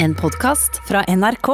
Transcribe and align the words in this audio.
En 0.00 0.14
podkast 0.14 0.76
fra 0.88 1.00
NRK. 1.08 1.48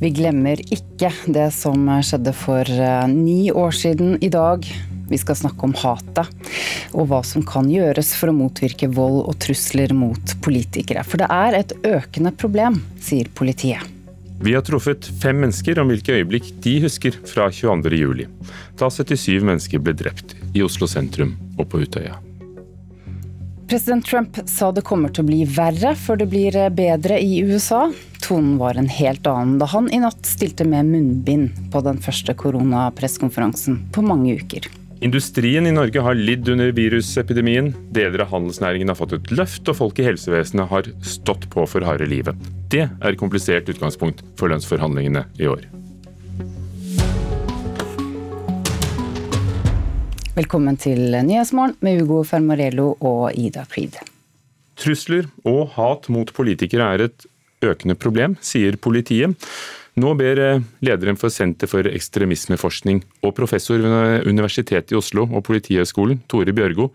Vi 0.00 0.10
glemmer 0.12 0.60
ikke 0.60 1.08
det 1.32 1.48
som 1.56 1.88
skjedde 2.04 2.36
for 2.36 2.68
eh, 2.68 3.08
ni 3.08 3.48
år 3.48 3.72
siden 3.72 4.18
i 4.20 4.28
dag. 4.28 4.68
Vi 5.08 5.16
skal 5.16 5.40
snakke 5.40 5.64
om 5.64 5.72
hatet, 5.80 6.28
og 6.92 7.08
hva 7.08 7.24
som 7.24 7.40
kan 7.40 7.72
gjøres 7.72 8.12
for 8.20 8.28
å 8.28 8.36
motvirke 8.36 8.92
vold 8.92 9.22
og 9.24 9.40
trusler 9.40 9.96
mot 9.96 10.38
politikere. 10.44 11.08
For 11.08 11.24
det 11.24 11.32
er 11.32 11.62
et 11.64 11.78
økende 11.96 12.36
problem, 12.36 12.82
sier 13.00 13.32
politiet. 13.32 13.95
Vi 14.40 14.54
har 14.54 14.62
truffet 14.62 15.06
fem 15.22 15.38
mennesker 15.40 15.78
om 15.80 15.88
hvilke 15.88 16.18
øyeblikk 16.18 16.50
de 16.64 16.76
husker 16.84 17.16
fra 17.24 17.48
22.07, 17.48 18.26
da 18.76 18.90
77 18.92 19.40
mennesker 19.40 19.80
ble 19.80 19.96
drept 19.96 20.36
i 20.52 20.64
Oslo 20.64 20.88
sentrum 20.90 21.34
og 21.56 21.70
på 21.72 21.80
Utøya. 21.86 22.18
President 23.66 24.06
Trump 24.06 24.38
sa 24.46 24.68
det 24.70 24.84
kommer 24.86 25.10
til 25.10 25.24
å 25.24 25.30
bli 25.30 25.40
verre 25.56 25.96
før 25.98 26.20
det 26.20 26.28
blir 26.30 26.58
bedre 26.76 27.18
i 27.18 27.40
USA. 27.42 27.88
Tonen 28.22 28.60
var 28.60 28.78
en 28.78 28.90
helt 28.92 29.26
annen 29.26 29.56
da 29.58 29.66
han 29.72 29.88
i 29.90 29.98
natt 30.04 30.28
stilte 30.28 30.68
med 30.68 30.86
munnbind 30.92 31.56
på 31.72 31.82
den 31.82 31.98
første 32.02 32.36
koronapresskonferansen 32.38 33.88
på 33.96 34.04
mange 34.06 34.36
uker. 34.38 34.68
Industrien 35.00 35.66
i 35.66 35.72
Norge 35.72 36.00
har 36.00 36.14
lidd 36.16 36.48
under 36.48 36.70
virusepidemien. 36.72 37.74
Deler 37.92 38.22
av 38.24 38.30
handelsnæringen 38.30 38.88
har 38.88 38.96
fått 38.96 39.12
et 39.12 39.32
løft, 39.36 39.68
og 39.68 39.76
folk 39.76 39.98
i 40.00 40.06
helsevesenet 40.06 40.70
har 40.70 40.88
stått 41.04 41.44
på 41.52 41.66
for 41.68 41.84
harde 41.84 42.08
livet. 42.08 42.38
Det 42.72 42.86
er 42.86 43.10
et 43.10 43.20
komplisert 43.20 43.68
utgangspunkt 43.68 44.24
for 44.40 44.48
lønnsforhandlingene 44.48 45.26
i 45.36 45.50
år. 45.52 45.68
Velkommen 50.36 50.80
til 50.80 51.12
Nyhetsmorgen 51.12 51.76
med 51.84 52.00
Ugo 52.04 52.22
Fermarello 52.24 52.94
og 52.96 53.36
Ida 53.36 53.68
Creed. 53.68 54.00
Trusler 54.80 55.28
og 55.44 55.76
hat 55.76 56.08
mot 56.12 56.32
politikere 56.36 56.88
er 56.96 57.08
et 57.10 57.28
økende 57.64 57.96
problem, 58.00 58.40
sier 58.40 58.80
politiet. 58.80 59.36
Nå 59.96 60.10
ber 60.12 60.38
lederen 60.84 61.16
for 61.16 61.32
Senter 61.32 61.70
for 61.70 61.88
ekstremismeforskning 61.88 62.98
og 63.24 63.32
professor 63.38 63.80
ved 63.80 64.26
Universitetet 64.28 64.92
i 64.92 64.98
Oslo 64.98 65.24
og 65.24 65.46
Politihøgskolen, 65.46 66.18
Tore 66.28 66.52
Bjørgo, 66.52 66.90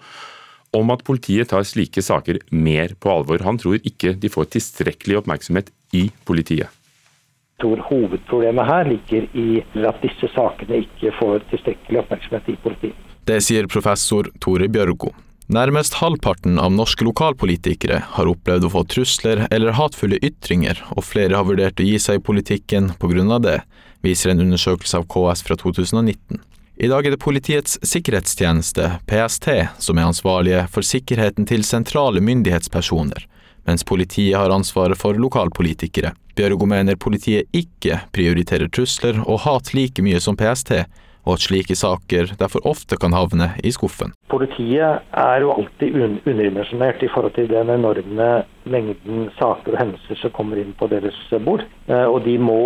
om 0.78 0.94
at 0.94 1.02
politiet 1.08 1.50
tar 1.50 1.66
slike 1.66 2.04
saker 2.06 2.38
mer 2.54 2.94
på 3.02 3.10
alvor. 3.10 3.42
Han 3.42 3.58
tror 3.58 3.82
ikke 3.82 4.14
de 4.22 4.30
får 4.30 4.52
tilstrekkelig 4.54 5.18
oppmerksomhet 5.24 5.74
i 5.98 6.12
politiet. 6.30 6.70
Jeg 6.70 7.66
tror 7.66 7.82
hovedproblemet 7.90 8.70
her 8.70 8.88
ligger 8.94 9.26
i 9.34 9.48
at 9.82 10.06
disse 10.06 10.30
sakene 10.36 10.84
ikke 10.86 11.12
får 11.18 11.42
tilstrekkelig 11.50 12.04
oppmerksomhet 12.04 12.54
i 12.54 12.58
politiet. 12.62 13.12
Det 13.26 13.42
sier 13.42 13.66
professor 13.70 14.30
Tore 14.42 14.70
Bjørgo. 14.70 15.10
Nærmest 15.52 15.98
halvparten 16.00 16.56
av 16.64 16.72
norske 16.72 17.04
lokalpolitikere 17.04 17.98
har 18.14 18.30
opplevd 18.32 18.70
å 18.70 18.70
få 18.72 18.86
trusler 18.88 19.42
eller 19.52 19.76
hatefulle 19.76 20.16
ytringer, 20.24 20.80
og 20.96 21.04
flere 21.04 21.36
har 21.36 21.44
vurdert 21.44 21.82
å 21.84 21.88
gi 21.90 21.98
seg 22.00 22.22
i 22.22 22.24
politikken 22.24 22.94
av 22.96 23.42
det, 23.44 23.58
viser 24.00 24.32
en 24.32 24.40
undersøkelse 24.46 25.02
av 25.02 25.10
KS 25.12 25.44
fra 25.44 25.58
2019. 25.60 26.40
I 26.80 26.88
dag 26.88 27.04
er 27.06 27.12
det 27.12 27.20
Politiets 27.20 27.76
sikkerhetstjeneste, 27.84 29.04
PST, 29.12 29.50
som 29.78 30.00
er 30.00 30.08
ansvarlige 30.08 30.64
for 30.72 30.88
sikkerheten 30.88 31.44
til 31.46 31.68
sentrale 31.68 32.24
myndighetspersoner, 32.24 33.28
mens 33.68 33.84
politiet 33.84 34.40
har 34.40 34.56
ansvaret 34.56 34.96
for 34.96 35.20
lokalpolitikere. 35.20 36.14
Bjørgo 36.40 36.64
mener 36.64 36.96
politiet 36.96 37.52
ikke 37.52 38.00
prioriterer 38.16 38.72
trusler 38.72 39.20
og 39.28 39.44
hat 39.44 39.76
like 39.76 40.00
mye 40.00 40.24
som 40.24 40.40
PST, 40.40 40.88
og 41.26 41.36
at 41.36 41.46
slike 41.46 41.76
saker 41.78 42.34
derfor 42.40 42.66
ofte 42.68 42.98
kan 43.02 43.14
havne 43.14 43.52
i 43.64 43.72
skuffen. 43.74 44.14
Politiet 44.32 45.04
er 45.18 45.44
jo 45.44 45.54
alltid 45.54 45.96
un 45.96 46.18
underdimensjonert 46.26 47.04
i 47.04 47.10
forhold 47.14 47.36
til 47.36 47.50
den 47.52 47.70
enorme 47.70 48.30
mengden 48.64 49.30
saker 49.40 49.74
og 49.74 49.80
hendelser 49.80 50.20
som 50.22 50.34
kommer 50.36 50.62
inn 50.62 50.74
på 50.78 50.90
deres 50.92 51.18
bord. 51.46 51.66
Og 51.90 52.20
de 52.26 52.38
må 52.42 52.62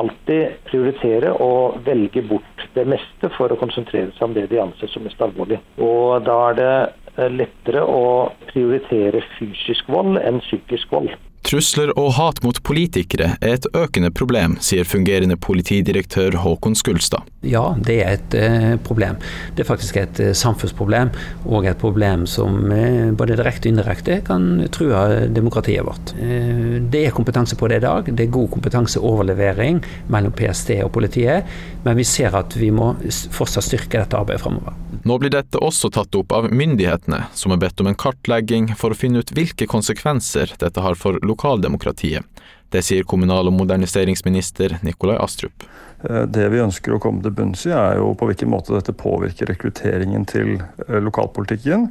alltid 0.00 0.58
prioritere 0.68 1.34
og 1.44 1.80
velge 1.86 2.24
bort 2.28 2.66
det 2.74 2.86
meste 2.90 3.30
for 3.36 3.52
å 3.52 3.60
konsentrere 3.60 4.12
seg 4.16 4.28
om 4.28 4.36
det 4.36 4.48
de 4.52 4.62
anser 4.62 4.90
som 4.92 5.04
mest 5.06 5.20
alvorlig. 5.24 5.60
Og 5.78 6.24
da 6.26 6.38
er 6.50 6.60
det 6.60 7.28
lettere 7.30 7.84
å 7.86 8.32
prioritere 8.50 9.22
fysisk 9.38 9.88
vold 9.92 10.18
enn 10.22 10.42
psykisk 10.44 10.92
vold. 10.94 11.12
Trusler 11.44 11.90
og 12.00 12.14
hat 12.16 12.38
mot 12.40 12.56
politikere 12.64 13.34
er 13.44 13.58
et 13.58 13.66
økende 13.76 14.08
problem, 14.16 14.54
sier 14.64 14.86
fungerende 14.88 15.36
politidirektør 15.36 16.38
Håkon 16.40 16.72
Skulstad. 16.78 17.26
Ja, 17.44 17.74
det 17.76 17.98
er 18.00 18.14
et 18.16 18.36
eh, 18.38 18.70
problem. 18.80 19.18
Det 19.52 19.64
er 19.64 19.68
faktisk 19.68 19.98
et 20.00 20.20
eh, 20.24 20.32
samfunnsproblem, 20.32 21.12
og 21.44 21.68
et 21.68 21.80
problem 21.80 22.24
som 22.30 22.72
eh, 22.72 23.12
både 23.12 23.36
direkte 23.36 23.68
og 23.68 23.74
indirekte 23.74 24.16
kan 24.24 24.46
true 24.72 25.02
demokratiet 25.36 25.84
vårt. 25.84 26.14
Det 26.16 27.02
er 27.04 27.12
kompetanse 27.12 27.58
på 27.60 27.68
det 27.68 27.82
i 27.82 27.84
dag. 27.84 28.08
Det 28.08 28.24
er 28.24 28.32
god 28.32 28.48
kompetanseoverlevering 28.56 29.82
mellom 30.14 30.32
PST 30.32 30.78
og 30.80 30.94
politiet, 30.96 31.44
men 31.84 32.00
vi 32.00 32.08
ser 32.08 32.32
at 32.40 32.56
vi 32.56 32.72
må 32.72 32.94
fortsatt 33.36 33.68
styrke 33.68 34.00
dette 34.00 34.16
arbeidet 34.16 34.46
framover. 34.46 34.80
Nå 35.04 35.18
blir 35.20 35.32
dette 35.34 35.60
også 35.60 35.90
tatt 35.92 36.16
opp 36.16 36.32
av 36.32 36.48
myndighetene, 36.48 37.26
som 37.36 37.52
er 37.52 37.60
bedt 37.60 37.82
om 37.82 37.90
en 37.90 37.98
kartlegging 37.98 38.70
for 38.78 38.94
å 38.94 38.98
finne 38.98 39.20
ut 39.20 39.32
hvilke 39.36 39.68
konsekvenser 39.68 40.54
dette 40.62 40.80
har 40.80 40.96
for 40.96 41.18
lokaldemokratiet. 41.34 42.24
Det 42.72 42.82
sier 42.82 43.04
kommunal- 43.06 43.50
og 43.50 43.54
moderniseringsminister 43.58 44.78
Nikolai 44.82 45.18
Astrup. 45.22 45.66
Det 46.04 46.48
vi 46.52 46.60
ønsker 46.60 46.96
å 46.96 47.00
komme 47.00 47.22
til 47.24 47.32
bunns 47.32 47.62
i, 47.68 47.72
er 47.72 48.00
jo 48.00 48.14
på 48.18 48.26
hvilken 48.28 48.50
måte 48.52 48.74
dette 48.74 48.92
påvirker 48.92 49.48
rekrutteringen 49.52 50.26
til 50.28 50.58
lokalpolitikken, 50.88 51.86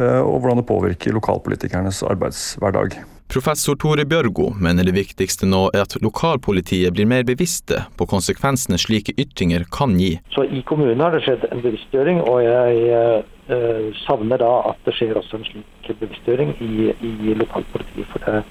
og 0.00 0.40
hvordan 0.40 0.62
det 0.62 0.66
påvirker 0.70 1.14
lokalpolitikernes 1.14 2.00
arbeidshverdag. 2.08 2.96
Professor 3.28 3.74
Tore 3.74 4.04
Bjørgo 4.06 4.52
mener 4.62 4.86
det 4.86 4.94
viktigste 4.94 5.48
nå 5.50 5.64
er 5.74 5.82
at 5.82 5.96
lokalpolitiet 6.02 6.94
blir 6.94 7.08
mer 7.10 7.24
bevisste 7.26 7.80
på 7.98 8.06
konsekvensene 8.06 8.78
slike 8.78 9.16
ytringer 9.18 9.64
kan 9.74 9.96
gi. 9.98 10.12
Så 10.34 10.44
I 10.46 10.62
kommunen 10.68 11.02
har 11.02 11.14
det 11.14 11.24
skjedd 11.26 11.48
en 11.50 11.64
bevisstgjøring, 11.64 12.22
og 12.22 12.38
jeg 12.46 12.84
eh, 12.94 13.88
savner 14.04 14.38
da 14.42 14.52
at 14.70 14.78
det 14.86 14.94
skjer 14.94 15.18
også 15.18 15.40
en 15.40 15.48
slik 15.48 15.90
bevisstgjøring 16.04 16.54
i, 16.62 16.92
i 16.94 17.34
lokalpolitiet. 17.42 18.06
For 18.12 18.22
det, 18.22 18.44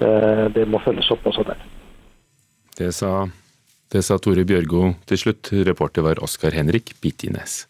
det, 0.00 0.14
det, 0.56 0.66
må 0.68 0.80
følges 0.84 1.10
opp 1.14 1.26
også 1.30 1.44
der. 1.48 1.60
Det 2.80 2.90
sa, 2.96 3.26
det 3.92 4.04
sa 4.06 4.18
Tore 4.18 4.46
Bjørgo 4.48 4.94
til 5.10 5.20
slutt. 5.24 5.52
Reporter 5.68 6.06
var 6.06 6.22
Oskar 6.24 6.56
Henrik 6.56 6.94
Bittines. 7.02 7.64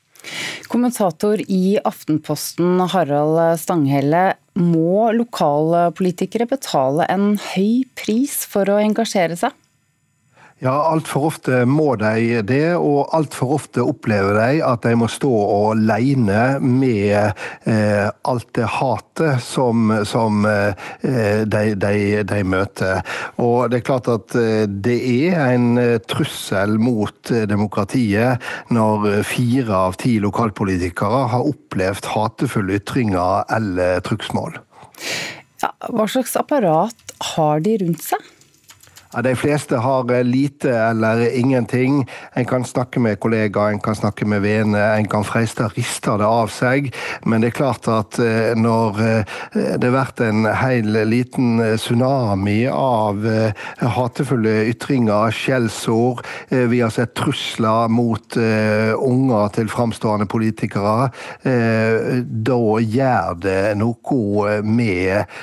Kommentator 0.71 1.41
i 1.49 1.79
Aftenposten 1.81 2.83
Harald 2.93 3.41
Stanghelle, 3.59 4.35
må 4.61 5.09
lokalpolitikere 5.17 6.47
betale 6.51 7.07
en 7.09 7.39
høy 7.55 7.87
pris 7.97 8.43
for 8.51 8.69
å 8.69 8.81
engasjere 8.83 9.39
seg? 9.39 9.55
Ja, 10.61 10.75
altfor 10.91 11.31
ofte 11.31 11.63
må 11.65 11.95
de 11.97 12.43
det, 12.45 12.75
og 12.77 13.15
altfor 13.17 13.55
ofte 13.57 13.81
opplever 13.81 14.37
de 14.37 14.59
at 14.61 14.83
de 14.85 14.91
må 15.01 15.07
stå 15.09 15.31
alene 15.71 16.43
med 16.61 17.15
eh, 17.65 18.09
alt 18.29 18.51
det 18.59 18.67
hatet 18.69 19.41
som, 19.41 19.89
som 20.05 20.45
eh, 20.45 20.91
de, 21.49 21.63
de, 21.81 21.95
de, 22.29 22.41
møter. 22.45 23.01
Og 23.41 23.71
det 23.73 23.79
er 23.81 23.87
klart 23.89 24.11
at 24.13 24.37
eh, 24.37 24.67
det 24.69 24.99
er 25.01 25.39
en 25.55 25.81
eh, 25.81 25.95
trussel 26.05 26.77
mot 26.77 27.33
eh, 27.33 27.47
demokratiet 27.49 28.45
når 28.69 29.23
fire 29.25 29.79
av 29.89 29.97
ti 30.03 30.19
lokalpolitikere 30.21 31.23
har 31.33 31.49
opplevd 31.55 32.11
hatefulle 32.13 32.77
ytringer 32.83 33.49
eller 33.57 34.05
trugsmål. 34.05 34.61
Ja, 35.65 35.73
hva 35.89 36.05
slags 36.05 36.37
apparat 36.37 37.17
har 37.33 37.65
de 37.65 37.79
rundt 37.81 38.05
seg? 38.05 38.29
Ja, 39.11 39.23
de 39.23 39.33
fleste 39.35 39.77
har 39.77 40.23
lite 40.23 40.71
eller 40.71 41.39
ingenting. 41.39 42.09
En 42.33 42.45
kan 42.45 42.65
snakke 42.65 43.01
med 43.01 43.19
kollegaer, 43.21 43.73
en 43.73 43.81
kan 43.81 43.97
snakke 43.99 44.25
med 44.25 44.43
venner, 44.43 44.95
en 44.95 45.09
kan 45.11 45.25
freiste 45.27 45.67
riste 45.75 46.15
det 46.21 46.29
av 46.29 46.47
seg. 46.55 46.93
Men 47.27 47.43
det 47.43 47.51
er 47.51 47.57
klart 47.57 47.89
at 47.91 48.21
når 48.55 49.01
det 49.51 49.89
har 49.89 49.97
vært 49.97 50.23
en 50.23 50.47
hel 50.47 50.95
liten 51.11 51.59
tsunami 51.75 52.69
av 52.71 53.27
hatefulle 53.83 54.55
ytringer, 54.71 55.35
skjellsord, 55.35 56.23
vi 56.71 56.79
har 56.79 56.95
sett 56.95 57.17
trusler 57.19 57.91
mot 57.91 58.39
unger 58.39 59.51
til 59.59 59.75
framstående 59.75 60.31
politikere, 60.31 61.11
da 61.43 62.63
gjør 62.95 63.43
det 63.43 63.59
noe 63.83 64.61
med 64.63 65.37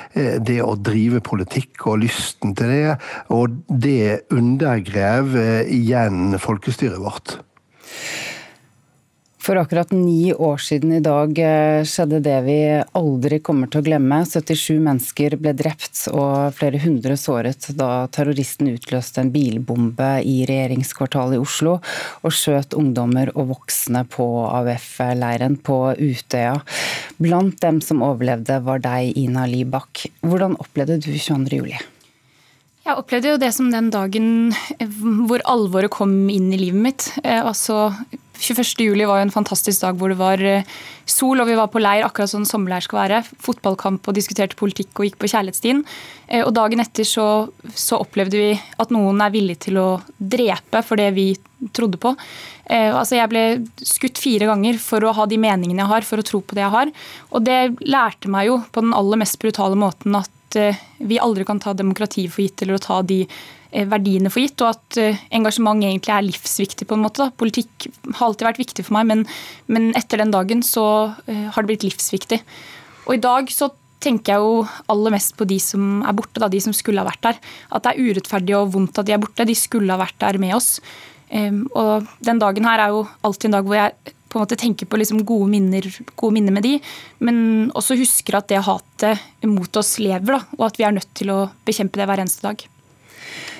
det 0.48 0.58
å 0.64 0.72
drive 0.80 1.20
politikk 1.20 1.84
og 1.92 2.00
lysten 2.06 2.56
til 2.56 2.72
det. 2.72 2.98
og 3.28 3.57
det 3.66 4.28
undergrev 4.34 5.36
igjen 5.66 6.38
folkestyret 6.42 7.00
vårt. 7.02 7.38
For 9.48 9.56
akkurat 9.56 9.90
ni 9.96 10.34
år 10.34 10.58
siden 10.60 10.90
i 10.92 11.00
dag 11.00 11.38
eh, 11.40 11.80
skjedde 11.88 12.18
det 12.20 12.36
vi 12.44 12.56
aldri 12.98 13.38
kommer 13.40 13.70
til 13.72 13.80
å 13.80 13.86
glemme. 13.86 14.18
77 14.28 14.76
mennesker 14.84 15.38
ble 15.40 15.54
drept 15.56 16.02
og 16.12 16.52
flere 16.58 16.76
hundre 16.82 17.16
såret 17.16 17.70
da 17.78 18.04
terroristen 18.12 18.68
utløste 18.74 19.24
en 19.24 19.32
bilbombe 19.32 20.10
i 20.20 20.42
regjeringskvartalet 20.50 21.38
i 21.38 21.42
Oslo 21.46 21.78
og 21.80 22.36
skjøt 22.36 22.76
ungdommer 22.76 23.32
og 23.32 23.54
voksne 23.54 24.04
på 24.12 24.28
AUF-leiren 24.50 25.56
på 25.64 25.80
Utøya. 25.96 26.58
Blant 27.16 27.56
dem 27.64 27.80
som 27.80 28.04
overlevde 28.04 28.60
var 28.68 28.84
deg, 28.84 29.16
Ina 29.16 29.48
Libak. 29.48 30.10
Hvordan 30.20 30.60
opplevde 30.60 31.00
du 31.00 31.14
22. 31.14 31.62
juli? 31.62 31.80
Jeg 32.88 32.96
opplevde 32.96 33.34
jo 33.34 33.40
det 33.40 33.50
som 33.52 33.66
den 33.68 33.90
dagen 33.92 34.54
hvor 35.28 35.42
alvoret 35.44 35.92
kom 35.92 36.14
inn 36.32 36.48
i 36.56 36.60
livet 36.60 36.80
mitt. 36.86 37.08
Eh, 37.20 37.42
altså 37.44 37.90
21. 38.38 38.86
juli 38.86 39.04
var 39.04 39.18
jo 39.18 39.26
en 39.26 39.34
fantastisk 39.34 39.82
dag 39.82 39.98
hvor 39.98 40.12
det 40.12 40.16
var 40.16 40.40
eh, 40.40 40.64
sol, 41.04 41.40
og 41.42 41.48
vi 41.50 41.56
var 41.58 41.68
på 41.68 41.82
leir 41.82 42.06
akkurat 42.06 42.30
sånn 42.30 42.46
sommerleir 42.48 42.86
skal 42.86 43.02
være. 43.02 43.18
Fotballkamp 43.44 44.08
og 44.08 44.16
diskuterte 44.16 44.56
politikk 44.56 44.94
og 44.96 45.08
gikk 45.08 45.18
på 45.20 45.28
kjærlighetsstien. 45.34 45.82
Eh, 46.28 46.44
og 46.46 46.54
dagen 46.56 46.80
etter 46.80 47.04
så, 47.08 47.26
så, 47.74 47.98
opplevde 48.00 48.40
vi 48.40 48.54
at 48.56 48.94
noen 48.94 49.20
er 49.20 49.34
villig 49.34 49.58
til 49.66 49.82
å 49.82 49.88
drepe 50.16 50.80
for 50.86 51.00
det 51.00 51.10
vi 51.18 51.32
trodde 51.76 52.00
på. 52.00 52.14
Eh, 52.70 52.88
altså 52.88 53.18
jeg 53.18 53.32
ble 53.34 53.44
skutt 53.82 54.22
fire 54.22 54.48
ganger 54.48 54.80
for 54.80 55.04
å 55.04 55.12
ha 55.18 55.28
de 55.28 55.40
meningene 55.40 55.82
jeg 55.82 55.92
har, 55.92 56.08
for 56.08 56.22
å 56.22 56.28
tro 56.30 56.40
på 56.40 56.56
det 56.56 56.64
jeg 56.64 56.76
har. 56.78 56.96
Og 57.34 57.44
det 57.44 57.60
lærte 57.84 58.32
meg 58.32 58.48
jo 58.52 58.62
på 58.72 58.86
den 58.86 58.96
aller 58.96 59.26
mest 59.26 59.40
brutale 59.42 59.76
måten 59.76 60.16
at 60.22 60.32
Eh, 60.56 60.76
vi 60.98 61.18
aldri 61.20 61.44
kan 61.44 61.60
ta 61.60 61.74
demokratiet 61.76 62.32
for 62.32 62.44
gitt 62.44 62.62
eller 62.62 62.78
å 62.78 62.82
ta 62.82 63.00
de 63.06 63.20
eh, 63.24 63.84
verdiene 63.88 64.30
for 64.32 64.42
gitt, 64.42 64.60
og 64.64 64.70
at 64.72 65.00
eh, 65.00 65.18
engasjement 65.36 65.82
egentlig 65.84 66.14
er 66.14 66.24
livsviktig. 66.26 66.88
på 66.88 66.96
en 66.96 67.04
måte. 67.04 67.24
Da. 67.24 67.34
Politikk 67.36 67.88
har 68.14 68.28
alltid 68.28 68.48
vært 68.48 68.62
viktig 68.62 68.86
for 68.86 68.98
meg, 68.98 69.10
men, 69.10 69.26
men, 69.66 69.90
etter 69.98 70.22
den 70.22 70.32
dagen 70.34 70.64
så 70.64 70.86
har 71.26 71.60
det 71.62 71.72
blitt 71.72 71.86
livsviktig. 71.86 72.40
Og 73.08 73.16
i 73.16 73.22
dag 73.24 73.52
så 73.52 73.70
tenker 74.00 74.36
jeg 74.36 74.44
jo 74.44 74.64
aller 74.92 75.12
mest 75.16 75.34
på 75.36 75.46
de 75.48 75.58
som 75.60 76.02
er 76.06 76.14
borte, 76.16 76.40
da, 76.40 76.48
de 76.48 76.60
som 76.62 76.74
skulle 76.76 77.02
ha 77.02 77.08
vært 77.08 77.24
der. 77.24 77.40
At 77.74 77.84
det 77.84 77.94
er 77.94 78.10
urettferdig 78.12 78.54
og 78.56 78.74
vondt 78.76 79.00
at 79.00 79.08
de 79.08 79.16
er 79.16 79.22
borte. 79.22 79.48
De 79.48 79.56
skulle 79.58 79.90
ha 79.90 80.00
vært 80.00 80.20
der 80.22 80.38
med 80.38 80.54
oss. 80.54 80.76
Og 81.28 82.06
den 82.24 82.38
dagen 82.40 82.64
her 82.64 82.80
er 82.80 82.94
jo 82.94 83.02
alltid 83.26 83.50
en 83.50 83.56
dag 83.58 83.66
hvor 83.66 83.76
jeg 83.76 84.14
på 84.28 84.38
en 84.38 84.44
måte 84.44 84.58
tenker 84.60 84.88
på 84.88 85.00
liksom 85.00 85.22
gode, 85.26 85.48
minner, 85.52 85.84
gode, 86.14 86.34
minner, 86.36 86.54
med 86.54 86.66
de, 86.66 86.74
men 87.24 87.70
også 87.78 87.96
husker 87.98 88.38
at 88.38 88.48
det 88.52 88.64
hatet 88.66 89.46
mot 89.48 89.80
oss 89.80 89.96
lever, 90.02 90.36
da, 90.36 90.42
og 90.58 90.66
at 90.68 90.80
vi 90.80 90.88
er 90.88 90.98
nødt 90.98 91.14
til 91.16 91.32
å 91.32 91.46
bekjempe 91.68 92.00
det 92.00 92.08
hver 92.10 92.24
eneste 92.24 92.44
dag. 92.44 92.66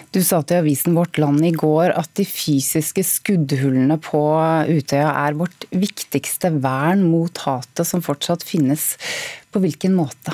Du 0.09 0.23
sa 0.25 0.41
til 0.41 0.62
avisen 0.62 0.97
Vårt 0.97 1.19
Land 1.20 1.44
i 1.44 1.53
går 1.53 1.93
at 1.93 2.15
de 2.17 2.25
fysiske 2.25 3.03
skuddhullene 3.05 3.99
på 4.00 4.23
Utøya 4.70 5.11
er 5.26 5.37
vårt 5.37 5.67
viktigste 5.69 6.55
vern 6.65 7.05
mot 7.11 7.43
hatet 7.44 7.85
som 7.85 8.00
fortsatt 8.05 8.47
finnes. 8.47 8.94
På 9.53 9.61
hvilken 9.61 9.93
måte? 9.99 10.32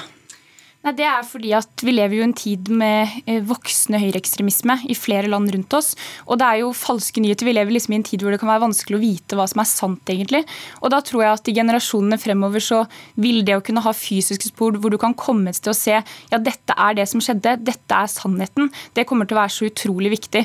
Nei, 0.85 0.93
Det 0.93 1.07
er 1.09 1.23
fordi 1.25 1.53
at 1.57 1.81
vi 1.81 1.95
lever 1.95 2.19
jo 2.19 2.25
en 2.27 2.35
tid 2.37 2.69
med 2.69 3.23
eh, 3.25 3.41
voksende 3.41 4.03
høyreekstremisme 4.03 4.77
i 4.93 4.97
flere 4.99 5.31
land 5.33 5.49
rundt 5.55 5.77
oss. 5.79 5.95
Og 6.29 6.37
det 6.41 6.45
er 6.45 6.61
jo 6.61 6.75
falske 6.77 7.23
nyheter. 7.25 7.49
Vi 7.49 7.55
lever 7.57 7.73
liksom 7.73 7.95
i 7.95 7.99
en 8.03 8.05
tid 8.05 8.21
hvor 8.21 8.35
det 8.35 8.41
kan 8.43 8.51
være 8.53 8.67
vanskelig 8.67 8.99
å 8.99 9.03
vite 9.03 9.39
hva 9.39 9.47
som 9.49 9.63
er 9.65 9.71
sant, 9.71 10.13
egentlig. 10.13 10.43
Og 10.85 10.93
da 10.93 11.01
tror 11.01 11.25
jeg 11.25 11.39
at 11.39 11.49
i 11.49 11.57
generasjonene 11.57 12.21
fremover 12.21 12.65
så 12.65 12.83
vil 13.17 13.41
det 13.49 13.57
å 13.57 13.65
kunne 13.65 13.85
ha 13.87 13.95
fysiske 13.97 14.53
spor 14.53 14.77
hvor 14.77 14.93
du 14.93 15.01
kan 15.01 15.17
komme 15.17 15.49
et 15.49 15.57
sted 15.57 15.73
og 15.73 15.79
se 15.79 15.97
ja, 15.97 16.37
dette 16.37 16.77
er 16.77 17.01
det 17.01 17.09
som 17.09 17.23
skjedde, 17.25 17.57
dette 17.65 17.97
er 17.97 18.11
sannheten, 18.11 18.69
det 18.93 19.07
kommer 19.09 19.29
til 19.29 19.39
å 19.39 19.41
være 19.41 19.57
så 19.57 19.71
utrolig 19.71 20.13
viktig. 20.19 20.45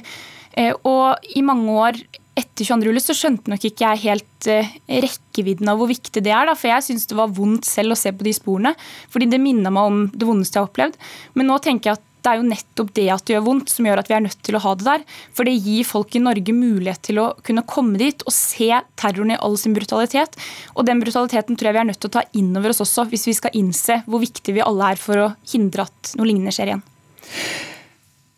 Eh, 0.55 0.71
og 0.87 1.19
i 1.35 1.43
mange 1.43 1.75
år 1.83 1.99
etter 2.39 2.65
22. 2.65 2.89
juli 2.89 3.03
så 3.03 3.15
skjønte 3.17 3.51
nok 3.51 3.65
ikke 3.67 3.85
jeg 3.85 4.03
helt 4.07 4.49
eh, 4.51 4.75
rekkevidden 5.05 5.71
av 5.71 5.79
hvor 5.79 5.89
viktig 5.91 6.23
det 6.25 6.33
er. 6.33 6.49
Da, 6.49 6.57
for 6.57 6.71
jeg 6.71 6.87
syns 6.87 7.07
det 7.09 7.17
var 7.19 7.33
vondt 7.35 7.67
selv 7.67 7.95
å 7.95 7.99
se 7.99 8.13
på 8.15 8.27
de 8.27 8.35
sporene. 8.35 8.75
Fordi 9.13 9.29
det 9.31 9.41
minna 9.43 9.71
meg 9.73 9.89
om 9.89 10.05
det 10.13 10.27
vondeste 10.27 10.57
jeg 10.57 10.65
har 10.65 10.71
opplevd. 10.71 10.99
Men 11.39 11.51
nå 11.51 11.59
tenker 11.63 11.91
jeg 11.91 11.99
at 11.99 12.05
det 12.19 12.31
er 12.33 12.39
jo 12.41 12.49
nettopp 12.49 12.89
det 12.97 13.05
at 13.13 13.23
det 13.25 13.35
gjør 13.35 13.45
vondt, 13.45 13.71
som 13.71 13.87
gjør 13.87 14.01
at 14.01 14.09
vi 14.11 14.15
er 14.17 14.23
nødt 14.25 14.41
til 14.43 14.57
å 14.57 14.61
ha 14.65 14.73
det 14.75 14.87
der. 14.89 15.05
For 15.35 15.47
det 15.47 15.55
gir 15.55 15.87
folk 15.87 16.15
i 16.17 16.23
Norge 16.23 16.55
mulighet 16.55 17.03
til 17.07 17.21
å 17.23 17.29
kunne 17.47 17.63
komme 17.69 17.99
dit 18.01 18.25
og 18.27 18.35
se 18.35 18.69
terroren 18.99 19.31
i 19.35 19.39
all 19.39 19.55
sin 19.61 19.75
brutalitet. 19.77 20.35
Og 20.75 20.87
den 20.89 20.99
brutaliteten 21.03 21.55
tror 21.55 21.71
jeg 21.71 21.79
vi 21.79 21.83
er 21.85 21.89
nødt 21.93 22.01
til 22.03 22.11
å 22.11 22.17
ta 22.19 22.25
inn 22.35 22.51
over 22.59 22.75
oss 22.75 22.83
også, 22.83 23.07
hvis 23.11 23.27
vi 23.31 23.37
skal 23.39 23.55
innse 23.59 24.01
hvor 24.05 24.23
viktig 24.23 24.57
vi 24.57 24.65
alle 24.65 24.93
er 24.93 24.99
for 25.01 25.29
å 25.29 25.33
hindre 25.53 25.87
at 25.87 26.15
noe 26.19 26.27
lignende 26.27 26.55
skjer 26.55 26.73
igjen. 26.73 26.87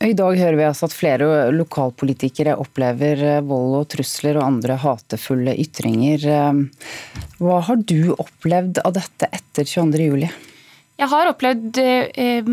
I 0.01 0.15
dag 0.17 0.33
hører 0.33 0.57
vi 0.57 0.63
altså 0.65 0.87
at 0.87 0.95
flere 0.97 1.25
lokalpolitikere 1.53 2.55
opplever 2.57 3.19
eh, 3.21 3.43
vold 3.45 3.75
og 3.83 3.89
trusler 3.93 4.39
og 4.39 4.47
andre 4.47 4.79
hatefulle 4.81 5.53
ytringer. 5.61 6.25
Eh, 6.25 7.19
hva 7.37 7.59
har 7.67 7.83
du 7.85 8.15
opplevd 8.15 8.81
av 8.81 8.95
dette 8.97 9.29
etter 9.29 9.69
22.07? 9.69 10.50
Jeg 11.01 11.09
har 11.09 11.31
opplevd 11.31 11.79
eh, 11.81 12.49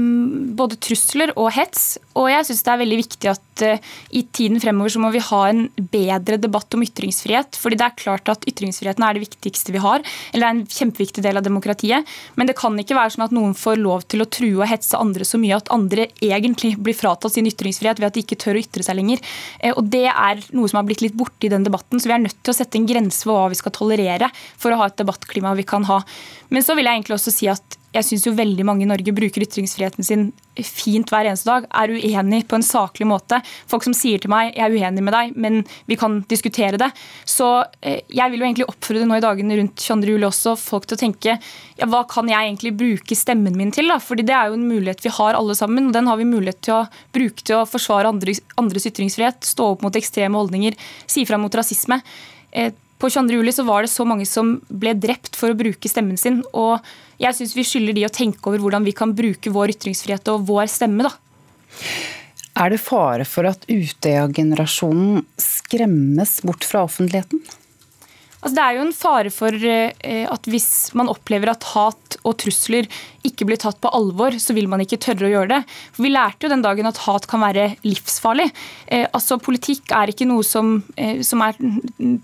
både 0.57 0.79
trusler 0.81 1.35
og 1.35 1.51
hets, 1.53 1.99
og 2.17 2.31
jeg 2.33 2.47
syns 2.49 2.63
det 2.65 2.71
er 2.73 2.81
veldig 2.81 2.97
viktig 3.03 3.29
at 3.29 3.65
eh, 3.67 3.89
i 4.17 4.23
tiden 4.33 4.57
fremover 4.63 4.95
så 4.95 5.03
må 5.03 5.11
vi 5.13 5.21
ha 5.21 5.41
en 5.51 5.67
bedre 5.93 6.39
debatt 6.41 6.73
om 6.73 6.85
ytringsfrihet. 6.87 7.59
fordi 7.61 7.77
det 7.77 7.85
er 7.85 7.99
klart 8.01 8.31
at 8.33 8.47
ytringsfriheten 8.49 9.05
er 9.05 9.19
det 9.19 9.27
viktigste 9.27 9.75
vi 9.75 9.83
har, 9.85 10.01
eller 10.33 10.47
det 10.47 10.49
er 10.49 10.57
en 10.57 10.79
kjempeviktig 10.79 11.25
del 11.27 11.37
av 11.37 11.45
demokratiet. 11.45 12.09
Men 12.41 12.49
det 12.49 12.57
kan 12.57 12.79
ikke 12.81 12.97
være 12.97 13.15
sånn 13.19 13.27
at 13.27 13.35
noen 13.37 13.53
får 13.53 13.83
lov 13.83 14.07
til 14.09 14.25
å 14.25 14.29
true 14.39 14.63
og 14.63 14.71
hetse 14.71 14.97
andre 14.97 15.29
så 15.29 15.41
mye 15.43 15.59
at 15.59 15.69
andre 15.75 16.09
egentlig 16.17 16.73
blir 16.81 16.97
fratatt 16.97 17.37
sin 17.37 17.51
ytringsfrihet 17.51 18.01
ved 18.01 18.09
at 18.09 18.17
de 18.17 18.25
ikke 18.25 18.41
tør 18.41 18.57
å 18.57 18.63
ytre 18.65 18.87
seg 18.87 18.97
lenger. 18.97 19.21
Eh, 19.61 19.77
og 19.77 19.93
det 19.93 20.07
er 20.09 20.41
noe 20.57 20.73
som 20.73 20.81
har 20.81 20.89
blitt 20.89 21.05
litt 21.05 21.19
borte 21.21 21.51
i 21.51 21.53
den 21.53 21.69
debatten, 21.69 22.01
så 22.01 22.09
vi 22.09 22.17
er 22.17 22.25
nødt 22.25 22.41
til 22.41 22.57
å 22.57 22.61
sette 22.63 22.81
en 22.81 22.89
grense 22.89 23.29
for 23.29 23.37
hva 23.37 23.53
vi 23.53 23.61
skal 23.61 23.77
tolerere 23.77 24.33
for 24.57 24.73
å 24.73 24.81
ha 24.81 24.89
et 24.89 24.97
debattklima 25.05 25.53
vi 25.61 25.69
kan 25.69 25.85
ha. 25.93 26.01
Men 26.49 26.65
så 26.65 26.73
vil 26.79 26.89
jeg 26.89 27.03
egentlig 27.03 27.21
også 27.21 27.35
si 27.35 27.53
at 27.53 27.78
jeg 27.95 28.05
syns 28.05 28.27
jo 28.27 28.35
veldig 28.37 28.65
mange 28.69 28.85
i 28.85 28.89
Norge 28.89 29.15
bruker 29.17 29.45
ytringsfriheten 29.47 30.05
sin 30.05 30.27
fint 30.67 31.09
hver 31.09 31.29
eneste 31.31 31.49
dag, 31.49 31.67
er 31.71 31.93
uenig 31.95 32.43
på 32.51 32.59
en 32.59 32.65
saklig 32.67 33.07
måte. 33.09 33.39
Folk 33.71 33.87
som 33.87 33.95
sier 33.97 34.21
til 34.21 34.31
meg 34.31 34.55
'jeg 34.55 34.65
er 34.67 34.75
uenig 34.75 35.03
med 35.03 35.15
deg, 35.15 35.37
men 35.37 35.65
vi 35.87 35.97
kan 35.97 36.23
diskutere 36.29 36.77
det'. 36.77 36.93
Så 37.25 37.65
eh, 37.83 38.01
jeg 38.11 38.31
vil 38.31 38.41
jo 38.41 38.47
egentlig 38.47 38.69
oppfordre 38.69 39.07
nå 39.07 39.17
i 39.17 39.25
dagene 39.25 39.57
rundt 39.57 39.77
22. 39.77 40.11
juli 40.11 40.27
også 40.27 40.57
folk 40.59 40.87
til 40.87 40.97
å 40.97 41.01
tenke 41.01 41.39
ja, 41.79 41.87
hva 41.87 42.05
kan 42.09 42.29
jeg 42.29 42.37
egentlig 42.37 42.77
bruke 42.77 43.17
stemmen 43.17 43.57
min 43.57 43.71
til? 43.71 43.89
da? 43.89 43.99
Fordi 43.99 44.23
det 44.23 44.35
er 44.35 44.49
jo 44.49 44.55
en 44.55 44.69
mulighet 44.69 45.03
vi 45.03 45.15
har 45.15 45.35
alle 45.35 45.55
sammen, 45.55 45.87
og 45.87 45.93
den 45.93 46.07
har 46.07 46.17
vi 46.17 46.25
mulighet 46.25 46.61
til 46.61 46.75
å 46.75 46.89
bruke 47.13 47.43
til 47.43 47.57
å 47.57 47.69
forsvare 47.69 48.09
andres, 48.09 48.41
andres 48.59 48.87
ytringsfrihet, 48.87 49.41
stå 49.45 49.73
opp 49.73 49.83
mot 49.83 49.95
ekstreme 49.95 50.37
holdninger, 50.37 50.75
si 51.07 51.25
fra 51.25 51.39
mot 51.39 51.55
rasisme. 51.55 52.03
Eh, 52.53 52.73
på 52.99 53.09
22. 53.09 53.39
juli 53.39 53.53
så 53.55 53.63
var 53.63 53.83
det 53.83 53.93
så 53.93 54.05
mange 54.05 54.27
som 54.27 54.61
ble 54.69 54.93
drept 54.99 55.37
for 55.39 55.53
å 55.53 55.59
bruke 55.59 55.89
stemmen 55.89 56.19
sin. 56.19 56.43
og 56.53 56.81
jeg 57.19 57.35
syns 57.35 57.57
vi 57.57 57.67
skylder 57.67 57.97
de 57.97 58.07
å 58.07 58.13
tenke 58.15 58.51
over 58.51 58.63
hvordan 58.63 58.87
vi 58.87 58.95
kan 58.97 59.15
bruke 59.17 59.53
vår 59.55 59.75
ytringsfrihet 59.75 60.31
og 60.33 60.47
vår 60.49 60.71
stemme. 60.71 61.09
da. 61.09 61.15
Er 62.59 62.73
det 62.75 62.81
fare 62.83 63.27
for 63.29 63.47
at 63.47 63.67
Utøya-generasjonen 63.71 65.23
skremmes 65.39 66.39
bort 66.47 66.67
fra 66.67 66.83
offentligheten? 66.87 67.43
Altså, 68.39 68.55
det 68.55 68.65
er 68.65 68.77
jo 68.77 68.83
en 68.87 68.95
fare 68.95 69.31
for 69.35 69.55
eh, 69.67 70.27
at 70.31 70.47
hvis 70.47 70.95
man 70.99 71.11
opplever 71.11 71.51
at 71.51 71.65
hat 71.73 72.19
og 72.23 72.37
trusler 72.39 72.87
ikke 73.27 73.49
blir 73.49 73.59
tatt 73.61 73.81
på 73.83 73.91
alvor, 73.95 74.37
så 74.39 74.55
vil 74.55 74.69
man 74.71 74.83
ikke 74.85 75.01
tørre 75.03 75.27
å 75.27 75.33
gjøre 75.33 75.51
det. 75.51 75.59
For 75.97 76.05
Vi 76.07 76.13
lærte 76.13 76.47
jo 76.47 76.53
den 76.53 76.63
dagen 76.63 76.87
at 76.89 77.01
hat 77.03 77.27
kan 77.31 77.43
være 77.43 77.73
livsfarlig. 77.83 78.47
Eh, 78.87 79.07
altså 79.11 79.41
Politikk 79.43 79.91
er 79.97 80.13
ikke 80.13 80.29
noe 80.31 80.47
som, 80.47 80.77
eh, 80.97 81.21
som 81.27 81.43
er 81.43 81.59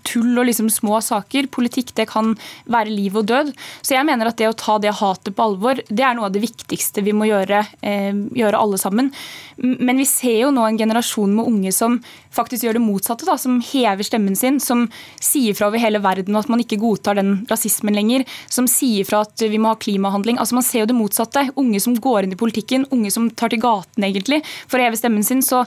tull 0.07 0.31
og 0.39 0.47
liksom 0.47 0.71
små 0.71 1.01
saker. 1.03 1.49
Politikk 1.51 1.91
det 1.99 2.07
kan 2.11 2.33
være 2.63 2.95
liv 2.95 3.19
og 3.19 3.27
død. 3.27 3.51
Så 3.83 3.97
jeg 3.97 4.07
mener 4.07 4.31
at 4.31 4.39
det 4.39 4.47
å 4.49 4.55
ta 4.55 4.77
det 4.79 4.95
hatet 4.95 5.35
på 5.35 5.49
alvor, 5.49 5.83
det 5.89 6.05
er 6.05 6.15
noe 6.15 6.29
av 6.29 6.35
det 6.35 6.45
viktigste 6.45 7.03
vi 7.03 7.11
må 7.11 7.27
gjøre, 7.27 7.65
eh, 7.83 8.13
gjøre 8.13 8.61
alle 8.61 8.79
sammen. 8.79 9.11
Men 9.57 9.97
vi 9.97 10.05
ser 10.07 10.39
jo 10.47 10.51
nå 10.51 10.63
en 10.67 10.79
generasjon 10.79 11.35
med 11.35 11.47
unge 11.47 11.71
som 11.71 11.99
faktisk 12.31 12.65
gjør 12.65 12.79
det 12.79 12.87
motsatte. 12.87 13.25
Da, 13.25 13.37
som 13.37 13.61
hever 13.61 14.03
stemmen 14.03 14.35
sin, 14.35 14.59
som 14.59 14.89
sier 15.19 15.55
fra 15.55 15.67
over 15.67 15.79
hele 15.79 15.99
verden 15.99 16.04
at 16.05 16.51
man 16.51 16.61
ikke 16.63 16.79
godtar 16.81 17.19
den 17.19 17.45
rasismen 17.49 17.95
lenger. 17.95 18.25
Som 18.49 18.69
sier 18.71 19.05
fra 19.07 19.23
at 19.25 19.41
vi 19.41 19.59
må 19.59 19.73
ha 19.73 19.79
klimahandling. 19.79 20.39
Altså 20.39 20.55
Man 20.55 20.63
ser 20.63 20.83
jo 20.83 20.91
det 20.91 20.97
motsatte. 20.97 21.49
Unge 21.55 21.79
som 21.79 21.95
går 21.95 22.23
inn 22.23 22.33
i 22.33 22.39
politikken, 22.39 22.87
unge 22.91 23.11
som 23.11 23.29
tar 23.29 23.49
til 23.49 23.63
gaten 23.63 24.03
egentlig 24.03 24.43
for 24.67 24.79
å 24.79 24.87
heve 24.87 24.99
stemmen 24.99 25.23
sin. 25.23 25.41
så 25.41 25.65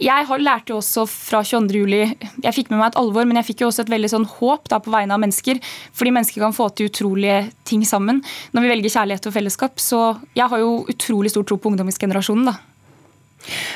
jeg 0.00 0.24
har 0.24 0.40
lærte 0.40 0.72
også 0.72 1.02
fra 1.10 1.42
22. 1.44 1.76
juli, 1.82 1.98
jeg 2.40 2.56
fikk 2.56 2.70
med 2.70 2.78
meg 2.80 2.86
et 2.92 2.98
alvor, 3.00 3.26
men 3.28 3.36
jeg 3.36 3.50
fikk 3.50 3.64
jo 3.64 3.68
også 3.68 3.84
et 3.84 3.92
veldig 3.92 4.08
sånn 4.08 4.24
håp 4.24 4.70
da, 4.72 4.78
på 4.80 4.92
vegne 4.94 5.12
av 5.12 5.20
mennesker. 5.20 5.60
Fordi 5.92 6.14
mennesker 6.16 6.40
kan 6.40 6.56
få 6.56 6.70
til 6.72 6.88
utrolige 6.88 7.50
ting 7.68 7.84
sammen 7.84 8.22
når 8.54 8.64
vi 8.64 8.72
velger 8.72 8.94
kjærlighet 8.96 9.28
og 9.28 9.36
fellesskap. 9.36 9.82
Så 9.82 10.00
jeg 10.38 10.48
har 10.48 10.62
jo 10.62 10.86
utrolig 10.88 11.34
stor 11.34 11.44
tro 11.44 11.60
på 11.60 11.72
ungdomsgenerasjonen. 11.72 12.48
da. 12.48 12.56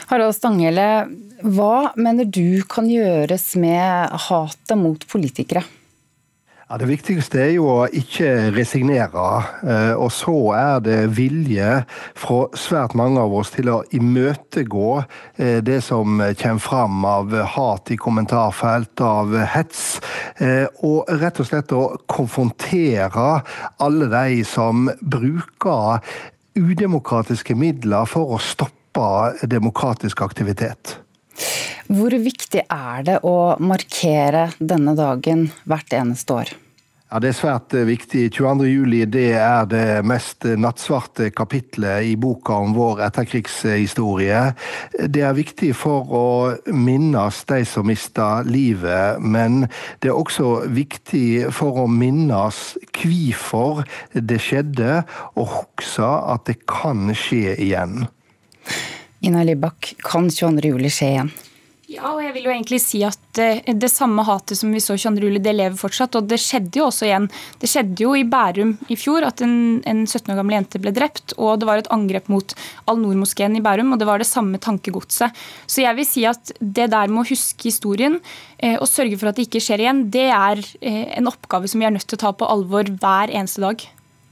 Harald 0.08 0.36
Stanghelle, 0.36 0.88
hva 1.44 1.92
mener 1.96 2.28
du 2.28 2.62
kan 2.68 2.88
gjøres 2.88 3.50
med 3.60 4.16
hatet 4.28 4.76
mot 4.80 5.04
politikere? 5.10 5.64
Ja, 6.64 6.78
Det 6.80 6.86
viktigste 6.88 7.42
er 7.44 7.50
jo 7.58 7.66
å 7.68 7.80
ikke 7.92 8.28
resignere. 8.56 9.24
Eh, 9.68 9.90
og 10.00 10.08
så 10.16 10.32
er 10.56 10.78
det 10.80 10.96
vilje 11.12 11.82
fra 12.16 12.38
svært 12.56 12.94
mange 12.96 13.20
av 13.20 13.34
oss 13.36 13.52
til 13.52 13.68
å 13.68 13.82
imøtegå 13.92 14.88
eh, 15.02 15.58
det 15.60 15.82
som 15.84 16.22
kommer 16.40 16.64
fram 16.64 17.04
av 17.04 17.36
hat 17.52 17.92
i 17.92 18.00
kommentarfelt, 18.00 18.96
av 19.04 19.36
hets. 19.52 20.00
Eh, 20.40 20.64
og 20.80 21.12
rett 21.20 21.42
og 21.44 21.50
slett 21.50 21.76
å 21.76 21.84
konfrontere 22.08 23.28
alle 23.84 24.08
de 24.16 24.40
som 24.48 24.88
bruker 25.04 26.00
udemokratiske 26.56 27.58
midler 27.60 28.08
for 28.08 28.38
å 28.38 28.40
stoppe 28.40 29.34
demokratisk 29.52 30.24
aktivitet. 30.24 31.03
Hvor 31.90 32.14
viktig 32.16 32.64
er 32.64 33.06
det 33.06 33.20
å 33.28 33.54
markere 33.60 34.48
denne 34.58 34.96
dagen 34.98 35.48
hvert 35.68 35.92
eneste 35.96 36.38
år? 36.40 36.54
Ja, 37.14 37.20
Det 37.22 37.28
er 37.28 37.36
svært 37.38 37.74
eh, 37.78 37.84
viktig. 37.86 38.24
22.07 38.34 39.04
det 39.12 39.28
er 39.38 39.68
det 39.70 40.00
mest 40.02 40.42
nattsvarte 40.58 41.28
kapitlet 41.30 42.08
i 42.08 42.16
boka 42.18 42.56
om 42.58 42.72
vår 42.74 43.04
etterkrigshistorie. 43.06 44.40
Det 44.98 45.22
er 45.22 45.36
viktig 45.36 45.70
for 45.78 46.10
å 46.10 46.24
minnes 46.74 47.38
de 47.46 47.60
som 47.70 47.86
mista 47.86 48.42
livet, 48.42 49.22
men 49.22 49.68
det 50.02 50.10
er 50.10 50.18
også 50.18 50.64
viktig 50.74 51.52
for 51.54 51.84
å 51.84 51.86
minnes 51.86 52.58
hvorfor 52.90 53.84
det 54.18 54.40
skjedde, 54.42 55.04
og 55.38 55.54
huske 55.60 56.10
at 56.34 56.48
det 56.50 56.64
kan 56.66 57.14
skje 57.14 57.54
igjen. 57.62 58.08
Ina 59.24 59.42
Libak, 59.46 59.94
kan 60.04 60.28
22.07 60.28 60.90
skje 60.92 61.10
igjen? 61.14 61.34
Ja, 61.94 62.10
og 62.14 62.22
jeg 62.24 62.32
vil 62.34 62.46
jo 62.48 62.52
egentlig 62.52 62.78
si 62.80 63.02
at 63.04 63.38
eh, 63.40 63.60
Det 63.76 63.90
samme 63.92 64.24
hatet 64.24 64.56
som 64.56 64.72
vi 64.72 64.80
så 64.82 64.96
22. 64.96 65.20
juli, 65.28 65.40
det 65.42 65.52
lever 65.54 65.76
fortsatt. 65.78 66.16
Og 66.18 66.26
det 66.28 66.38
skjedde 66.42 66.80
jo 66.80 66.88
også 66.88 67.06
igjen. 67.06 67.28
Det 67.60 67.68
skjedde 67.70 68.04
jo 68.06 68.14
i 68.16 68.24
Bærum 68.28 68.74
i 68.92 68.96
fjor 68.98 69.26
at 69.28 69.42
en, 69.44 69.82
en 69.88 70.02
17 70.06 70.32
år 70.32 70.40
gammel 70.40 70.56
jente 70.56 70.80
ble 70.82 70.94
drept. 70.96 71.36
Og 71.36 71.60
det 71.60 71.68
var 71.68 71.80
et 71.80 71.90
angrep 71.94 72.30
mot 72.32 72.56
Al-Noor-moskeen 72.90 73.56
i 73.58 73.62
Bærum, 73.64 73.92
og 73.94 74.00
det 74.00 74.08
var 74.08 74.22
det 74.22 74.28
samme 74.28 74.60
tankegodset. 74.60 75.44
Så 75.68 75.84
jeg 75.84 76.00
vil 76.00 76.08
si 76.08 76.24
at 76.28 76.54
det 76.60 76.90
der 76.94 77.12
med 77.12 77.24
å 77.24 77.28
huske 77.28 77.68
historien 77.68 78.18
eh, 78.58 78.78
og 78.78 78.88
sørge 78.90 79.20
for 79.20 79.30
at 79.30 79.40
det 79.40 79.48
ikke 79.48 79.62
skjer 79.64 79.84
igjen, 79.84 80.06
det 80.14 80.30
er 80.30 80.64
eh, 80.80 81.04
en 81.20 81.28
oppgave 81.30 81.70
som 81.70 81.84
vi 81.84 81.88
er 81.88 81.94
nødt 81.94 82.08
til 82.08 82.18
å 82.18 82.24
ta 82.26 82.32
på 82.36 82.48
alvor 82.48 82.88
hver 82.96 83.32
eneste 83.32 83.64
dag. 83.64 83.84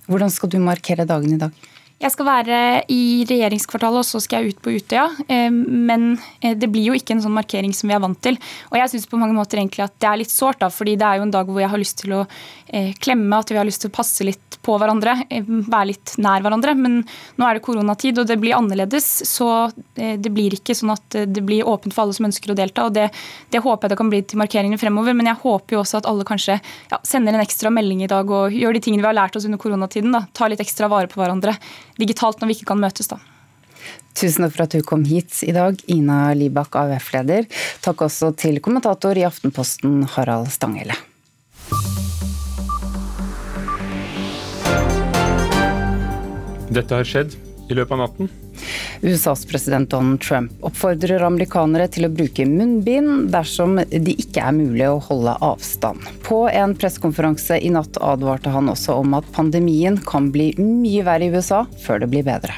Hvordan 0.09 0.33
skal 0.33 0.51
du 0.53 0.59
markere 0.61 1.09
dagen 1.09 1.37
i 1.37 1.41
dag? 1.41 1.69
Jeg 2.03 2.11
skal 2.17 2.27
være 2.27 2.57
i 2.91 3.23
regjeringskvartalet, 3.31 4.03
og 4.03 4.07
så 4.07 4.19
skal 4.23 4.43
jeg 4.43 4.57
ut 4.57 4.63
på 4.65 4.73
Utøya. 4.75 5.05
Eh, 5.31 5.51
men 5.53 6.17
eh, 6.41 6.57
det 6.59 6.67
blir 6.73 6.89
jo 6.91 6.97
ikke 6.99 7.15
en 7.15 7.23
sånn 7.23 7.37
markering 7.37 7.71
som 7.77 7.93
vi 7.93 7.95
er 7.95 8.03
vant 8.03 8.19
til. 8.27 8.39
Og 8.73 8.79
jeg 8.81 8.91
syns 8.91 9.07
på 9.07 9.21
mange 9.21 9.37
måter 9.37 9.61
egentlig 9.61 9.85
at 9.85 9.95
det 10.03 10.09
er 10.11 10.19
litt 10.19 10.33
sårt, 10.35 10.59
da, 10.65 10.71
fordi 10.73 10.97
det 10.99 11.07
er 11.07 11.21
jo 11.21 11.29
en 11.29 11.35
dag 11.35 11.47
hvor 11.47 11.63
jeg 11.63 11.71
har 11.71 11.79
lyst 11.83 12.01
til 12.03 12.17
å 12.19 12.25
eh, 12.27 12.91
klemme, 12.99 13.39
at 13.39 13.53
vi 13.53 13.61
har 13.61 13.69
lyst 13.69 13.85
til 13.85 13.93
å 13.93 13.95
passe 13.95 14.27
litt 14.27 14.59
på 14.63 14.77
hverandre, 14.79 15.15
være 15.31 15.87
litt 15.93 16.15
nær 16.23 16.43
hverandre. 16.43 16.75
Men 16.79 16.99
nå 17.39 17.47
er 17.47 17.59
det 17.59 17.65
koronatid, 17.67 18.19
og 18.19 18.27
det 18.31 18.39
blir 18.43 18.55
annerledes. 18.59 19.09
Så 19.27 19.49
det 19.95 20.31
blir 20.31 20.55
ikke 20.55 20.77
sånn 20.79 20.93
at 20.95 21.17
det 21.27 21.43
blir 21.43 21.67
åpent 21.67 21.95
for 21.95 22.05
alle 22.05 22.15
som 22.15 22.29
ønsker 22.29 22.53
å 22.53 22.59
delta. 22.59 22.85
og 22.87 22.95
Det, 22.95 23.09
det 23.51 23.63
håper 23.65 23.89
jeg 23.89 23.95
det 23.95 23.99
kan 23.99 24.13
bli 24.13 24.21
til 24.23 24.39
markeringene 24.39 24.79
fremover. 24.79 25.17
Men 25.19 25.33
jeg 25.33 25.41
håper 25.43 25.75
jo 25.75 25.81
også 25.83 25.99
at 25.99 26.07
alle 26.07 26.27
kanskje 26.29 26.61
ja, 26.63 27.01
sender 27.07 27.35
en 27.35 27.43
ekstra 27.43 27.75
melding 27.75 28.05
i 28.07 28.11
dag 28.13 28.31
og 28.31 28.55
gjør 28.55 28.79
de 28.79 28.85
tingene 28.87 29.03
vi 29.03 29.11
har 29.11 29.19
lært 29.19 29.39
oss 29.39 29.49
under 29.51 29.59
koronatiden. 29.63 30.15
da, 30.15 30.23
Tar 30.31 30.55
litt 30.55 30.63
ekstra 30.63 30.87
vare 30.93 31.11
på 31.11 31.19
hverandre 31.19 31.57
digitalt 32.01 32.41
når 32.41 32.51
vi 32.51 32.59
ikke 32.59 32.71
kan 32.73 32.83
møtes, 32.83 33.11
da. 33.11 33.21
Tusen 34.17 34.45
takk 34.45 34.55
for 34.55 34.65
at 34.67 34.75
du 34.77 34.85
kom 34.87 35.07
hit 35.09 35.39
i 35.47 35.55
dag, 35.57 35.79
Ina 35.91 36.35
Libak, 36.37 36.77
AUF-leder. 36.77 37.49
Takk 37.85 38.05
også 38.07 38.33
til 38.39 38.61
kommentator 38.65 39.17
i 39.19 39.25
Aftenposten, 39.27 40.03
Harald 40.15 40.53
Stanghelle. 40.53 40.97
Dette 46.73 46.97
har 46.97 47.09
skjedd 47.09 47.35
i 47.69 47.77
løpet 47.77 47.97
av 47.97 48.05
natten. 48.07 48.31
USAs 49.03 49.45
president 49.51 49.91
Donald 49.91 50.21
Trump 50.23 50.65
oppfordrer 50.67 51.25
amerikanere 51.27 51.89
til 51.93 52.07
å 52.07 52.13
bruke 52.13 52.47
munnbind 52.49 53.31
dersom 53.35 53.79
det 53.91 54.17
ikke 54.17 54.45
er 54.47 54.57
mulig 54.57 54.89
å 54.89 55.01
holde 55.09 55.37
avstand. 55.43 56.03
På 56.27 56.45
en 56.51 56.77
pressekonferanse 56.79 57.59
i 57.59 57.73
natt 57.75 57.99
advarte 58.03 58.53
han 58.55 58.71
også 58.73 59.01
om 59.03 59.19
at 59.19 59.33
pandemien 59.35 59.99
kan 60.07 60.31
bli 60.35 60.53
mye 60.61 61.07
verre 61.07 61.29
i 61.29 61.35
USA 61.35 61.65
før 61.85 62.05
det 62.05 62.13
blir 62.13 62.29
bedre. 62.29 62.55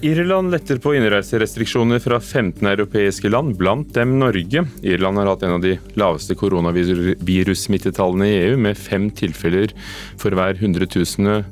Irland 0.00 0.52
letter 0.54 0.78
på 0.78 0.92
innreiserestriksjoner 0.94 1.98
fra 1.98 2.20
15 2.20 2.62
europeiske 2.70 3.28
land, 3.32 3.56
blant 3.58 3.90
dem 3.96 4.12
Norge. 4.20 4.62
Irland 4.86 5.18
har 5.18 5.26
hatt 5.32 5.42
en 5.42 5.56
av 5.56 5.64
de 5.64 5.72
laveste 5.98 6.36
koronavirussmittetallene 6.38 8.28
i 8.28 8.36
EU, 8.44 8.54
med 8.62 8.78
fem 8.78 9.08
tilfeller 9.10 9.74
for 10.14 10.30
hver 10.38 10.54
100 10.54 10.86
000 10.94 11.42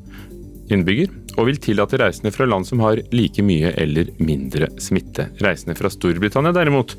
innbygger 0.73 1.13
og 1.37 1.49
vil 1.51 1.61
tillate 1.63 2.01
reisende 2.01 2.33
fra 2.35 2.47
land 2.49 2.67
som 2.69 2.81
har 2.85 3.01
like 3.15 3.45
mye 3.45 3.73
eller 3.77 4.11
mindre 4.19 4.71
smitte. 4.83 5.29
Reisende 5.45 5.77
fra 5.79 5.91
Storbritannia 5.93 6.55
derimot 6.57 6.97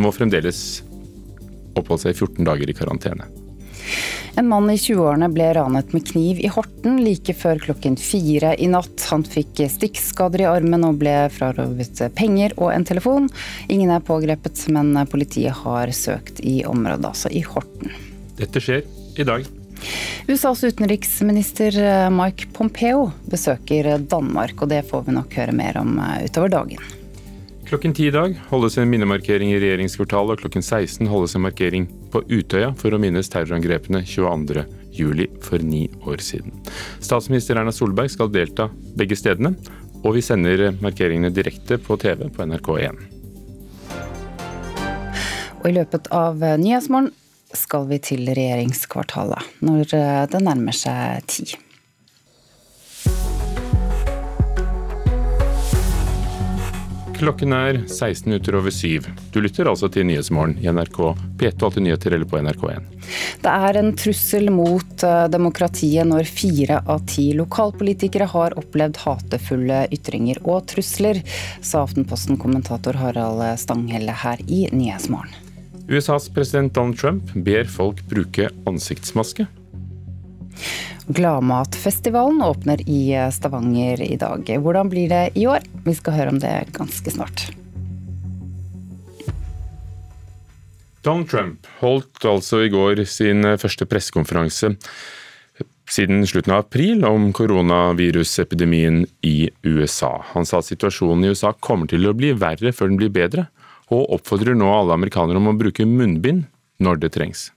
må 0.00 0.12
fremdeles 0.14 0.82
oppholde 1.78 2.08
seg 2.08 2.16
14 2.16 2.48
dager 2.48 2.70
i 2.70 2.76
karantene. 2.76 3.28
En 4.38 4.46
mann 4.46 4.68
i 4.70 4.76
20-årene 4.78 5.26
ble 5.34 5.48
ranet 5.56 5.90
med 5.90 6.04
kniv 6.06 6.38
i 6.44 6.50
Horten 6.52 7.00
like 7.02 7.34
før 7.34 7.58
klokken 7.62 7.96
fire 7.98 8.52
i 8.54 8.68
natt. 8.70 9.02
Han 9.10 9.24
fikk 9.26 9.64
stikkskader 9.72 10.44
i 10.44 10.46
armen 10.46 10.86
og 10.86 11.00
ble 11.00 11.16
frarøvet 11.34 12.04
penger 12.14 12.54
og 12.60 12.70
en 12.70 12.86
telefon. 12.86 13.26
Ingen 13.66 13.90
er 13.90 14.04
pågrepet, 14.06 14.68
men 14.74 14.94
politiet 15.10 15.58
har 15.64 15.90
søkt 15.90 16.38
i 16.46 16.60
området, 16.68 17.10
altså 17.10 17.34
i 17.34 17.42
Horten. 17.42 17.90
Dette 18.38 18.62
skjer 18.62 18.86
i 19.18 19.26
dag. 19.26 19.57
USAs 20.28 20.64
utenriksminister 20.64 21.78
eh, 21.80 22.10
Mike 22.12 22.50
Pompeo 22.52 23.08
besøker 23.30 23.94
Danmark, 23.98 24.60
og 24.62 24.68
det 24.72 24.82
får 24.90 25.06
vi 25.06 25.14
nok 25.16 25.36
høre 25.40 25.54
mer 25.56 25.78
om 25.80 25.96
eh, 26.02 26.26
utover 26.28 26.52
dagen. 26.52 26.82
Klokken 27.68 27.92
ti 27.92 28.06
i 28.08 28.12
dag 28.12 28.32
holdes 28.48 28.78
en 28.80 28.88
minnemarkering 28.88 29.50
i 29.52 29.58
regjeringskvartalet, 29.60 30.38
og 30.38 30.42
klokken 30.44 30.64
16 30.64 31.08
holdes 31.08 31.36
en 31.36 31.44
markering 31.44 31.86
på 32.12 32.22
Utøya 32.28 32.70
for 32.80 32.96
å 32.96 33.00
minnes 33.00 33.28
terrorangrepene 33.28 34.00
22.07. 34.08 35.26
for 35.44 35.64
ni 35.64 35.82
år 36.08 36.24
siden. 36.24 36.52
Statsminister 37.04 37.60
Erna 37.60 37.72
Solberg 37.72 38.08
skal 38.12 38.32
delta 38.32 38.70
begge 38.96 39.16
stedene, 39.20 39.52
og 40.00 40.16
vi 40.16 40.24
sender 40.24 40.70
markeringene 40.80 41.32
direkte 41.34 41.76
på 41.76 41.96
TV 42.00 42.28
på 42.32 42.48
NRK1. 42.48 43.00
Og 45.58 45.68
i 45.68 45.76
løpet 45.76 46.08
av 46.14 46.40
Nyhetsmorgen 46.40 47.12
skal 47.56 47.88
vi 47.88 48.00
til 48.02 48.28
regjeringskvartalet 48.28 49.64
når 49.64 49.96
eh, 49.96 50.26
det 50.32 50.44
nærmer 50.44 50.76
seg 50.76 51.24
ti. 51.30 51.48
Klokken 57.18 57.50
er 57.50 57.80
16 57.90 58.28
minutter 58.28 58.54
over 58.54 58.70
syv. 58.70 59.08
Du 59.34 59.40
lytter 59.42 59.66
altså 59.66 59.88
til 59.90 60.04
Nyhetsmorgen 60.06 60.54
i 60.62 60.68
NRK 60.70 61.00
P1 61.40 61.56
og 61.56 61.64
Alltid 61.66 61.82
nyheter 61.82 62.14
eller 62.14 62.28
på 62.30 62.38
NRK1. 62.38 62.84
Det 63.42 63.54
er 63.70 63.78
en 63.80 63.90
trussel 63.98 64.52
mot 64.54 65.02
eh, 65.02 65.24
demokratiet 65.32 66.06
når 66.06 66.30
fire 66.30 66.78
av 66.86 67.02
ti 67.10 67.32
lokalpolitikere 67.40 68.30
har 68.36 68.54
opplevd 68.62 69.02
hatefulle 69.02 69.82
ytringer 69.98 70.38
og 70.44 70.68
trusler, 70.70 71.24
sa 71.58 71.82
Aftenposten-kommentator 71.88 73.02
Harald 73.02 73.42
Stanghelle 73.58 74.14
her 74.22 74.46
i 74.46 74.68
Nyhetsmorgen. 74.70 75.47
USAs 75.88 76.28
president 76.28 76.74
Donald 76.74 76.98
Trump 77.00 77.32
ber 77.34 77.64
folk 77.64 78.02
bruke 78.10 78.50
ansiktsmaske. 78.68 79.46
Gladmatfestivalen 81.08 82.42
åpner 82.44 82.82
i 82.84 83.30
Stavanger 83.32 84.02
i 84.02 84.16
dag. 84.20 84.44
Hvordan 84.60 84.90
blir 84.92 85.08
det 85.08 85.22
i 85.40 85.46
år? 85.48 85.64
Vi 85.86 85.94
skal 85.96 86.18
høre 86.18 86.34
om 86.34 86.40
det 86.42 86.52
ganske 86.76 87.14
snart. 87.14 87.46
Donald 91.06 91.30
Trump 91.30 91.70
holdt 91.80 92.26
altså 92.28 92.66
i 92.66 92.72
går 92.72 93.06
sin 93.08 93.46
første 93.56 93.88
pressekonferanse 93.88 94.74
siden 95.88 96.26
slutten 96.28 96.52
av 96.52 96.66
april 96.66 97.04
om 97.08 97.30
koronavirusepidemien 97.32 99.06
i 99.24 99.48
USA. 99.64 100.18
Han 100.34 100.44
sa 100.44 100.60
at 100.60 100.68
situasjonen 100.68 101.24
i 101.24 101.32
USA 101.32 101.54
kommer 101.64 101.88
til 101.88 102.04
å 102.04 102.12
bli 102.16 102.34
verre 102.36 102.74
før 102.76 102.92
den 102.92 103.00
blir 103.00 103.14
bedre, 103.14 103.46
og 103.94 104.18
oppfordrer 104.18 104.56
nå 104.58 104.68
alle 104.72 104.96
amerikanere 104.96 105.40
om 105.40 105.52
å 105.52 105.58
bruke 105.58 105.86
munnbind 105.88 106.46
når 106.82 107.00
det 107.04 107.14
trengs. 107.16 107.48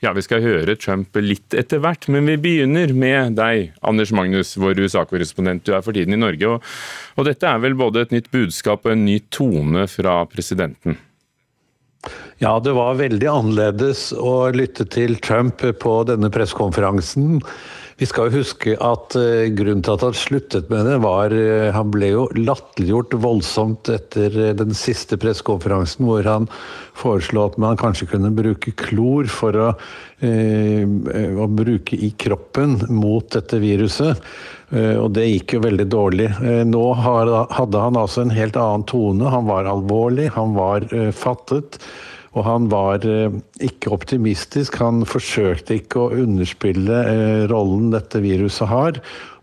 Ja, 0.00 0.14
Vi 0.16 0.22
skal 0.24 0.40
høre 0.40 0.78
Trump 0.80 1.16
litt 1.20 1.52
etter 1.52 1.82
hvert, 1.84 2.06
men 2.08 2.24
vi 2.24 2.38
begynner 2.40 2.94
med 2.96 3.34
deg, 3.36 3.74
Anders 3.84 4.12
Magnus, 4.16 4.54
vår 4.56 4.80
USA-korrespondent. 4.80 5.66
Du 5.66 5.74
er 5.76 5.84
for 5.84 5.92
tiden 5.92 6.16
i 6.16 6.20
Norge, 6.20 6.54
og, 6.54 6.70
og 7.20 7.28
dette 7.28 7.44
er 7.44 7.60
vel 7.60 7.76
både 7.76 8.06
et 8.06 8.14
nytt 8.16 8.30
budskap 8.32 8.88
og 8.88 8.94
en 8.94 9.04
ny 9.04 9.18
tone 9.28 9.84
fra 9.92 10.22
presidenten? 10.32 10.96
Ja, 12.40 12.54
det 12.64 12.72
var 12.72 12.96
veldig 12.96 13.28
annerledes 13.28 14.06
å 14.16 14.48
lytte 14.56 14.86
til 14.88 15.18
Trump 15.20 15.60
på 15.60 15.94
denne 16.08 16.32
pressekonferansen. 16.32 17.42
Vi 18.00 18.06
skal 18.08 18.30
jo 18.30 18.40
huske 18.40 18.72
at 18.80 19.12
uh, 19.18 19.50
grunnen 19.52 19.82
til 19.84 19.92
at 19.92 20.04
han 20.06 20.14
sluttet 20.16 20.70
med 20.72 20.86
det, 20.88 20.96
var 21.04 21.34
uh, 21.36 21.68
Han 21.76 21.90
ble 21.92 22.08
jo 22.14 22.22
latterliggjort 22.32 23.12
voldsomt 23.20 23.90
etter 23.92 24.32
uh, 24.40 24.52
den 24.56 24.72
siste 24.76 25.18
pressekonferansen 25.20 26.08
hvor 26.08 26.24
han 26.24 26.48
foreslo 26.96 27.44
at 27.44 27.58
man 27.60 27.76
kanskje 27.80 28.08
kunne 28.14 28.32
bruke 28.32 28.72
klor 28.76 29.28
for 29.32 29.56
å, 29.56 29.68
å 30.20 31.46
bruke 31.56 31.96
i 31.96 32.10
kroppen 32.20 32.74
mot 32.92 33.24
dette 33.32 33.56
viruset. 33.62 34.20
Og 35.00 35.08
det 35.16 35.24
gikk 35.30 35.54
jo 35.56 35.62
veldig 35.64 35.86
dårlig. 35.88 36.26
Nå 36.68 36.82
hadde 37.00 37.80
han 37.86 37.96
altså 37.96 38.26
en 38.26 38.34
helt 38.36 38.58
annen 38.60 38.84
tone. 38.90 39.32
Han 39.32 39.48
var 39.48 39.70
alvorlig, 39.70 40.28
han 40.36 40.52
var 40.58 40.84
fattet. 41.16 41.80
Og 42.38 42.46
han 42.46 42.68
var 42.70 43.04
eh, 43.08 43.32
ikke 43.66 43.92
optimistisk. 43.94 44.78
Han 44.82 45.02
forsøkte 45.08 45.80
ikke 45.80 46.04
å 46.04 46.10
underspille 46.22 47.04
eh, 47.10 47.44
rollen 47.50 47.90
dette 47.94 48.22
viruset 48.22 48.70
har. 48.70 49.00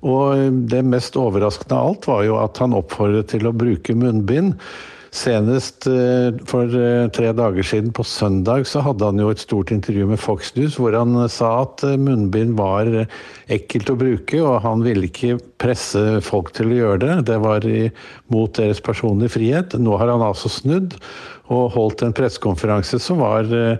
Og 0.08 0.28
eh, 0.38 0.52
det 0.72 0.86
mest 0.88 1.20
overraskende 1.20 1.76
av 1.76 1.90
alt 1.92 2.08
var 2.08 2.28
jo 2.28 2.38
at 2.40 2.62
han 2.64 2.78
oppfordret 2.78 3.34
til 3.34 3.50
å 3.50 3.56
bruke 3.56 3.98
munnbind. 3.98 4.56
Senest 5.18 5.88
for 6.52 6.74
tre 7.16 7.30
dager 7.34 7.66
siden, 7.66 7.94
på 7.96 8.04
søndag, 8.06 8.66
så 8.70 8.84
hadde 8.86 9.08
han 9.08 9.22
jo 9.24 9.30
et 9.32 9.40
stort 9.42 9.72
intervju 9.74 10.04
med 10.12 10.20
Fox 10.22 10.52
News 10.58 10.76
hvor 10.78 10.94
han 10.94 11.16
sa 11.32 11.54
at 11.64 11.82
munnbind 12.04 12.58
var 12.60 12.92
ekkelt 13.48 13.90
å 13.90 13.96
bruke, 13.98 14.42
og 14.44 14.60
han 14.68 14.84
ville 14.86 15.08
ikke 15.08 15.40
presse 15.64 16.20
folk 16.28 16.52
til 16.60 16.76
å 16.76 16.78
gjøre 16.82 17.00
det. 17.06 17.16
Det 17.32 17.40
var 17.42 17.66
mot 18.36 18.60
deres 18.60 18.84
personlige 18.84 19.38
frihet. 19.40 19.80
Nå 19.80 19.96
har 19.98 20.12
han 20.12 20.28
altså 20.28 20.52
snudd 20.54 21.00
og 21.48 21.72
holdt 21.76 22.04
en 22.04 22.16
pressekonferanse 22.16 23.00
som 23.00 23.22
var 23.24 23.48
eh, 23.54 23.80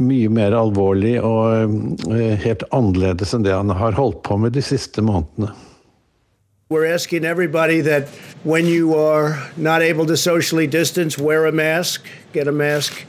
mye 0.00 0.30
mer 0.32 0.54
alvorlig 0.56 1.16
og 1.22 2.10
eh, 2.12 2.36
helt 2.44 2.64
annerledes 2.70 3.34
enn 3.34 3.44
det 3.46 3.56
han 3.56 3.72
har 3.74 3.98
holdt 3.98 4.22
på 4.26 4.38
med 4.40 4.54
de 4.56 4.62
siste 4.64 5.02
månedene. 5.02 5.52
We're 6.70 6.86
asking 6.86 7.24
everybody 7.24 7.80
that 7.80 8.06
when 8.44 8.64
you 8.66 8.94
are 8.94 9.42
not 9.56 9.82
able 9.82 10.06
to 10.06 10.16
socially 10.16 10.68
distance, 10.68 11.18
wear 11.18 11.46
a 11.46 11.52
mask, 11.52 12.06
get 12.32 12.46
a 12.46 12.52
mask. 12.52 13.04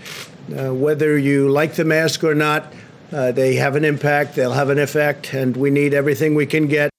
Uh, 0.50 0.74
whether 0.74 1.16
you 1.16 1.48
like 1.48 1.76
the 1.76 1.86
mask 1.86 2.24
or 2.24 2.34
not, 2.34 2.74
uh, 3.14 3.32
they 3.32 3.56
have 3.56 3.76
an 3.76 3.86
impact, 3.86 4.36
they'll 4.36 4.52
have 4.54 4.72
an 4.72 4.80
effect, 4.80 5.34
and 5.34 5.56
we 5.56 5.70
need 5.70 5.94
everything 5.94 6.34
we 6.34 6.48
can 6.48 6.68
get. 6.68 6.91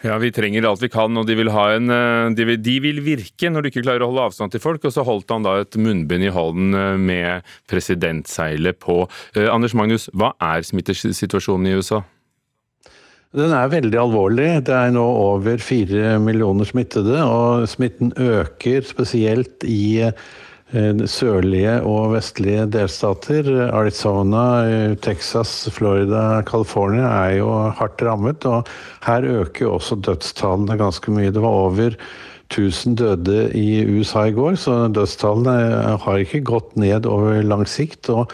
Ja, 0.00 0.14
vi 0.16 0.30
trenger 0.32 0.64
alt 0.64 0.80
vi 0.80 0.88
kan, 0.88 1.16
og 1.20 1.26
de 1.28 1.34
vil, 1.36 1.50
en, 1.52 1.90
eh, 1.92 2.30
de, 2.32 2.44
vil, 2.48 2.60
de 2.64 2.76
vil, 2.80 3.00
virke 3.04 3.50
når 3.52 3.62
du 3.62 3.68
ikke 3.68 3.82
klarer 3.84 4.04
å 4.04 4.08
holde 4.08 4.30
avstand 4.30 4.54
til 4.54 4.62
folk. 4.62 4.86
Og 4.88 4.94
så 4.94 5.04
holdt 5.04 5.34
han 5.34 5.44
da 5.44 5.58
et 5.60 5.76
munnbind 5.76 6.24
i 6.24 6.32
hånden 6.32 6.72
eh, 6.72 6.94
med 6.96 7.50
presidentseilet 7.68 8.80
på. 8.80 9.02
Eh, 9.36 9.50
Anders 9.52 9.76
Magnus, 9.76 10.08
hva 10.16 10.32
er 10.40 10.64
smittesituasjonen 10.64 11.68
i 11.68 11.76
USA? 11.76 12.00
Den 13.36 13.52
er 13.54 13.68
veldig 13.70 14.00
alvorlig. 14.00 14.48
Det 14.66 14.74
er 14.74 14.94
nå 14.96 15.04
over 15.04 15.60
fire 15.62 16.16
millioner 16.18 16.66
smittede, 16.66 17.20
og 17.20 17.68
smitten 17.70 18.16
øker 18.16 18.88
spesielt 18.88 19.68
i 19.68 20.08
Eh, 20.08 20.12
sørlige 20.70 21.80
og 21.82 22.12
vestlige 22.14 22.66
delstater. 22.70 23.70
Arizona, 23.74 24.42
eh, 24.68 24.94
Texas, 24.96 25.68
Florida, 25.72 26.42
California 26.42 27.06
er 27.26 27.38
jo 27.38 27.50
hardt 27.74 28.02
rammet. 28.02 28.46
Og 28.46 28.66
her 29.02 29.22
øker 29.22 29.66
jo 29.66 29.74
også 29.74 30.00
dødstallene 30.00 30.78
ganske 30.78 31.10
mye. 31.10 31.32
Det 31.32 31.42
var 31.42 31.48
over 31.48 31.96
1000 32.50 32.96
døde 32.96 33.50
i 33.54 33.84
USA 33.86 34.26
i 34.26 34.32
går, 34.32 34.54
så 34.58 34.88
dødstallene 34.90 35.98
har 35.98 36.16
ikke 36.18 36.44
gått 36.44 36.76
ned 36.76 37.06
over 37.06 37.42
lang 37.42 37.66
sikt. 37.66 38.08
Og 38.10 38.30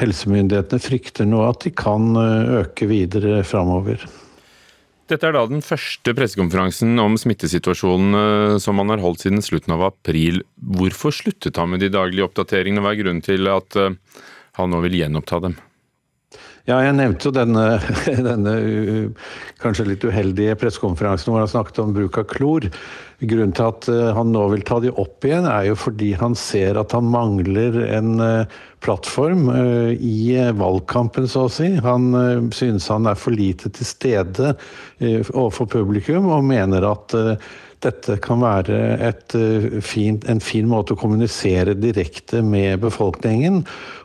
helsemyndighetene 0.00 0.80
frykter 0.80 1.24
nå 1.28 1.44
at 1.48 1.64
de 1.64 1.70
kan 1.70 2.16
eh, 2.16 2.60
øke 2.64 2.88
videre 2.88 3.42
framover. 3.44 4.23
Dette 5.10 5.28
er 5.28 5.34
da 5.36 5.42
den 5.44 5.60
første 5.64 6.14
pressekonferansen 6.16 6.96
om 7.02 7.18
smittesituasjonen 7.20 8.16
eh, 8.16 8.54
som 8.62 8.80
han 8.80 8.92
har 8.94 9.02
holdt 9.04 9.26
siden 9.26 9.44
slutten 9.44 9.74
av 9.76 9.84
april. 9.90 10.40
Hvorfor 10.56 11.12
sluttet 11.12 11.60
han 11.60 11.74
med 11.74 11.84
de 11.84 11.90
daglige 11.92 12.24
oppdateringene? 12.24 12.80
Hva 12.80 12.94
er 12.94 13.02
grunnen 13.02 13.24
til 13.24 13.50
at 13.52 13.76
eh, 13.80 13.92
han 14.56 14.72
nå 14.72 14.80
vil 14.86 14.96
gjenoppta 15.02 15.42
dem? 15.44 15.58
Ja, 16.64 16.78
jeg 16.80 16.94
nevnte 16.96 17.28
jo 17.28 17.34
denne, 17.36 17.64
denne 18.28 18.52
kanskje 19.60 19.84
litt 19.90 20.04
uheldige 20.08 20.54
pressekonferansen 20.56 21.28
hvor 21.28 21.42
han 21.42 21.50
snakket 21.52 21.80
om 21.82 21.92
bruk 21.92 22.16
av 22.22 22.24
klor. 22.30 22.66
Grunnen 23.20 23.52
til 23.56 23.66
at 23.68 23.88
eh, 23.92 24.12
han 24.16 24.32
nå 24.32 24.46
vil 24.54 24.64
ta 24.64 24.78
de 24.80 24.92
opp 25.00 25.26
igjen, 25.28 25.44
er 25.44 25.68
jo 25.68 25.76
fordi 25.76 26.14
han 26.16 26.36
ser 26.38 26.80
at 26.80 26.96
han 26.96 27.10
mangler 27.12 27.76
en 27.84 28.14
eh, 28.24 28.56
plattform 28.84 29.46
i 29.96 30.16
valgkampen, 30.56 31.28
så 31.28 31.46
å 31.46 31.52
si. 31.52 31.70
Han 31.84 32.50
synes 32.52 32.88
han 32.92 33.08
er 33.08 33.16
for 33.16 33.32
lite 33.32 33.70
til 33.72 33.88
stede 33.88 34.50
overfor 35.32 35.70
publikum, 35.72 36.28
og 36.28 36.44
mener 36.44 36.84
at 36.90 37.14
dette 37.84 38.16
kan 38.24 38.40
være 38.42 38.78
et, 39.04 39.34
fin, 39.84 40.16
en 40.30 40.40
fin 40.42 40.66
måte 40.68 40.94
å 40.94 41.00
kommunisere 41.00 41.76
direkte 41.78 42.40
med 42.44 42.80
befolkningen. 42.82 43.62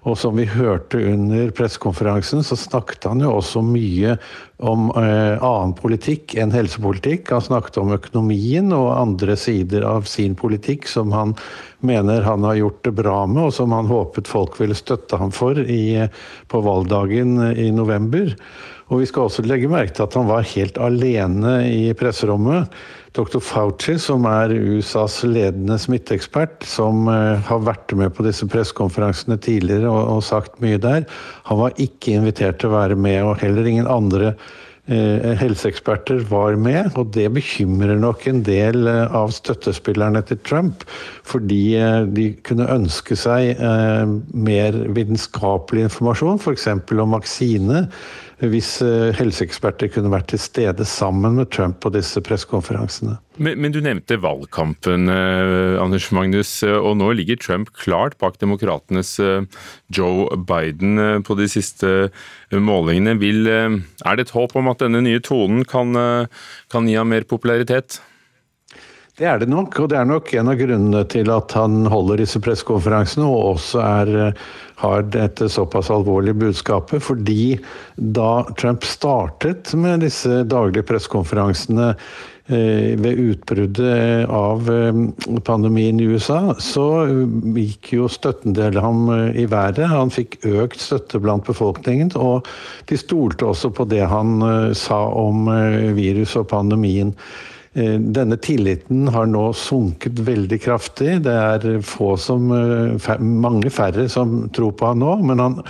Og 0.08 0.16
som 0.20 0.38
vi 0.40 0.46
hørte 0.48 1.02
under 1.12 1.50
pressekonferansen, 1.56 2.44
så 2.46 2.56
snakket 2.60 3.08
han 3.10 3.24
jo 3.24 3.34
også 3.40 3.64
mye 3.66 4.16
om 4.60 4.90
eh, 5.00 5.36
annen 5.36 5.74
politikk 5.76 6.36
enn 6.40 6.54
helsepolitikk. 6.56 7.32
Han 7.34 7.44
snakket 7.44 7.80
om 7.82 7.94
økonomien 7.96 8.72
og 8.76 8.94
andre 8.96 9.36
sider 9.40 9.88
av 9.88 10.08
sin 10.12 10.36
politikk 10.40 10.88
som 10.92 11.14
han 11.16 11.36
mener 11.84 12.28
han 12.28 12.44
har 12.48 12.60
gjort 12.60 12.84
det 12.88 12.96
bra 13.00 13.22
med, 13.28 13.46
og 13.48 13.56
som 13.56 13.76
han 13.76 13.92
håpet 13.92 14.28
folk 14.28 14.60
ville 14.60 14.76
støtte 14.78 15.20
ham 15.20 15.32
for 15.36 15.60
i, 15.60 16.08
på 16.52 16.64
valgdagen 16.66 17.40
i 17.56 17.70
november. 17.76 18.36
Og 18.90 19.04
vi 19.04 19.10
skal 19.10 19.28
også 19.28 19.46
legge 19.46 19.70
merke 19.70 19.94
til 19.96 20.08
at 20.08 20.16
han 20.18 20.30
var 20.30 20.48
helt 20.50 20.80
alene 20.82 21.60
i 21.70 21.92
presserommet. 21.98 22.74
Dr. 23.18 23.42
Fauci, 23.42 23.96
som 24.02 24.26
er 24.30 24.54
USAs 24.54 25.24
ledende 25.26 25.80
smitteekspert, 25.82 26.62
som 26.68 27.08
uh, 27.10 27.42
har 27.48 27.64
vært 27.66 27.96
med 27.98 28.14
på 28.14 28.26
disse 28.28 28.46
pressekonferansene 28.50 29.40
tidligere 29.42 29.90
og, 29.90 30.02
og, 30.14 30.24
sagt 30.26 30.60
mye 30.62 30.78
der, 30.82 31.08
han 31.50 31.62
var 31.62 31.78
ikke 31.82 32.20
invitert 32.20 32.62
til 32.62 32.70
å 32.70 32.78
være 32.78 33.00
med, 33.00 33.24
og 33.26 33.42
heller 33.42 33.70
ingen 33.70 33.90
andre 33.90 34.36
helseeksperter 35.40 36.24
var 36.30 36.58
med. 36.60 36.92
Og 37.00 37.12
det 37.16 37.28
bekymrer 37.36 38.00
nok 38.02 38.26
en 38.30 38.42
del 38.46 38.88
uh, 38.90 39.06
av 39.16 39.34
støttespillerne 39.36 40.24
til 40.26 40.40
Trump, 40.48 40.86
fordi 41.30 41.62
de 42.16 42.32
kunne 42.48 42.66
ønske 42.74 43.18
seg 43.20 43.60
mer 44.34 44.78
vitenskapelig 44.96 45.86
informasjon, 45.90 46.42
f.eks. 46.42 46.68
om 46.74 47.14
vaksine 47.14 47.86
hvis 48.48 48.78
eh, 48.86 49.10
helseeksperter 49.18 49.92
kunne 49.92 50.12
vært 50.14 50.30
til 50.32 50.42
stede 50.42 50.86
sammen 50.88 51.40
med 51.40 51.52
Trump 51.52 51.82
på 51.84 51.92
disse 51.92 52.22
pressekonferansene. 52.24 53.18
Men, 53.40 53.56
men, 53.64 53.72
du 53.72 53.80
nevnte 53.84 54.20
valgkampen, 54.20 55.08
eh, 55.08 55.78
Anders 55.80 56.10
Magnus, 56.16 56.52
eh, 56.68 56.76
og 56.76 56.98
nå 57.00 57.14
ligger 57.16 57.40
Trump 57.40 57.72
klart 57.80 58.18
bak 58.20 58.36
demokratenes 58.42 59.16
Joe 59.96 60.28
Biden 60.50 61.24
på 61.24 61.38
de 61.40 61.48
siste 61.52 61.94
målingene. 62.52 63.16
Vil, 63.22 63.48
er 63.48 64.20
det 64.20 64.28
et 64.28 64.36
håp 64.36 64.58
om 64.60 64.70
at 64.72 64.84
denne 64.84 65.02
nye 65.06 65.24
tonen 65.24 65.64
kan, 65.68 65.96
kan 66.72 66.90
gi 66.90 67.00
ham 67.00 67.14
mer 67.14 67.28
popularitet? 67.30 68.02
Det 69.20 69.28
er 69.28 69.42
det 69.42 69.50
nok, 69.52 69.76
og 69.84 69.90
det 69.92 69.98
er 70.00 70.06
nok 70.08 70.30
en 70.40 70.48
av 70.48 70.56
grunnene 70.56 71.02
til 71.12 71.28
at 71.34 71.52
han 71.58 71.82
holder 71.92 72.22
disse 72.22 72.40
pressekonferansene 72.40 73.26
og 73.28 73.58
også 73.58 73.82
er, 73.84 74.12
har 74.80 75.04
dette 75.12 75.50
såpass 75.52 75.90
alvorlige 75.92 76.38
budskapet. 76.40 77.04
Fordi 77.04 77.58
da 78.00 78.46
Trump 78.56 78.88
startet 78.88 79.74
med 79.76 80.06
disse 80.06 80.46
daglige 80.48 80.88
pressekonferansene 80.88 81.90
eh, 81.92 82.06
ved 82.50 83.20
utbruddet 83.20 84.30
av 84.30 84.70
eh, 84.74 85.02
pandemien 85.46 86.00
i 86.02 86.08
USA, 86.10 86.56
så 86.58 87.06
gikk 87.56 87.92
jo 87.94 88.10
støtten 88.10 88.56
til 88.58 88.80
ham 88.82 89.06
eh, 89.14 89.44
i 89.44 89.46
været. 89.50 89.84
Han 89.92 90.10
fikk 90.14 90.40
økt 90.50 90.82
støtte 90.82 91.22
blant 91.22 91.46
befolkningen, 91.46 92.12
og 92.18 92.50
de 92.90 92.98
stolte 92.98 93.46
også 93.50 93.70
på 93.76 93.86
det 93.92 94.02
han 94.10 94.42
sa 94.78 95.00
om 95.14 95.46
viruset 95.98 96.42
og 96.42 96.50
pandemien. 96.52 97.14
Eh, 97.80 98.00
denne 98.00 98.38
tilliten 98.38 99.08
har 99.08 99.28
nå 99.30 99.54
sunket 99.56 100.20
veldig 100.28 100.58
kraftig. 100.62 101.22
Det 101.24 101.32
er 101.32 101.82
som, 102.18 102.52
eh, 102.52 103.20
mange 103.20 103.70
færre 103.70 104.10
som 104.10 104.50
tror 104.50 104.72
på 104.72 104.88
han 104.88 105.00
nå, 105.00 105.16
men 105.24 105.40
han 105.40 105.64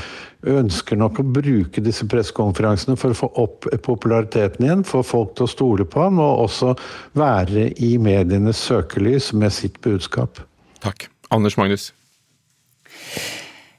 ønsker 0.43 0.98
nok 0.98 1.19
å 1.19 1.34
bruke 1.34 1.84
disse 1.84 2.08
pressekonferansene 2.08 2.98
for 2.98 3.12
å 3.12 3.19
få 3.19 3.32
opp 3.36 3.67
populariteten 3.84 4.65
igjen, 4.65 4.84
få 4.84 5.04
folk 5.04 5.36
til 5.36 5.45
å 5.45 5.50
stole 5.50 5.86
på 5.86 6.02
ham, 6.02 6.19
og 6.19 6.48
også 6.48 6.78
være 7.13 7.74
i 7.78 7.98
medienes 7.98 8.58
søkelys 8.58 9.34
med 9.34 9.52
sitt 9.52 9.82
budskap. 9.82 10.39
Takk. 10.80 11.10
Anders 11.30 11.58
Magnus? 11.58 11.91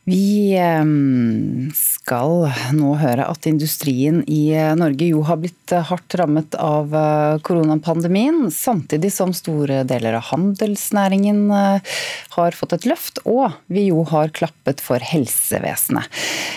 Vi 0.09 0.57
ehm, 0.57 1.69
skal 1.77 2.47
nå 2.73 2.95
høre 3.03 3.27
at 3.29 3.45
industrien 3.51 4.23
i 4.25 4.55
eh, 4.57 4.73
Norge 4.79 5.11
jo 5.11 5.21
har 5.29 5.37
blitt 5.43 5.75
eh, 5.77 5.85
hardt 5.85 6.15
rammet 6.17 6.57
av 6.57 6.95
eh, 6.97 7.37
koronapandemien, 7.45 8.47
samtidig 8.55 9.11
som 9.13 9.35
store 9.37 9.83
deler 9.89 10.17
av 10.17 10.25
handelsnæringen 10.31 11.43
har 11.51 12.57
fått 12.57 12.73
et 12.79 12.87
løft, 12.89 13.21
og 13.29 13.53
vi 13.69 13.89
jo 13.91 14.03
har 14.09 14.33
klappet 14.33 14.81
for 14.81 15.03
helsevesenet. 15.05 16.09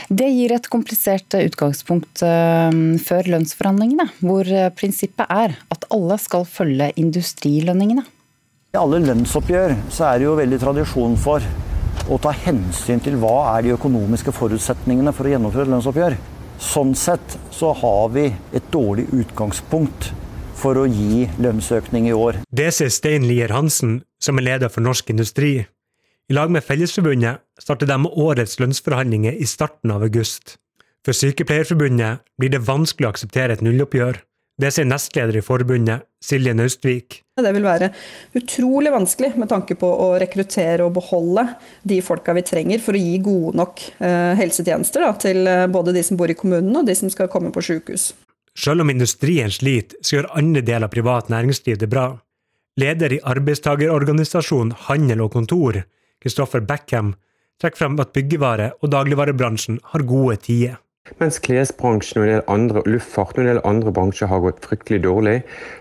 Det 0.08 0.30
gir 0.32 0.54
et 0.56 0.70
komplisert 0.72 1.36
utgangspunkt 1.36 2.22
før 2.24 3.30
lønnsforhandlingene, 3.34 4.08
hvor 4.22 4.48
prinsippet 4.78 5.28
er 5.28 5.58
at 5.74 5.88
alle 5.94 6.20
skal 6.22 6.46
følge 6.50 6.92
industrilønningene. 7.02 8.06
I 8.74 8.82
alle 8.82 9.04
lønnsoppgjør 9.04 9.78
så 9.94 10.10
er 10.12 10.22
det 10.22 10.30
jo 10.30 10.38
veldig 10.40 10.62
tradisjon 10.64 11.18
for 11.20 11.46
å 12.12 12.18
ta 12.22 12.34
hensyn 12.36 13.02
til 13.04 13.16
hva 13.22 13.56
er 13.56 13.66
de 13.66 13.76
økonomiske 13.76 14.34
forutsetningene 14.36 15.14
for 15.16 15.28
å 15.28 15.34
gjennomføre 15.34 15.68
et 15.68 15.74
lønnsoppgjør. 15.74 16.18
Sånn 16.64 16.94
sett 16.98 17.38
så 17.52 17.72
har 17.80 18.12
vi 18.14 18.28
et 18.56 18.68
dårlig 18.72 19.08
utgangspunkt 19.16 20.12
for 20.58 20.80
å 20.80 20.88
gi 20.88 21.28
lønnsøkning 21.44 22.08
i 22.10 22.16
år. 22.16 22.42
Det 22.52 22.70
sier 22.76 22.92
Stein 22.94 23.28
Lier 23.28 23.52
Hansen, 23.56 24.02
som 24.24 24.40
er 24.40 24.48
leder 24.48 24.72
for 24.72 24.86
Norsk 24.86 25.10
Industri. 25.12 25.66
I 26.32 26.36
lag 26.38 26.52
med 26.54 26.64
Fellesforbundet 26.64 27.44
starter 27.60 27.90
de 27.90 27.98
årets 28.08 28.60
lønnsforhandlinger 28.62 29.36
i 29.36 29.48
starten 29.50 29.92
av 29.92 30.06
august. 30.06 30.56
For 31.04 31.16
Sykepleierforbundet 31.18 32.24
blir 32.40 32.54
det 32.54 32.64
vanskelig 32.64 33.10
å 33.10 33.12
akseptere 33.12 33.58
et 33.58 33.66
nulloppgjør. 33.66 34.22
Det 34.62 34.70
sier 34.70 34.86
nestleder 34.86 35.40
i 35.40 35.42
forbundet, 35.42 36.06
Silje 36.22 36.54
Naustvik. 36.54 37.24
Det 37.42 37.52
vil 37.56 37.66
være 37.66 37.90
utrolig 38.38 38.92
vanskelig 38.94 39.32
med 39.42 39.50
tanke 39.50 39.74
på 39.80 39.88
å 39.90 40.12
rekruttere 40.22 40.86
og 40.86 40.94
beholde 41.00 41.48
de 41.90 41.98
folka 42.06 42.36
vi 42.38 42.44
trenger 42.46 42.84
for 42.84 42.94
å 42.94 43.02
gi 43.02 43.16
gode 43.26 43.58
nok 43.58 43.82
eh, 43.98 44.34
helsetjenester 44.38 45.08
da, 45.08 45.10
til 45.18 45.50
eh, 45.50 45.66
både 45.74 45.96
de 45.96 46.04
som 46.06 46.20
bor 46.20 46.30
i 46.30 46.38
kommunen 46.38 46.78
og 46.78 46.86
de 46.86 46.96
som 47.00 47.10
skal 47.10 47.32
komme 47.34 47.50
på 47.56 47.66
sykehus. 47.66 48.12
Selv 48.54 48.86
om 48.86 48.94
industrien 48.94 49.50
sliter, 49.50 49.98
så 50.06 50.20
gjør 50.20 50.30
andre 50.38 50.62
deler 50.62 50.86
av 50.86 50.94
privat 50.94 51.34
næringsliv 51.34 51.82
det 51.82 51.90
bra. 51.90 52.12
Leder 52.78 53.18
i 53.18 53.22
arbeidstagerorganisasjonen 53.34 54.78
Handel 54.86 55.26
og 55.26 55.34
Kontor, 55.34 55.82
Kristoffer 56.22 56.62
Beckham, 56.62 57.16
trekker 57.62 57.82
frem 57.82 57.98
at 58.02 58.14
byggevare- 58.14 58.76
og 58.82 58.94
dagligvarebransjen 58.94 59.82
har 59.94 60.06
gode 60.06 60.38
tider. 60.46 60.78
Mens 61.20 61.36
klesbransjen 61.44 62.22
og 62.22 62.24
en 62.24 62.32
del 62.32 62.44
andre, 62.48 62.82
luftfart 62.88 63.36
og 63.36 63.44
en 63.44 63.50
del 63.50 63.60
andre 63.68 63.92
bransjer 63.92 64.30
har 64.32 64.40
gått 64.46 64.62
fryktelig 64.64 65.02
dårlig. 65.04 65.34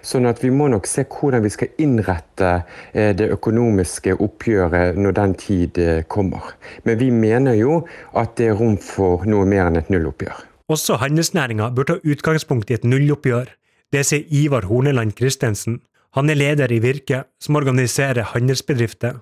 Sånn 0.02 0.26
at 0.26 0.40
vi 0.42 0.50
må 0.50 0.66
nok 0.72 0.88
se 0.90 1.04
hvordan 1.06 1.44
vi 1.44 1.52
skal 1.54 1.70
innrette 1.82 2.48
eh, 2.90 3.12
det 3.14 3.28
økonomiske 3.30 4.16
oppgjøret 4.18 4.98
når 4.98 5.14
den 5.20 5.34
tid 5.38 5.78
eh, 5.78 6.00
kommer. 6.10 6.56
Men 6.82 6.98
vi 6.98 7.12
mener 7.14 7.54
jo 7.54 7.84
at 8.18 8.34
det 8.40 8.50
er 8.50 8.58
rom 8.58 8.74
for 8.82 9.22
noe 9.30 9.46
mer 9.46 9.68
enn 9.68 9.78
et 9.78 9.92
nulloppgjør. 9.94 10.40
Også 10.74 10.98
handelsnæringa 10.98 11.68
bør 11.76 11.92
ta 11.92 11.96
utgangspunkt 12.02 12.72
i 12.72 12.80
et 12.80 12.88
nulloppgjør. 12.88 13.52
Det 13.94 14.02
sier 14.08 14.26
Ivar 14.26 14.66
Horneland 14.66 15.14
Christensen. 15.18 15.78
Han 16.18 16.32
er 16.32 16.40
leder 16.40 16.72
i 16.74 16.80
Virke, 16.82 17.22
som 17.38 17.60
organiserer 17.60 18.32
handelsbedrifter. 18.34 19.20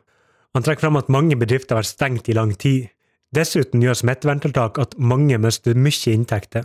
Han 0.56 0.64
trekker 0.64 0.88
fram 0.88 0.98
at 0.98 1.12
mange 1.12 1.36
bedrifter 1.38 1.76
har 1.76 1.84
vært 1.84 1.92
stengt 1.92 2.32
i 2.32 2.38
lang 2.38 2.56
tid. 2.56 2.88
Dessuten 3.30 3.82
gjør 3.84 3.94
smitteverntiltak 3.94 4.78
at 4.82 4.96
mange 4.98 5.38
mister 5.38 5.76
mye 5.78 6.14
inntekter. 6.14 6.64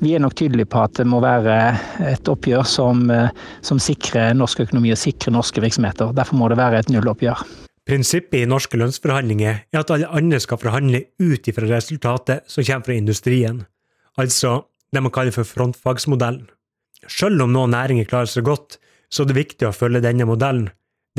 Vi 0.00 0.14
er 0.14 0.22
nok 0.22 0.36
tydelige 0.38 0.68
på 0.72 0.80
at 0.80 0.96
det 0.96 1.04
må 1.08 1.20
være 1.20 1.56
et 2.08 2.28
oppgjør 2.28 2.64
som, 2.68 3.10
eh, 3.10 3.28
som 3.60 3.80
sikrer 3.80 4.36
norsk 4.36 4.60
økonomi 4.64 4.92
og 4.92 5.00
sikrer 5.00 5.34
norske 5.34 5.60
virksomheter. 5.60 6.14
Derfor 6.16 6.38
må 6.40 6.48
det 6.48 6.58
være 6.60 6.78
et 6.78 6.88
nulloppgjør. 6.92 7.42
Prinsippet 7.88 8.42
i 8.42 8.48
norske 8.48 8.76
lønnsforhandlinger 8.76 9.62
er 9.72 9.80
at 9.80 9.90
alle 9.90 10.08
andre 10.12 10.40
skal 10.40 10.60
forhandle 10.60 11.06
ut 11.20 11.48
ifra 11.48 11.68
resultatet 11.68 12.44
som 12.46 12.64
kommer 12.64 12.84
fra 12.84 12.96
industrien, 13.00 13.62
altså 14.18 14.64
det 14.92 15.02
man 15.02 15.12
kaller 15.12 15.32
for 15.32 15.48
frontfagsmodellen. 15.48 16.48
Selv 17.08 17.42
om 17.42 17.52
noen 17.52 17.72
næringer 17.72 18.08
klarer 18.08 18.28
seg 18.28 18.44
godt, 18.44 18.76
så 19.08 19.24
er 19.24 19.30
det 19.30 19.38
viktig 19.40 19.68
å 19.68 19.76
følge 19.76 20.04
denne 20.04 20.26
modellen, 20.28 20.68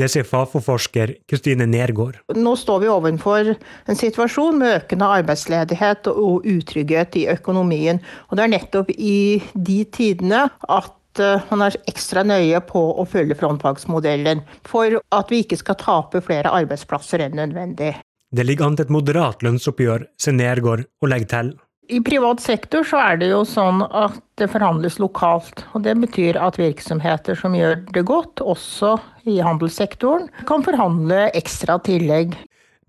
det 0.00 0.08
sier 0.12 0.26
Fafo-forsker 0.26 1.12
Kristine 1.28 1.66
Nergård. 1.68 2.20
Nå 2.36 2.54
står 2.58 2.84
vi 2.84 2.90
overfor 2.92 3.52
en 3.52 3.98
situasjon 3.98 4.58
med 4.60 4.78
økende 4.78 5.10
arbeidsledighet 5.20 6.08
og 6.12 6.46
utrygghet 6.48 7.18
i 7.20 7.26
økonomien. 7.32 8.00
Og 8.30 8.38
det 8.38 8.46
er 8.46 8.54
nettopp 8.56 8.92
i 8.96 9.40
de 9.54 9.80
tidene 9.92 10.46
at 10.68 11.22
eh, 11.22 11.48
man 11.52 11.66
er 11.68 11.78
ekstra 11.90 12.24
nøye 12.26 12.62
på 12.68 12.84
å 13.02 13.06
følge 13.08 13.36
frontfagsmodellen, 13.40 14.44
for 14.68 15.00
at 15.00 15.32
vi 15.32 15.44
ikke 15.44 15.60
skal 15.60 15.80
tape 15.80 16.22
flere 16.24 16.52
arbeidsplasser 16.62 17.26
enn 17.26 17.36
nødvendig. 17.40 17.94
Det 18.30 18.46
ligger 18.46 18.70
an 18.70 18.78
til 18.78 18.86
et 18.86 18.94
moderat 18.94 19.42
lønnsoppgjør, 19.42 20.06
sier 20.20 20.38
Nergård 20.38 20.86
og 21.02 21.10
legger 21.10 21.32
til. 21.34 21.56
I 21.90 22.00
privat 22.06 22.40
sektor 22.40 22.84
så 22.86 23.00
er 23.02 23.18
det 23.20 23.30
jo 23.32 23.40
sånn 23.48 23.82
at 23.82 24.20
det 24.38 24.50
forhandles 24.52 25.00
lokalt. 25.02 25.64
og 25.74 25.82
Det 25.82 25.96
betyr 25.98 26.38
at 26.38 26.58
virksomheter 26.60 27.38
som 27.38 27.56
gjør 27.56 27.80
det 27.94 28.04
godt, 28.06 28.40
også 28.40 28.94
i 29.26 29.40
handelssektoren, 29.42 30.28
kan 30.46 30.64
forhandle 30.66 31.28
ekstra 31.36 31.80
tillegg. 31.82 32.36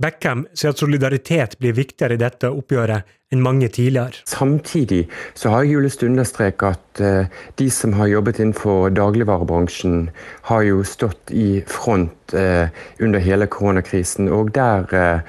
Beckham 0.02 0.46
sier 0.58 0.74
at 0.74 0.82
solidaritet 0.82 1.58
blir 1.62 1.76
viktigere 1.78 2.18
i 2.18 2.22
dette 2.22 2.50
oppgjøret 2.50 3.10
enn 3.32 3.44
mange 3.46 3.70
tidligere. 3.72 4.24
Samtidig 4.28 5.04
så 5.38 5.54
har 5.54 5.68
jeg 5.68 5.84
lyst 5.86 6.02
til 6.02 6.10
å 6.10 6.14
understreke 6.16 6.72
at 6.74 7.02
uh, 7.02 7.44
de 7.62 7.68
som 7.74 7.94
har 7.98 8.10
jobbet 8.10 8.42
innenfor 8.42 8.90
dagligvarebransjen, 8.98 10.10
har 10.50 10.66
jo 10.68 10.82
stått 10.88 11.32
i 11.34 11.62
front 11.70 12.34
uh, 12.34 12.66
under 13.00 13.22
hele 13.24 13.48
koronakrisen. 13.50 14.30
Og 14.34 14.54
der 14.58 14.90
Eh, 14.92 15.20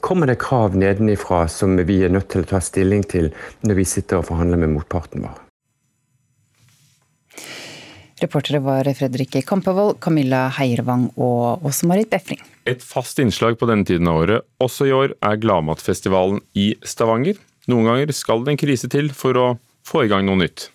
kommer 0.00 0.30
det 0.30 0.38
krav 0.40 0.76
nedenifra 0.78 1.44
som 1.52 1.76
vi 1.76 2.00
er 2.06 2.12
nødt 2.12 2.30
til 2.32 2.46
å 2.46 2.50
ta 2.54 2.62
stilling 2.64 3.04
til 3.04 3.28
når 3.66 3.80
vi 3.82 3.86
sitter 3.88 4.22
og 4.22 4.28
forhandler 4.30 4.62
med 4.62 4.72
motparten 4.78 5.26
vår. 5.26 5.38
Reportere 8.20 8.60
var 8.60 8.84
Fredrik 8.92 9.38
Kampevold, 9.48 9.96
Camilla 10.00 10.50
Heiervang 10.52 11.06
og 11.16 11.64
også 11.64 11.88
Marit 11.88 12.10
Befring. 12.12 12.42
Et 12.68 12.82
fast 12.84 13.18
innslag 13.22 13.56
på 13.56 13.68
denne 13.70 13.86
tiden 13.88 14.10
av 14.10 14.20
året, 14.20 14.44
også 14.60 14.90
i 14.90 14.92
år, 14.92 15.14
er 15.24 15.40
Gladmatfestivalen 15.40 16.42
i 16.52 16.74
Stavanger. 16.84 17.40
Noen 17.72 17.88
ganger 17.88 18.12
skal 18.12 18.44
det 18.44 18.54
en 18.54 18.60
krise 18.60 18.92
til 18.92 19.08
for 19.16 19.40
å 19.40 19.46
få 19.88 20.04
i 20.04 20.12
gang 20.12 20.28
noe 20.28 20.42
nytt. 20.42 20.68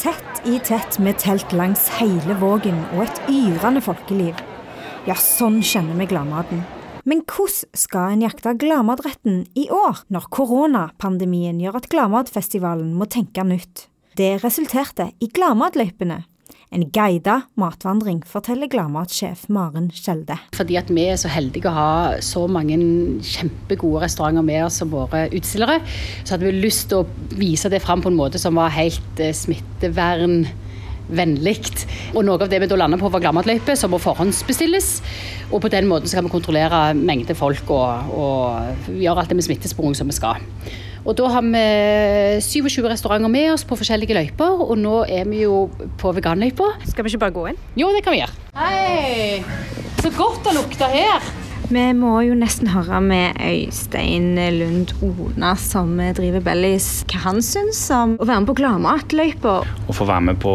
Tett 0.00 0.42
i 0.48 0.56
tett 0.64 1.00
med 1.04 1.20
telt 1.20 1.52
langs 1.52 1.90
hele 2.00 2.40
Vågen 2.40 2.80
og 2.94 3.04
et 3.04 3.24
yrende 3.28 3.84
folkeliv. 3.84 4.55
Ja, 5.06 5.14
sånn 5.14 5.60
kjenner 5.62 5.94
vi 6.00 6.08
gladmaten. 6.10 6.64
Men 7.06 7.20
hvordan 7.30 7.68
skal 7.78 8.16
en 8.16 8.22
jakte 8.24 8.56
gladmatretten 8.58 9.44
i 9.54 9.68
år, 9.70 10.00
når 10.10 10.26
koronapandemien 10.34 11.60
gjør 11.62 11.78
at 11.78 11.86
Gladmatfestivalen 11.92 12.88
må 12.98 13.06
tenke 13.06 13.44
nytt? 13.46 13.84
Det 14.18 14.40
resulterte 14.42 15.12
i 15.22 15.28
Gladmatløypene. 15.30 16.24
En 16.74 16.88
guida 16.90 17.36
matvandring, 17.54 18.24
forteller 18.26 18.66
gladmatsjef 18.66 19.44
Maren 19.54 19.86
Skjelde. 19.94 20.40
Fordi 20.58 20.80
at 20.80 20.90
vi 20.90 21.06
er 21.06 21.20
så 21.22 21.30
heldige 21.30 21.70
å 21.70 21.76
ha 21.76 22.18
så 22.18 22.42
mange 22.50 22.74
kjempegode 23.22 24.02
restauranter 24.02 24.42
med 24.50 24.64
oss 24.66 24.82
som 24.82 24.90
våre 24.90 25.28
utstillere, 25.30 25.78
så 26.24 26.34
hadde 26.34 26.50
vi 26.50 26.66
lyst 26.66 26.88
til 26.90 27.04
å 27.04 27.38
vise 27.38 27.70
det 27.70 27.84
fram 27.86 28.02
på 28.02 28.10
en 28.10 28.18
måte 28.18 28.42
som 28.42 28.58
var 28.58 28.74
helt 28.74 29.22
eh, 29.22 29.30
smittevern 29.30 30.40
vennlig. 31.08 31.58
Og 32.14 32.24
noe 32.26 32.40
av 32.40 32.50
det 32.50 32.60
vi 32.62 32.70
da 32.70 32.78
lander 32.78 33.00
på 33.00 33.10
var 33.12 33.22
gladmatløype, 33.24 33.76
som 33.78 33.92
må 33.94 34.00
forhåndsbestilles. 34.02 34.90
Og 35.52 35.62
på 35.62 35.70
den 35.72 35.88
måten 35.90 36.10
skal 36.10 36.26
vi 36.26 36.32
kontrollere 36.32 36.90
mengde 36.98 37.36
folk 37.38 37.70
og, 37.70 38.10
og 38.16 38.90
gjøre 38.90 39.22
alt 39.22 39.32
det 39.32 39.38
med 39.38 39.46
smittesporing 39.46 39.96
som 39.98 40.10
vi 40.10 40.16
skal. 40.16 40.42
Og 41.06 41.14
da 41.14 41.28
har 41.30 41.44
vi 41.46 41.62
27 42.42 42.80
restauranter 42.90 43.30
med 43.30 43.52
oss 43.52 43.62
på 43.66 43.78
forskjellige 43.78 44.16
løyper, 44.16 44.64
og 44.66 44.74
nå 44.80 45.04
er 45.06 45.28
vi 45.30 45.44
jo 45.44 45.68
på 46.00 46.10
veganløypa. 46.16 46.72
Skal 46.90 47.06
vi 47.06 47.14
ikke 47.14 47.22
bare 47.28 47.36
gå 47.36 47.48
inn? 47.52 47.60
Jo, 47.78 47.92
det 47.94 48.02
kan 48.02 48.16
vi 48.16 48.24
gjøre. 48.24 48.34
Hei! 48.58 49.42
Så 50.02 50.10
godt 50.18 50.42
det 50.48 50.58
lukter 50.58 50.90
her. 50.90 51.35
Vi 51.66 51.82
må 51.98 52.12
jo 52.22 52.34
nesten 52.38 52.68
høre 52.70 53.00
med 53.02 53.40
Øystein 53.42 54.36
Lund 54.54 54.92
Ona, 55.02 55.56
som 55.58 55.96
driver 56.14 56.44
Bellis, 56.46 57.02
hva 57.10 57.24
han 57.24 57.42
syns 57.42 57.80
om 57.90 58.14
å 58.20 58.28
være 58.28 58.44
med 58.44 58.50
på 58.52 58.54
Gladmatløypa. 58.60 59.56
Å 59.66 59.96
få 59.96 60.06
være 60.06 60.28
med 60.28 60.38
på 60.44 60.52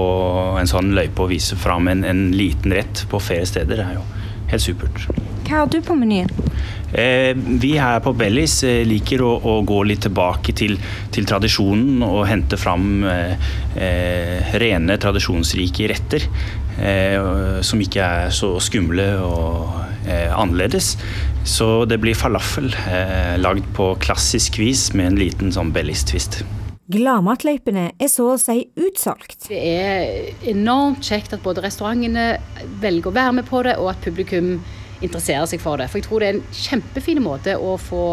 en 0.62 0.72
sånn 0.72 0.94
løype 0.96 1.26
og 1.26 1.34
vise 1.34 1.60
fram 1.60 1.92
en, 1.92 2.06
en 2.08 2.30
liten 2.32 2.72
rett 2.78 3.04
på 3.12 3.20
flere 3.20 3.50
steder, 3.50 3.84
er 3.84 4.00
jo 4.00 4.06
helt 4.54 4.64
supert. 4.64 5.04
Hva 5.50 5.66
har 5.66 5.68
du 5.74 5.82
på 5.84 6.00
menyen? 6.00 6.32
Eh, 6.96 7.36
vi 7.36 7.74
her 7.76 8.00
på 8.04 8.16
Bellis 8.16 8.62
eh, 8.68 8.82
liker 8.88 9.24
å, 9.24 9.36
å, 9.36 9.60
gå 9.68 9.84
litt 9.88 10.06
tilbake 10.08 10.56
til, 10.56 10.78
til 11.12 11.28
tradisjonen 11.28 12.04
og 12.08 12.24
hente 12.32 12.60
fram 12.60 13.04
eh, 13.08 13.52
eh 13.76 14.58
rene, 14.64 14.96
tradisjonsrike 15.00 15.92
retter. 15.92 16.28
Eh, 16.80 17.60
som 17.68 17.84
ikke 17.84 18.04
er 18.24 18.36
så 18.36 18.56
skumle 18.64 19.12
og 19.28 19.91
annerledes. 20.08 20.96
Så 21.44 21.86
det 21.86 21.98
blir 22.02 22.18
falafel 22.18 22.70
eh, 22.88 23.38
lagd 23.42 23.66
på 23.76 23.94
klassisk 24.02 24.60
vis 24.62 24.92
med 24.94 25.12
en 25.12 25.22
liten 25.22 25.54
sånn 25.54 25.74
bellistvist. 25.74 26.42
Gladmatløypene 26.92 27.92
er 27.96 28.10
så 28.12 28.34
å 28.34 28.40
si 28.42 28.66
utsolgt. 28.76 29.48
Det 29.48 29.58
er 29.58 30.46
enormt 30.52 31.06
kjekt 31.08 31.34
at 31.38 31.44
både 31.44 31.64
restaurantene 31.64 32.36
velger 32.84 33.10
å 33.12 33.16
være 33.16 33.36
med 33.40 33.48
på 33.48 33.64
det, 33.66 33.78
og 33.80 33.94
at 33.94 34.04
publikum 34.04 34.58
interesserer 35.02 35.48
seg 35.50 35.62
for 35.64 35.82
det. 35.82 35.88
For 35.90 35.98
jeg 35.98 36.08
tror 36.08 36.22
det 36.22 36.28
er 36.28 36.36
en 36.38 36.58
kjempefin 36.62 37.22
måte 37.26 37.56
å 37.58 37.78
få 37.82 38.04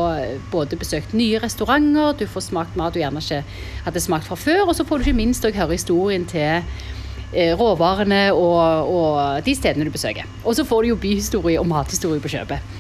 både 0.53 0.79
besøkt 0.81 1.13
nye 1.17 1.41
restauranter, 1.43 2.15
du 2.17 2.25
får 2.31 2.47
smakt 2.49 2.79
mat 2.81 2.95
du 2.95 3.03
gjerne 3.03 3.21
ikke 3.21 3.43
hadde 3.85 4.05
smakt 4.05 4.29
fra 4.31 4.39
før, 4.41 4.69
og 4.69 4.79
så 4.79 4.87
får 4.89 5.03
du 5.03 5.09
ikke 5.09 5.21
minst 5.21 5.45
høre 5.45 5.75
historien 5.75 6.25
til 6.29 6.63
eh, 6.63 6.87
råvarene 7.33 8.29
og, 8.33 8.89
og 8.89 9.45
de 9.45 9.55
stedene 9.57 9.89
du 9.89 9.93
besøker. 9.95 10.29
Og 10.45 10.57
så 10.57 10.65
får 10.65 10.83
du 10.83 10.93
jo 10.95 11.01
byhistorie 11.01 11.61
og 11.61 11.69
mathistorie 11.69 12.23
på 12.23 12.33
kjøpet. 12.33 12.79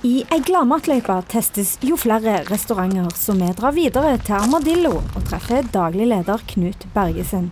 I 0.00 0.22
ei 0.32 0.40
gladmatløype 0.40 1.12
testes 1.28 1.74
jo 1.84 1.98
flere 2.00 2.38
restauranter, 2.48 3.10
så 3.12 3.34
vi 3.36 3.50
drar 3.52 3.74
videre 3.76 4.14
til 4.24 4.38
Armadillo 4.38 4.94
og 5.02 5.24
treffer 5.28 5.66
daglig 5.74 6.06
leder 6.08 6.40
Knut 6.48 6.86
Bergesen. 6.94 7.50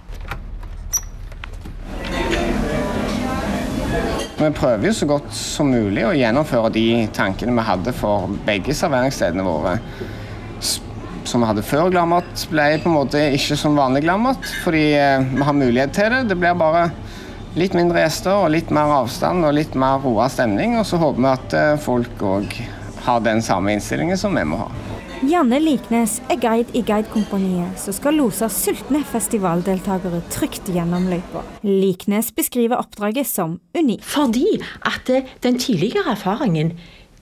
Vi 4.39 4.49
prøver 4.55 4.87
jo 4.87 4.95
så 4.97 5.07
godt 5.11 5.29
som 5.35 5.69
mulig 5.75 6.07
å 6.07 6.15
gjennomføre 6.17 6.71
de 6.73 6.87
tankene 7.13 7.53
vi 7.53 7.67
hadde 7.69 7.93
for 7.93 8.33
begge 8.47 8.73
serveringsstedene 8.81 9.45
våre. 9.45 9.77
Som 11.29 11.43
vi 11.45 11.49
hadde 11.51 11.61
før 11.67 11.91
gladmat, 11.93 12.47
ble 12.49 12.67
på 12.81 12.89
en 12.89 12.95
måte 12.95 13.21
ikke 13.37 13.57
som 13.61 13.77
vanlig 13.77 14.01
gladmat, 14.07 14.41
fordi 14.65 14.85
eh, 14.97 15.27
vi 15.29 15.45
har 15.45 15.57
mulighet 15.57 15.93
til 15.93 16.15
det. 16.15 16.23
Det 16.31 16.39
blir 16.41 16.57
bare 16.57 16.87
litt 17.59 17.77
mindre 17.77 18.01
gjester 18.01 18.47
og 18.47 18.53
litt 18.55 18.73
mer 18.73 18.95
avstand 19.03 19.45
og 19.45 19.53
litt 19.59 19.77
mer 19.77 20.01
roa 20.01 20.31
stemning. 20.33 20.79
Og 20.81 20.87
så 20.89 21.01
håper 21.03 21.21
vi 21.21 21.29
at 21.35 21.57
eh, 21.59 21.75
folk 21.85 22.25
òg 22.25 22.57
har 23.05 23.21
den 23.27 23.45
samme 23.45 23.77
innstillingen 23.77 24.17
som 24.17 24.41
vi 24.41 24.47
må 24.49 24.63
ha. 24.63 24.71
Janne 25.29 25.59
Liknes 25.59 26.21
er 26.31 26.39
guide 26.39 26.73
i 26.79 26.81
Guidekompaniet, 26.87 27.75
som 27.83 27.93
skal 27.97 28.15
lose 28.21 28.47
sultne 28.55 29.01
festivaldeltakere 29.03 30.21
trygt 30.31 30.71
gjennom 30.71 31.09
løypa. 31.11 31.43
Liknes 31.67 32.31
beskriver 32.37 32.79
oppdraget 32.79 33.27
som 33.27 33.59
unikt. 33.77 34.07
Fordi 34.07 34.47
at 34.87 35.13
eh, 35.13 35.29
den 35.45 35.59
tidligere 35.61 36.15
erfaringen 36.15 36.77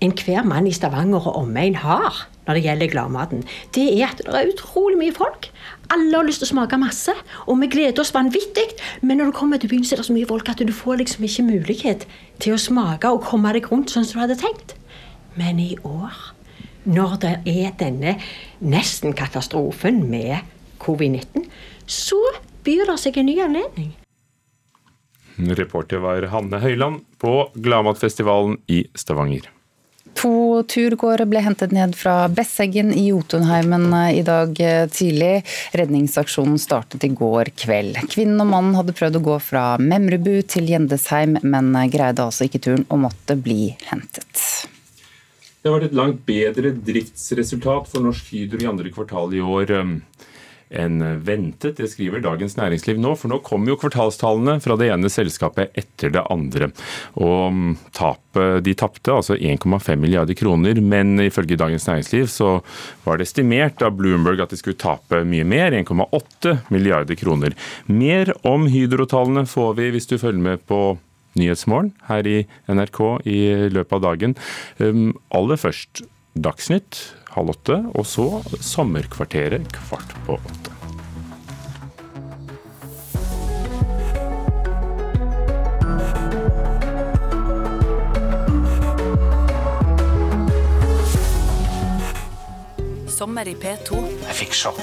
enhver 0.04 0.44
mann 0.46 0.68
i 0.68 0.74
Stavanger 0.76 1.28
og 1.30 1.38
omegn 1.42 1.78
har 1.80 2.26
når 2.46 2.58
det 2.58 2.62
gjelder 2.62 2.90
gladmaten, 2.92 3.42
det 3.74 3.86
er 3.96 4.12
at 4.12 4.20
det 4.22 4.34
er 4.38 4.52
utrolig 4.52 4.98
mye 5.00 5.14
folk. 5.14 5.48
Alle 5.90 6.14
har 6.14 6.26
lyst 6.26 6.42
til 6.42 6.46
å 6.46 6.52
smake 6.52 6.78
masse, 6.78 7.14
og 7.46 7.58
vi 7.62 7.70
gleder 7.72 8.04
oss 8.04 8.14
vanvittig. 8.14 8.68
Men 9.02 9.18
når 9.18 9.32
du 9.32 9.38
kommer 9.40 9.58
til 9.58 9.72
byen, 9.72 9.82
så 9.86 9.96
er 9.96 10.02
det 10.02 10.06
så 10.06 10.14
mye 10.14 10.28
folk 10.30 10.52
at 10.52 10.62
du 10.62 10.72
får 10.74 11.00
liksom 11.02 11.26
ikke 11.26 11.48
mulighet 11.48 12.06
til 12.42 12.54
å 12.54 12.60
smake 12.60 13.10
og 13.10 13.26
komme 13.26 13.50
deg 13.56 13.66
rundt 13.72 13.90
sånn 13.90 14.06
som 14.06 14.20
du 14.20 14.24
hadde 14.26 14.38
tenkt. 14.38 14.76
Men 15.34 15.58
i 15.58 15.74
år 15.82 16.14
når 16.86 17.16
det 17.22 17.34
er 17.50 17.72
denne 17.80 18.14
nesten 18.62 19.14
katastrofen 19.16 20.04
med 20.10 20.46
covid-19, 20.82 21.48
så 21.86 22.18
byr 22.66 22.86
det 22.92 22.98
seg 23.02 23.18
en 23.18 23.26
ny 23.26 23.36
anledning. 23.42 23.90
Reporter 25.36 26.00
var 26.00 26.28
Hanne 26.32 26.62
Høyland 26.62 27.02
på 27.20 27.34
Gladmatfestivalen 27.58 28.60
i 28.72 28.84
Stavanger. 28.96 29.55
To 30.16 30.62
turgåere 30.64 31.26
ble 31.28 31.42
hentet 31.44 31.74
ned 31.76 31.92
fra 31.98 32.28
Besseggen 32.32 32.92
i 32.94 33.06
Jotunheimen 33.10 33.90
i 34.16 34.22
dag 34.24 34.56
tidlig. 34.92 35.42
Redningsaksjonen 35.76 36.58
startet 36.58 37.04
i 37.04 37.10
går 37.12 37.52
kveld. 37.58 38.00
Kvinnen 38.10 38.40
og 38.40 38.48
mannen 38.50 38.78
hadde 38.78 38.96
prøvd 38.96 39.20
å 39.20 39.24
gå 39.28 39.36
fra 39.44 39.64
Memrebu 39.82 40.40
til 40.48 40.72
Gjendesheim, 40.72 41.36
men 41.44 41.72
greide 41.92 42.24
altså 42.24 42.48
ikke 42.48 42.62
turen 42.64 42.86
og 42.88 43.04
måtte 43.04 43.36
bli 43.36 43.74
hentet. 43.90 44.46
Det 45.60 45.68
har 45.68 45.80
vært 45.80 45.90
et 45.90 45.98
langt 45.98 46.20
bedre 46.28 46.70
driftsresultat 46.88 47.88
for 47.90 48.04
Norsk 48.04 48.28
Hydro 48.30 48.60
i 48.62 48.68
andre 48.70 48.92
kvartal 48.94 49.32
i 49.34 49.42
år 49.42 49.72
enn 50.70 51.02
ventet. 51.24 51.76
Det 51.78 51.88
skriver 51.90 52.22
Dagens 52.24 52.56
Næringsliv 52.58 52.98
nå, 53.00 53.14
for 53.18 53.30
nå 53.30 53.38
kommer 53.46 53.72
jo 53.72 53.78
kvartalstallene 53.80 54.58
fra 54.64 54.76
det 54.80 54.90
ene 54.92 55.10
selskapet 55.12 55.74
etter 55.78 56.12
det 56.14 56.24
andre. 56.32 56.70
Og 57.20 57.52
um, 57.52 57.76
tapet, 57.96 58.62
De 58.66 58.74
tapte 58.76 59.14
altså 59.14 59.36
1,5 59.36 59.96
milliarder 60.00 60.36
kroner, 60.36 60.80
men 60.80 61.16
ifølge 61.24 61.58
Dagens 61.60 61.86
Næringsliv 61.88 62.28
så 62.32 62.50
var 63.06 63.18
det 63.18 63.28
estimert 63.28 63.82
av 63.86 63.96
Bloomberg 63.96 64.42
at 64.44 64.52
de 64.52 64.60
skulle 64.60 64.80
tape 64.80 65.22
mye 65.28 65.46
mer, 65.46 65.76
1,8 65.76 66.56
milliarder 66.74 67.18
kroner. 67.18 67.56
Mer 67.86 68.34
om 68.46 68.66
Hydro-tallene 68.70 69.46
får 69.48 69.76
vi 69.80 69.90
hvis 69.94 70.10
du 70.10 70.18
følger 70.18 70.42
med 70.42 70.66
på 70.68 70.98
Nyhetsmorgen 71.36 71.92
her 72.08 72.26
i 72.28 72.36
NRK 72.72 73.00
i 73.28 73.40
løpet 73.72 73.98
av 73.98 74.04
dagen. 74.08 74.36
Um, 74.80 75.14
aller 75.34 75.60
først 75.60 76.04
Dagsnytt 76.36 76.98
halv 77.36 77.56
åtte, 77.56 77.82
og 77.94 78.06
så 78.08 78.28
Sommerkvarteret 78.60 79.68
kvart 79.76 80.16
på 80.26 80.40
åtte. 80.40 80.76
Sommer 93.16 93.48
i 93.48 93.54
P2. 93.56 93.96
Jeg 94.26 94.36
fikk 94.36 94.52
sjokk. 94.54 94.82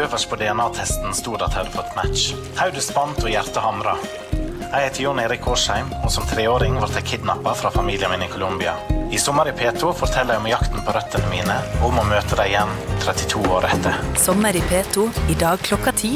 Øverst 0.00 0.30
på 0.30 0.38
DNA-testen 0.40 1.12
sto 1.12 1.34
det 1.36 1.44
at 1.50 1.52
jeg 1.52 1.66
hadde 1.66 1.74
fått 1.74 1.92
match. 1.98 2.30
Hodet 2.56 2.80
spant 2.82 3.20
og 3.20 3.28
hjertet 3.28 3.60
hamra. 3.60 3.98
Jeg 4.32 4.88
heter 4.88 5.04
Jon 5.04 5.20
Erik 5.20 5.44
Årsheim, 5.52 5.92
og 6.00 6.08
som 6.10 6.24
treåring 6.32 6.80
ble 6.80 6.88
jeg 6.96 7.10
kidnappa 7.12 7.52
fra 7.60 7.70
familien 7.76 8.10
min 8.10 8.24
i 8.24 8.30
Colombia. 8.32 8.72
I 9.10 9.18
sommer 9.18 9.48
i 9.48 9.52
P2 9.52 9.92
forteller 9.92 10.34
jeg 10.34 10.42
om 10.42 10.46
jakten 10.48 10.84
på 10.84 10.92
røttene 10.94 11.28
mine, 11.30 11.56
og 11.80 11.90
om 11.90 12.00
å 12.00 12.06
møte 12.08 12.38
dem 12.38 12.48
igjen 12.50 12.70
32 13.04 13.42
år 13.52 13.66
etter. 13.68 13.98
Sommer 14.18 14.56
i 14.56 14.62
P2 14.70 15.04
i 15.30 15.36
dag 15.38 15.60
klokka 15.62 15.92
ti. 15.98 16.14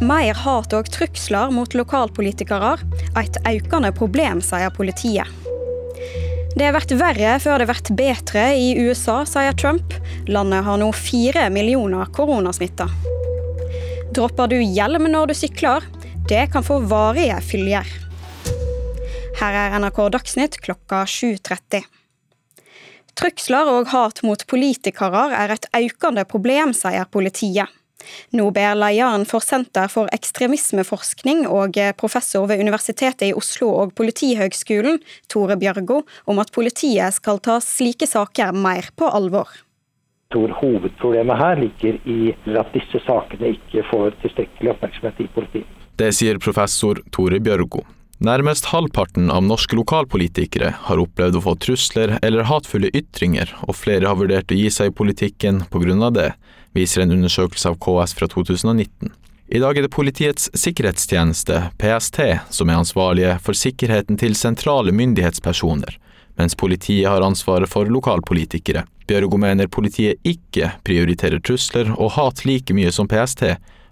Mer 0.00 0.38
hat 0.46 0.72
og 0.74 0.88
trusler 0.94 1.52
mot 1.54 1.74
lokalpolitikere. 1.76 2.72
Et 3.20 3.36
økende 3.50 3.92
problem, 3.94 4.40
sier 4.42 4.72
politiet. 4.74 5.28
Det 6.56 6.66
har 6.66 6.74
vært 6.74 6.96
verre 6.98 7.36
før 7.38 7.60
det 7.60 7.68
har 7.68 7.74
vært 7.74 7.92
bedre 7.98 8.48
i 8.58 8.72
USA, 8.80 9.20
sier 9.28 9.54
Trump. 9.54 9.94
Landet 10.26 10.66
har 10.66 10.80
nå 10.80 10.90
fire 10.96 11.46
millioner 11.52 12.10
koronasmitta. 12.16 12.88
Dropper 14.10 14.48
du 14.50 14.56
hjelm 14.58 15.04
når 15.06 15.30
du 15.30 15.36
sykler? 15.38 15.84
Det 16.26 16.48
kan 16.50 16.64
få 16.66 16.80
varige 16.90 17.36
følger. 17.46 17.86
Her 19.38 19.58
er 19.60 19.76
NRK 19.78 20.00
Dagsnytt 20.16 20.58
klokka 20.64 21.04
7.30. 21.06 21.84
Trussler 23.14 23.70
og 23.70 23.92
hat 23.92 24.24
mot 24.26 24.42
politikere 24.50 25.28
er 25.38 25.54
et 25.54 25.70
økende 25.78 26.26
problem, 26.26 26.74
sier 26.74 27.06
politiet. 27.06 27.70
Nå 28.34 28.48
ber 28.56 28.74
lederen 28.80 29.28
for 29.30 29.46
Senter 29.46 29.86
for 29.92 30.10
ekstremismeforskning 30.10 31.46
og 31.46 31.78
professor 32.00 32.50
ved 32.50 32.64
Universitetet 32.66 33.28
i 33.28 33.34
Oslo 33.36 33.70
og 33.78 33.94
Politihøgskolen, 33.94 34.98
Tore 35.30 35.54
Bjørgo, 35.60 36.02
om 36.26 36.42
at 36.42 36.50
politiet 36.50 37.14
skal 37.14 37.38
ta 37.38 37.60
slike 37.62 38.10
saker 38.10 38.56
mer 38.58 38.90
på 38.98 39.06
alvor. 39.06 39.54
Tror 40.30 40.52
hovedproblemet 40.60 41.38
her 41.38 41.56
ligger 41.58 41.96
i 42.06 42.34
at 42.54 42.68
disse 42.74 43.00
sakene 43.02 43.54
ikke 43.56 43.82
får 43.90 44.12
tilstrekkelig 44.22 44.70
oppmerksomhet 44.76 45.24
i 45.24 45.30
politiet. 45.34 45.80
Det 45.98 46.12
sier 46.14 46.38
professor 46.38 47.00
Tore 47.10 47.40
Bjørgo. 47.42 47.82
Nærmest 48.22 48.68
halvparten 48.70 49.30
av 49.32 49.42
norske 49.42 49.74
lokalpolitikere 49.74 50.74
har 50.86 51.00
opplevd 51.02 51.38
å 51.38 51.42
få 51.46 51.54
trusler 51.64 52.18
eller 52.20 52.46
hatefulle 52.46 52.92
ytringer, 52.94 53.50
og 53.66 53.78
flere 53.80 54.06
har 54.06 54.18
vurdert 54.20 54.52
å 54.52 54.58
gi 54.58 54.68
seg 54.70 54.92
i 54.92 54.94
politikken 55.00 55.62
av 55.66 56.12
det, 56.12 56.28
viser 56.76 57.02
en 57.02 57.16
undersøkelse 57.16 57.72
av 57.72 57.80
KS 57.80 58.14
fra 58.14 58.28
2019. 58.28 59.10
I 59.50 59.58
dag 59.58 59.78
er 59.78 59.82
det 59.82 59.90
Politiets 59.90 60.46
sikkerhetstjeneste, 60.54 61.72
PST, 61.80 62.20
som 62.54 62.70
er 62.70 62.78
ansvarlige 62.78 63.34
for 63.42 63.58
sikkerheten 63.58 64.20
til 64.20 64.36
sentrale 64.38 64.92
myndighetspersoner, 64.94 65.96
mens 66.40 66.56
politiet 66.56 67.08
har 67.10 67.24
ansvaret 67.24 67.70
for 67.70 67.88
lokalpolitikere. 67.90 68.86
Bjørgo 69.10 69.40
mener 69.42 69.68
politiet 69.68 70.20
ikke 70.26 70.72
prioriterer 70.86 71.42
trusler 71.42 71.90
og 71.96 72.14
hat 72.16 72.44
like 72.46 72.74
mye 72.76 72.92
som 72.94 73.08
PST, 73.10 73.44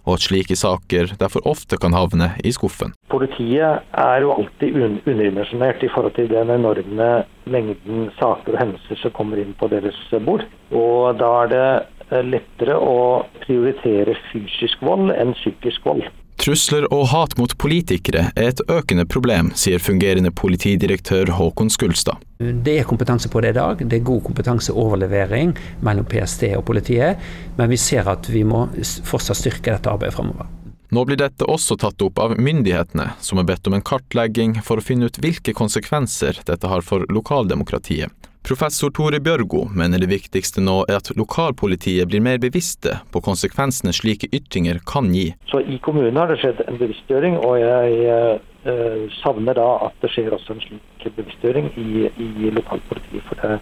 og 0.07 0.15
at 0.15 0.25
slike 0.25 0.55
saker 0.57 1.11
derfor 1.19 1.45
ofte 1.49 1.77
kan 1.81 1.93
havne 1.93 2.31
i 2.47 2.53
skuffen. 2.55 2.95
Politiet 3.11 3.83
er 3.91 4.23
jo 4.23 4.31
alltid 4.33 4.77
un 4.79 4.97
underdimensjonert 5.03 5.83
i 5.83 5.91
forhold 5.93 6.15
til 6.15 6.31
den 6.31 6.49
enorme 6.55 7.09
mengden 7.45 8.09
saker 8.17 8.55
og 8.55 8.61
hendelser 8.63 9.01
som 9.03 9.13
kommer 9.17 9.41
inn 9.41 9.53
på 9.59 9.69
deres 9.69 9.99
bord. 10.25 10.47
Og 10.71 11.19
da 11.19 11.33
er 11.43 11.53
det 11.53 12.23
lettere 12.31 12.79
å 12.79 13.27
prioritere 13.43 14.17
fysisk 14.31 14.81
vold 14.81 15.13
enn 15.13 15.35
psykisk 15.37 15.85
vold. 15.85 16.07
Trusler 16.39 16.85
og 16.95 17.09
hat 17.11 17.33
mot 17.35 17.51
politikere 17.59 18.29
er 18.31 18.45
et 18.53 18.61
økende 18.71 19.03
problem, 19.11 19.49
sier 19.59 19.81
fungerende 19.83 20.31
politidirektør 20.31 21.33
Håkon 21.35 21.67
Skulstad. 21.73 22.21
Det 22.39 22.77
er 22.79 22.87
kompetanse 22.87 23.27
på 23.27 23.41
det 23.43 23.51
i 23.51 23.57
dag. 23.57 23.81
Det 23.83 23.97
er 23.97 24.05
god 24.07 24.21
kompetanseoverlevering 24.29 25.51
mellom 25.83 26.07
PST 26.07 26.47
og 26.55 26.63
politiet. 26.69 27.19
Men 27.59 27.67
vi 27.73 27.79
ser 27.81 28.07
at 28.07 28.31
vi 28.31 28.45
må 28.47 28.69
fortsatt 29.09 29.41
styrke 29.41 29.73
dette 29.73 29.91
arbeidet 29.91 30.15
framover. 30.15 30.47
Nå 30.95 31.03
blir 31.05 31.19
dette 31.19 31.45
også 31.45 31.75
tatt 31.77 32.01
opp 32.01 32.23
av 32.23 32.37
myndighetene, 32.39 33.11
som 33.19 33.37
er 33.37 33.49
bedt 33.51 33.67
om 33.67 33.75
en 33.75 33.83
kartlegging 33.85 34.55
for 34.63 34.79
å 34.79 34.85
finne 34.85 35.11
ut 35.11 35.19
hvilke 35.19 35.53
konsekvenser 35.53 36.39
dette 36.47 36.71
har 36.71 36.87
for 36.87 37.03
lokaldemokratiet. 37.11 38.28
Professor 38.47 38.89
Tore 38.89 39.19
Bjørgo 39.19 39.65
mener 39.75 39.99
det 40.01 40.09
viktigste 40.09 40.61
nå 40.63 40.77
er 40.87 40.97
at 41.01 41.11
lokalpolitiet 41.19 42.07
blir 42.09 42.23
mer 42.23 42.39
bevisste 42.41 42.95
på 43.13 43.21
konsekvensene 43.25 43.91
slike 43.93 44.29
ytringer 44.33 44.79
kan 44.89 45.11
gi. 45.13 45.27
Så 45.51 45.61
I 45.61 45.77
kommunen 45.85 46.17
har 46.17 46.31
det 46.31 46.39
skjedd 46.41 46.63
en 46.65 46.79
bevisstgjøring, 46.79 47.37
og 47.43 47.59
jeg 47.59 47.99
eh, 48.07 49.03
savner 49.19 49.59
da 49.59 49.67
at 49.89 49.99
det 50.01 50.13
skjer 50.15 50.33
også 50.37 50.55
en 50.55 50.65
slik 50.65 51.05
bevisstgjøring 51.19 51.69
i, 51.75 52.07
i 52.09 52.55
lokalpolitiet. 52.55 53.27
For 53.27 53.43
det, 53.43 53.59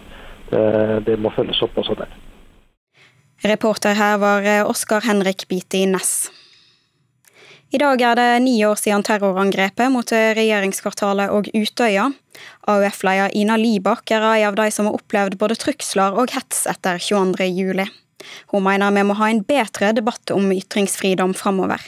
det, 0.52 0.64
det, 1.10 1.18
må 1.20 1.34
følges 1.36 1.62
opp 1.66 1.76
også 1.82 1.98
der. 1.98 2.14
Reporter 3.46 3.98
her 3.98 4.18
var 4.22 4.46
eh, 4.46 4.64
Oskar 4.66 5.04
Henrik 5.06 5.48
Biti 5.50 5.84
Næss. 5.90 6.30
I 7.68 7.76
dag 7.76 8.00
er 8.00 8.14
det 8.16 8.28
ni 8.46 8.54
år 8.64 8.78
siden 8.80 9.02
terrorangrepet 9.04 9.92
mot 9.92 10.08
regjeringskvartalet 10.08 11.28
og 11.28 11.50
Utøya. 11.52 12.06
AUF-leder 12.64 13.34
Ina 13.36 13.58
Libak 13.60 14.08
er 14.08 14.24
en 14.24 14.46
av 14.48 14.56
de 14.56 14.70
som 14.72 14.88
har 14.88 14.96
opplevd 14.96 15.36
både 15.36 15.58
trussler 15.60 16.16
og 16.16 16.32
hets 16.32 16.62
etter 16.70 16.96
22. 16.96 17.44
juli. 17.52 17.84
Hun 18.54 18.64
mener 18.64 18.94
vi 18.96 19.04
må 19.04 19.18
ha 19.20 19.28
en 19.28 19.44
bedre 19.44 19.92
debatt 19.92 20.32
om 20.32 20.48
ytringsfridom 20.56 21.36
framover. 21.36 21.84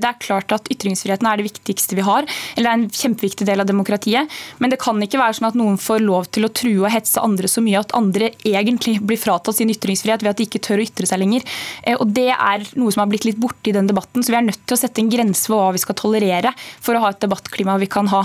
Det 0.00 0.08
er 0.08 0.20
klart 0.22 0.54
at 0.56 0.70
Ytringsfriheten 0.72 1.28
er 1.28 1.40
det 1.40 1.46
viktigste 1.48 1.98
vi 1.98 2.04
har, 2.06 2.26
eller 2.56 2.70
er 2.70 2.78
en 2.78 2.86
kjempeviktig 2.88 3.46
del 3.48 3.62
av 3.62 3.68
demokratiet. 3.68 4.30
Men 4.58 4.72
det 4.72 4.80
kan 4.82 5.00
ikke 5.02 5.20
være 5.20 5.38
sånn 5.38 5.50
at 5.50 5.58
noen 5.58 5.78
får 5.80 6.02
lov 6.04 6.30
til 6.34 6.46
å 6.48 6.52
true 6.60 6.84
og 6.84 6.92
hetse 6.94 7.22
andre 7.22 7.50
så 7.50 7.62
mye 7.64 7.82
at 7.82 7.94
andre 7.96 8.32
egentlig 8.46 8.98
blir 9.04 9.20
fratatt 9.20 9.60
sin 9.60 9.72
ytringsfrihet 9.72 10.24
ved 10.24 10.32
at 10.32 10.40
de 10.40 10.48
ikke 10.48 10.62
tør 10.64 10.80
å 10.82 10.86
ytre 10.86 11.08
seg 11.10 11.22
lenger. 11.22 11.46
Eh, 11.84 11.96
og 11.96 12.08
Det 12.20 12.30
er 12.34 12.66
noe 12.80 12.92
som 12.92 13.04
har 13.04 13.10
blitt 13.12 13.28
litt 13.28 13.40
borte 13.40 13.70
i 13.70 13.76
den 13.76 13.88
debatten. 13.90 14.24
Så 14.24 14.34
vi 14.34 14.40
er 14.40 14.48
nødt 14.48 14.62
til 14.64 14.76
å 14.76 14.80
sette 14.80 15.02
en 15.02 15.12
grense 15.12 15.46
for 15.48 15.60
hva 15.60 15.74
vi 15.76 15.82
skal 15.82 15.98
tolerere 15.98 16.54
for 16.80 16.96
å 16.96 17.04
ha 17.04 17.14
et 17.14 17.22
debattklima 17.22 17.78
vi 17.80 17.90
kan 17.90 18.08
ha. 18.12 18.24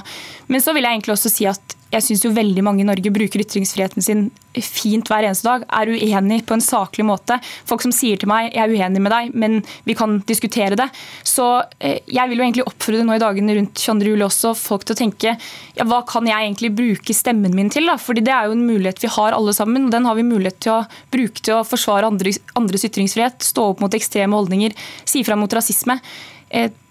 Men 0.51 0.63
så 0.63 0.75
vil 0.75 0.87
jeg 0.87 0.97
egentlig 0.97 1.15
også 1.17 1.31
si 1.31 1.49
at 1.49 1.75
jeg 1.93 2.03
syns 2.03 2.23
jo 2.25 2.33
veldig 2.33 2.63
mange 2.65 2.81
i 2.83 2.87
Norge 2.87 3.11
bruker 3.13 3.43
ytringsfriheten 3.43 4.03
sin 4.03 4.27
fint 4.55 5.07
hver 5.11 5.25
eneste 5.27 5.47
dag, 5.47 5.65
er 5.67 5.91
uenig 5.91 6.41
på 6.47 6.55
en 6.55 6.63
saklig 6.63 7.05
måte. 7.07 7.37
Folk 7.67 7.83
som 7.83 7.93
sier 7.93 8.17
til 8.17 8.29
meg 8.31 8.53
'jeg 8.53 8.63
er 8.63 8.71
uenig 8.71 9.01
med 9.01 9.11
deg, 9.11 9.35
men 9.35 9.63
vi 9.85 9.93
kan 9.93 10.19
diskutere 10.21 10.75
det'. 10.75 10.89
Så 11.23 11.63
eh, 11.79 11.99
jeg 12.07 12.29
vil 12.29 12.37
jo 12.37 12.43
egentlig 12.43 12.67
oppfordre 12.67 13.03
nå 13.03 13.15
i 13.15 13.23
dagene 13.23 13.55
rundt 13.55 13.75
22. 13.75 14.07
juli 14.07 14.23
også 14.23 14.55
folk 14.55 14.85
til 14.85 14.95
å 14.95 15.01
tenke 15.03 15.37
ja, 15.75 15.83
hva 15.83 16.05
kan 16.07 16.25
jeg 16.25 16.35
egentlig 16.35 16.75
bruke 16.75 17.13
stemmen 17.13 17.55
min 17.55 17.69
til? 17.69 17.85
da? 17.85 17.97
Fordi 17.97 18.21
det 18.21 18.33
er 18.33 18.45
jo 18.45 18.55
en 18.55 18.67
mulighet 18.67 19.01
vi 19.01 19.07
har 19.07 19.33
alle 19.33 19.53
sammen, 19.53 19.85
og 19.85 19.91
den 19.91 20.05
har 20.05 20.15
vi 20.15 20.23
mulighet 20.23 20.59
til 20.59 20.71
å 20.71 20.87
bruke 21.11 21.41
til 21.41 21.55
å 21.55 21.67
forsvare 21.67 22.07
andres, 22.07 22.39
andres 22.55 22.85
ytringsfrihet, 22.85 23.43
stå 23.43 23.71
opp 23.71 23.79
mot 23.79 23.93
ekstreme 23.93 24.35
holdninger, 24.35 24.73
si 25.05 25.23
fra 25.23 25.35
mot 25.35 25.51
rasisme. 25.51 25.99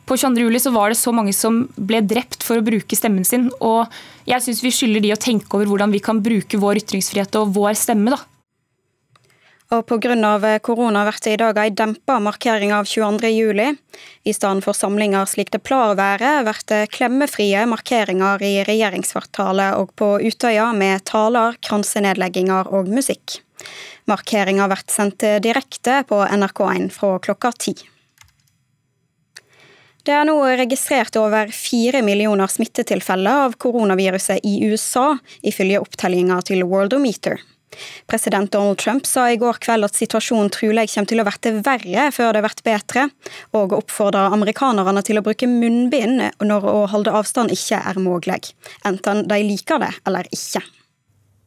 På 0.04 0.16
22. 0.16 0.40
juli 0.40 0.60
så 0.60 0.70
var 0.70 0.92
det 0.92 1.00
så 1.00 1.12
mange 1.16 1.32
som 1.32 1.62
ble 1.76 2.02
drept 2.04 2.44
for 2.44 2.60
å 2.60 2.64
bruke 2.64 2.96
stemmen 2.96 3.24
sin. 3.24 3.48
og 3.60 3.88
Jeg 4.28 4.44
syns 4.44 4.60
vi 4.64 4.72
skylder 4.72 5.00
de 5.00 5.14
å 5.14 5.20
tenke 5.20 5.56
over 5.56 5.70
hvordan 5.70 5.94
vi 5.94 6.02
kan 6.04 6.20
bruke 6.20 6.60
vår 6.60 6.82
ytringsfrihet 6.82 7.40
og 7.40 7.54
vår 7.56 7.72
stemme. 7.78 8.10
da. 8.12 8.20
Og 9.72 9.86
Pga. 9.88 10.58
korona 10.60 11.04
blir 11.04 11.20
det 11.20 11.32
i 11.32 11.36
dag 11.36 11.56
en 11.58 11.74
dempa 11.74 12.18
markering 12.20 12.72
av 12.72 12.84
22. 12.84 13.28
juli. 13.32 13.76
I 14.24 14.32
stedet 14.32 14.62
for 14.62 14.74
samlinger 14.74 15.24
slik 15.24 15.50
det 15.50 15.62
pleier 15.64 15.94
å 15.94 15.96
være, 15.96 16.44
blir 16.44 16.60
det 16.68 16.90
klemmefrie 16.92 17.64
markeringer 17.66 18.42
i 18.42 18.62
regjeringskvartalet 18.62 19.74
og 19.80 19.90
på 19.96 20.20
Utøya 20.20 20.72
med 20.76 21.04
taler, 21.04 21.56
kransenedlegginger 21.64 22.70
og 22.70 22.92
musikk. 22.92 23.40
Markeringa 24.06 24.68
blir 24.68 24.84
sendt 24.86 25.24
direkte 25.40 26.04
på 26.04 26.20
NRK1 26.28 26.92
fra 26.92 27.18
klokka 27.18 27.52
ti. 27.56 27.74
Det 30.04 30.12
er 30.12 30.26
nå 30.28 30.36
registrert 30.60 31.16
over 31.16 31.48
fire 31.48 32.02
millioner 32.04 32.50
smittetilfeller 32.52 33.46
av 33.46 33.54
koronaviruset 33.56 34.44
i 34.44 34.58
USA, 34.68 35.14
ifølge 35.40 35.80
opptellinga 35.80 36.42
til 36.44 36.60
Worldometer. 36.68 37.40
President 38.06 38.52
Donald 38.52 38.78
Trump 38.78 39.06
sa 39.08 39.24
i 39.32 39.38
går 39.40 39.56
kveld 39.64 39.88
at 39.88 39.96
situasjonen 39.96 40.52
trolig 40.52 40.90
kommer 40.92 41.08
til 41.08 41.22
å 41.22 41.26
bli 41.26 41.52
verre 41.64 42.04
før 42.12 42.36
det 42.36 42.44
blir 42.44 42.62
bedre, 42.68 43.06
og 43.56 43.72
oppfordra 43.80 44.28
amerikanerne 44.36 45.02
til 45.08 45.18
å 45.18 45.24
bruke 45.24 45.48
munnbind 45.48 46.20
når 46.44 46.68
å 46.68 46.78
holde 46.92 47.16
avstand 47.22 47.56
ikke 47.56 47.80
er 47.80 48.00
mulig, 48.04 48.52
enten 48.84 49.24
de 49.30 49.40
liker 49.40 49.80
det 49.86 49.92
eller 50.04 50.28
ikke. 50.36 50.60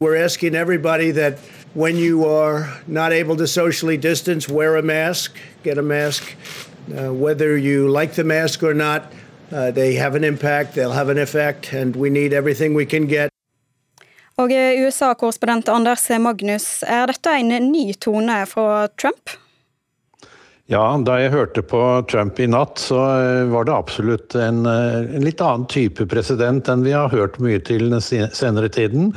We're 0.00 0.16
asking 0.16 0.54
everybody 0.54 1.10
that 1.12 1.38
when 1.74 1.96
you 1.96 2.24
are 2.24 2.68
not 2.86 3.12
able 3.12 3.36
to 3.36 3.46
socially 3.46 3.96
distance, 3.96 4.48
wear 4.48 4.76
a 4.76 4.82
mask, 4.82 5.38
get 5.64 5.78
a 5.78 5.82
mask. 5.82 6.36
Uh, 6.90 7.12
whether 7.12 7.56
you 7.56 7.88
like 7.88 8.14
the 8.14 8.24
mask 8.24 8.62
or 8.62 8.74
not, 8.74 9.12
uh, 9.52 9.70
they 9.70 9.94
have 9.94 10.14
an 10.14 10.24
impact, 10.24 10.74
they'll 10.74 10.92
have 10.92 11.10
an 11.10 11.18
effect, 11.18 11.72
and 11.72 11.94
we 11.96 12.10
need 12.10 12.32
everything 12.32 12.74
we 12.74 12.86
can 12.86 13.06
get. 13.06 13.30
Og 14.38 14.52
eh, 14.54 14.78
USA-korrespondent 14.84 15.68
Anders 15.72 16.06
Magnus, 16.22 16.84
er 16.86 17.10
dette 17.10 17.32
en 17.34 17.50
ny 17.72 17.90
tone 17.98 18.44
fra 18.46 18.86
Trump? 18.94 19.34
Ja, 20.68 20.84
da 21.00 21.16
jeg 21.16 21.32
hørte 21.32 21.62
på 21.64 21.80
Trump 22.12 22.38
i 22.38 22.46
natt, 22.46 22.78
så 22.78 23.00
eh, 23.00 23.48
var 23.50 23.66
det 23.66 23.74
absolutt 23.74 24.36
en, 24.38 24.62
en, 24.68 25.24
litt 25.24 25.42
annen 25.42 25.66
type 25.72 26.06
president 26.12 26.68
enn 26.70 26.86
vi 26.86 26.94
har 26.94 27.10
hørt 27.10 27.40
mye 27.42 27.58
til 27.66 27.88
den 27.90 28.04
senere 28.04 28.70
tiden. 28.70 29.10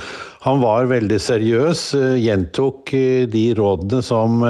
Han 0.47 0.63
var 0.63 0.89
veldig 0.89 1.19
seriøs, 1.21 1.91
gjentok 2.17 2.95
de 3.35 3.45
rådene 3.59 4.01
som 4.01 4.41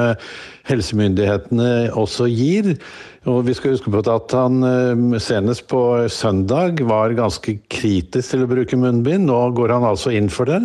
helsemyndighetene 0.70 1.92
også 2.00 2.30
gir. 2.32 2.78
Og 3.30 3.44
vi 3.46 3.54
skal 3.54 3.76
huske 3.76 3.92
på 3.94 4.02
at 4.10 4.34
han 4.34 4.64
eh, 4.66 5.20
senest 5.22 5.68
på 5.70 5.82
søndag 6.10 6.82
var 6.90 7.14
ganske 7.14 7.60
kritisk 7.70 8.34
til 8.34 8.46
å 8.46 8.50
bruke 8.50 8.80
munnbind. 8.80 9.28
Nå 9.30 9.38
går 9.58 9.76
han 9.76 9.86
altså 9.86 10.14
inn 10.18 10.32
for 10.34 10.50
det. 10.50 10.64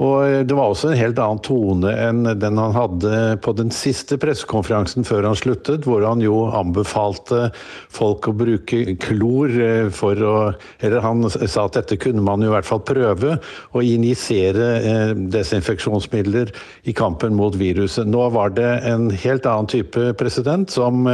Og 0.00 0.24
eh, 0.24 0.40
det 0.48 0.56
var 0.56 0.72
også 0.72 0.90
en 0.90 0.98
helt 0.98 1.20
annen 1.20 1.42
tone 1.44 1.92
enn 1.92 2.24
den 2.40 2.60
han 2.60 2.74
hadde 2.76 3.36
på 3.44 3.52
den 3.58 3.72
siste 3.74 4.16
pressekonferansen 4.20 5.04
før 5.06 5.28
han 5.28 5.38
sluttet, 5.38 5.84
hvor 5.88 6.04
han 6.06 6.22
jo 6.24 6.46
anbefalte 6.56 7.50
folk 7.92 8.30
å 8.30 8.36
bruke 8.36 8.96
klor 9.02 9.52
eh, 9.52 9.88
for 9.94 10.24
å 10.24 10.36
Eller 10.80 11.04
han 11.04 11.26
sa 11.30 11.66
at 11.66 11.76
dette 11.76 11.98
kunne 12.00 12.24
man 12.24 12.42
jo 12.42 12.48
i 12.50 12.54
hvert 12.54 12.68
fall 12.68 12.80
prøve, 12.86 13.36
å 13.76 13.82
injisere 13.84 15.12
desinfeksjonsmidler 15.32 16.50
i 16.88 16.94
kampen 16.96 17.36
mot 17.36 17.54
viruset. 17.58 18.08
Nå 18.08 18.22
var 18.34 18.54
det 18.56 18.70
en 18.88 19.10
helt 19.12 19.46
annen 19.48 19.68
type 19.70 20.12
president 20.18 20.72
som 20.72 21.04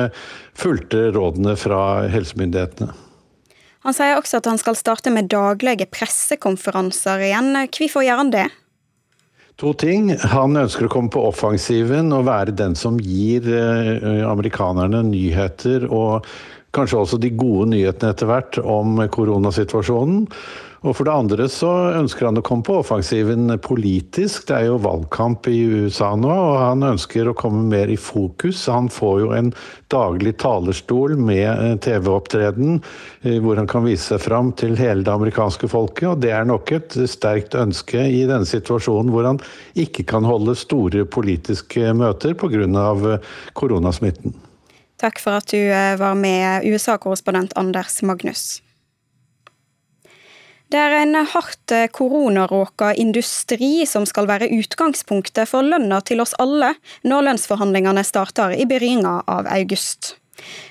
fulgte 0.57 1.11
rådene 1.17 1.57
fra 1.59 2.07
helsemyndighetene. 2.13 2.93
Han 3.87 3.95
sier 3.97 4.19
også 4.19 4.41
at 4.41 4.49
han 4.51 4.61
skal 4.61 4.79
starte 4.79 5.13
med 5.15 5.31
daglige 5.33 5.89
pressekonferanser 5.91 7.27
igjen. 7.29 7.53
Hvorfor 7.67 8.07
gjør 8.07 8.23
han 8.25 8.33
det? 8.35 8.47
To 9.57 9.73
ting. 9.73 10.11
Han 10.35 10.59
ønsker 10.61 10.85
å 10.85 10.93
komme 10.93 11.09
på 11.13 11.23
offensiven 11.31 12.13
og 12.13 12.27
være 12.29 12.53
den 12.57 12.75
som 12.77 12.99
gir 13.01 13.47
eh, 13.49 14.21
amerikanerne 14.29 15.01
nyheter, 15.09 15.87
og 15.89 16.29
kanskje 16.77 16.99
også 17.01 17.19
de 17.23 17.31
gode 17.33 17.71
nyhetene 17.73 18.13
etter 18.13 18.29
hvert 18.29 18.59
om 18.61 19.01
koronasituasjonen. 19.09 20.27
Og 20.87 20.95
for 20.95 21.09
det 21.09 21.15
andre 21.19 21.47
så 21.51 21.69
ønsker 21.99 22.29
han 22.29 22.39
å 22.39 22.45
komme 22.47 22.63
på 22.67 22.77
offensiven 22.79 23.51
politisk. 23.63 24.45
Det 24.47 24.55
er 24.55 24.69
jo 24.69 24.79
valgkamp 24.85 25.49
i 25.51 25.59
USA 25.67 26.13
nå, 26.15 26.31
og 26.31 26.59
han 26.63 26.87
ønsker 26.87 27.27
å 27.27 27.35
komme 27.35 27.65
mer 27.73 27.91
i 27.91 27.99
fokus. 27.99 28.69
Han 28.71 28.87
får 28.93 29.17
jo 29.25 29.33
en 29.35 29.51
daglig 29.91 30.37
talerstol 30.43 31.17
med 31.19 31.47
eh, 31.49 31.75
TV-opptreden 31.83 32.79
eh, 32.79 33.41
hvor 33.43 33.59
han 33.59 33.67
kan 33.71 33.87
vise 33.87 34.13
seg 34.13 34.23
fram 34.23 34.53
til 34.59 34.77
hele 34.79 35.03
det 35.07 35.11
amerikanske 35.11 35.71
folket. 35.73 36.07
Og 36.13 36.23
det 36.23 36.31
er 36.37 36.47
nok 36.47 36.71
et 36.77 36.99
sterkt 37.11 37.59
ønske 37.59 38.07
i 38.07 38.23
denne 38.29 38.47
situasjonen 38.47 39.11
hvor 39.15 39.27
han 39.27 39.43
ikke 39.75 40.07
kan 40.07 40.27
holde 40.27 40.55
store 40.59 41.03
politiske 41.11 41.95
møter 41.99 42.39
pga. 42.39 42.55
Eh, 42.57 43.33
koronasmitten. 43.59 44.37
Takk 45.03 45.19
for 45.21 45.43
at 45.43 45.51
du 45.51 45.59
var 46.01 46.15
med, 46.17 46.65
USA-korrespondent 46.65 47.53
Anders 47.59 47.99
Magnus. 48.07 48.63
Det 50.77 50.83
er 50.83 50.93
en 50.93 51.17
hardt 51.17 51.73
koronaråka 51.97 52.91
industri 53.01 53.87
som 53.89 54.05
skal 54.05 54.27
være 54.29 54.51
utgangspunktet 54.59 55.49
for 55.49 55.65
lønna 55.65 56.03
til 56.05 56.21
oss 56.21 56.35
alle 56.43 56.75
når 57.01 57.23
lønnsforhandlingene 57.31 58.03
starter 58.05 58.53
i 58.53 58.67
begynnelsen 58.69 59.25
av 59.25 59.49
august. 59.55 60.11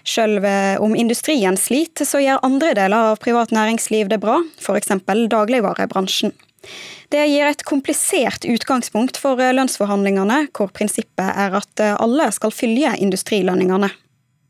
Selv 0.05 0.45
om 0.85 0.93
industrien 0.93 1.57
sliter, 1.57 2.05
så 2.05 2.21
gjør 2.21 2.43
andre 2.45 2.75
deler 2.77 3.15
av 3.15 3.17
privat 3.23 3.49
næringsliv 3.55 4.11
det 4.13 4.21
bra, 4.21 4.37
f.eks. 4.61 4.93
dagligvarebransjen. 5.33 6.35
Det 7.09 7.25
gir 7.25 7.49
et 7.49 7.65
komplisert 7.65 8.45
utgangspunkt 8.45 9.17
for 9.17 9.41
lønnsforhandlingene, 9.41 10.51
hvor 10.53 10.69
prinsippet 10.69 11.33
er 11.33 11.57
at 11.63 11.85
alle 11.95 12.29
skal 12.37 12.53
følge 12.53 12.93
industrilønningene. 13.01 13.89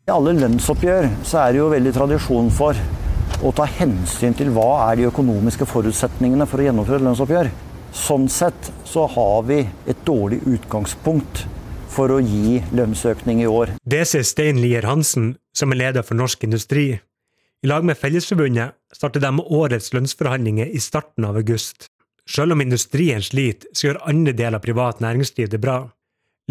I 0.05 0.15
alle 0.19 0.35
lønnsoppgjør 0.35 1.11
så 1.23 1.45
er 1.45 1.55
det 1.55 1.63
jo 1.63 1.71
veldig 1.71 1.95
tradisjon 1.95 2.51
for 2.59 3.04
å 3.45 3.51
ta 3.53 3.67
hensyn 3.69 4.33
til 4.33 4.49
hva 4.55 4.89
er 4.89 4.97
de 4.97 5.09
økonomiske 5.11 5.67
forutsetningene 5.69 6.47
for 6.49 6.61
å 6.61 6.65
gjennomføre 6.65 7.03
lønnsoppgjør. 7.05 7.51
Sånn 7.95 8.25
sett 8.31 8.71
så 8.89 9.05
har 9.13 9.43
vi 9.47 9.59
et 9.87 10.01
dårlig 10.07 10.41
utgangspunkt 10.49 11.45
for 11.93 12.11
å 12.11 12.19
gi 12.19 12.59
lønnsøkning 12.75 13.43
i 13.43 13.49
år. 13.49 13.75
Det 13.85 14.01
sier 14.09 14.25
Stein 14.25 14.59
Lier 14.63 14.87
Hansen, 14.89 15.35
som 15.55 15.71
er 15.71 15.83
leder 15.83 16.05
for 16.05 16.17
Norsk 16.17 16.43
Industri. 16.47 16.87
I 17.63 17.69
lag 17.69 17.85
med 17.87 17.97
Fellesforbundet 17.97 18.75
starter 18.93 19.23
de 19.23 19.31
årets 19.45 19.93
lønnsforhandlinger 19.93 20.73
i 20.73 20.81
starten 20.83 21.29
av 21.29 21.37
august. 21.39 21.87
Selv 22.25 22.55
om 22.55 22.63
industrien 22.65 23.21
sliter, 23.23 23.69
så 23.71 23.87
gjør 23.87 24.01
andre 24.09 24.33
deler 24.33 24.57
av 24.57 24.65
privat 24.65 24.99
næringsliv 25.05 25.53
det 25.53 25.61
bra. 25.61 25.83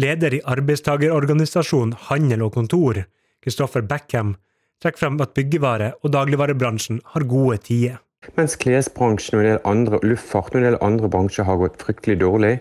Leder 0.01 0.33
i 0.35 0.41
arbeidstagerorganisasjonen 0.47 1.93
Handel 2.07 2.47
og 2.47 2.55
Kontor, 2.55 3.03
Kristoffer 3.43 3.83
Beckham, 3.85 4.33
trekker 4.83 5.05
frem 5.05 5.21
at 5.21 5.35
byggevare- 5.37 5.93
og 6.01 6.13
dagligvarebransjen 6.13 7.01
har 7.13 7.29
gode 7.29 7.57
tider. 7.67 8.01
Mens 8.33 8.55
klesbransjen 8.57 9.37
og 9.37 9.43
en 9.43 9.49
del 9.51 9.59
andre, 9.69 9.99
luftfart 10.03 10.55
og 10.55 10.61
en 10.61 10.65
del 10.65 10.77
andre 10.81 11.09
bransjer 11.13 11.45
har 11.45 11.59
gått 11.61 11.77
fryktelig 11.81 12.17
dårlig. 12.23 12.53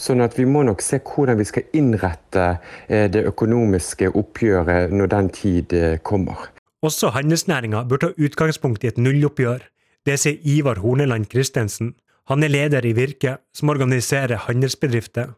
Sånn 0.00 0.22
at 0.24 0.34
vi 0.38 0.46
må 0.50 0.64
nok 0.66 0.82
se 0.82 0.98
hvordan 0.98 1.38
vi 1.38 1.46
skal 1.46 1.68
innrette 1.78 2.46
eh, 2.88 3.06
det 3.12 3.22
økonomiske 3.30 4.10
oppgjøret 4.18 4.94
når 4.94 5.12
den 5.14 5.30
tid 5.36 5.76
eh, 5.78 5.98
kommer. 6.02 6.48
Også 6.82 7.12
handelsnæringa 7.14 7.84
bør 7.86 8.02
ta 8.02 8.10
utgangspunkt 8.18 8.82
i 8.82 8.90
et 8.90 8.98
nulloppgjør. 8.98 9.62
Det 10.02 10.18
sier 10.18 10.42
Ivar 10.42 10.82
Horneland 10.82 11.30
Christensen. 11.30 11.94
Han 12.30 12.42
er 12.42 12.50
leder 12.50 12.86
i 12.86 12.94
Virke, 12.96 13.36
som 13.54 13.70
organiserer 13.70 14.48
handelsbedrifter. 14.48 15.36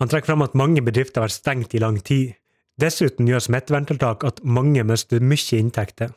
Han 0.00 0.12
trekker 0.12 0.32
frem 0.32 0.44
at 0.44 0.56
mange 0.58 0.84
bedrifter 0.84 1.22
har 1.22 1.30
vært 1.30 1.40
stengt 1.40 1.74
i 1.76 1.80
lang 1.80 1.96
tid. 2.04 2.36
Dessuten 2.80 3.28
gjør 3.28 3.42
smitteverntiltak 3.44 4.24
at 4.24 4.40
mange 4.44 4.82
mister 4.88 5.20
mye 5.20 5.58
inntekter. 5.60 6.12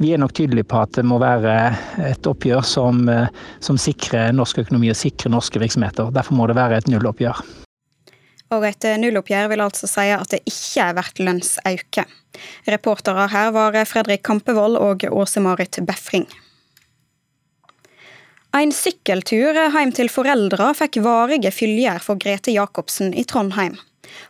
Vi 0.00 0.12
er 0.14 0.20
nok 0.20 0.32
tydelige 0.36 0.68
på 0.68 0.78
at 0.80 0.94
det 0.96 1.04
må 1.04 1.18
være 1.20 1.54
et 2.08 2.26
oppgjør 2.28 2.62
som, 2.64 3.02
eh, 3.08 3.28
som 3.60 3.76
sikrer 3.80 4.32
norsk 4.32 4.62
økonomi 4.62 4.90
og 4.92 4.96
sikrer 4.96 5.32
norske 5.32 5.60
virksomheter. 5.60 6.12
Derfor 6.12 6.36
må 6.38 6.46
det 6.48 6.56
være 6.56 6.78
et 6.78 6.88
nulloppgjør. 6.88 7.42
Og 8.50 8.64
et 8.66 8.86
nulloppgjør 8.98 9.50
vil 9.52 9.62
altså 9.62 9.86
si 9.86 10.08
at 10.10 10.32
det 10.32 10.40
ikke 10.48 10.86
er 10.86 10.96
verdt 10.96 11.20
lønnsauke. 11.22 12.06
Reportere 12.66 13.28
her 13.30 13.52
var 13.54 13.76
Fredrik 13.86 14.24
Kampevold 14.26 14.78
og 14.80 15.04
Åse-Marit 15.04 15.78
Befring. 15.86 16.26
En 18.56 18.72
sykkeltur 18.74 19.54
hjem 19.54 19.92
til 19.94 20.10
foreldra 20.10 20.72
fikk 20.74 20.98
varige 21.04 21.52
følger 21.54 22.02
for 22.02 22.18
Grete 22.18 22.50
Jacobsen 22.50 23.14
i 23.14 23.22
Trondheim. 23.22 23.76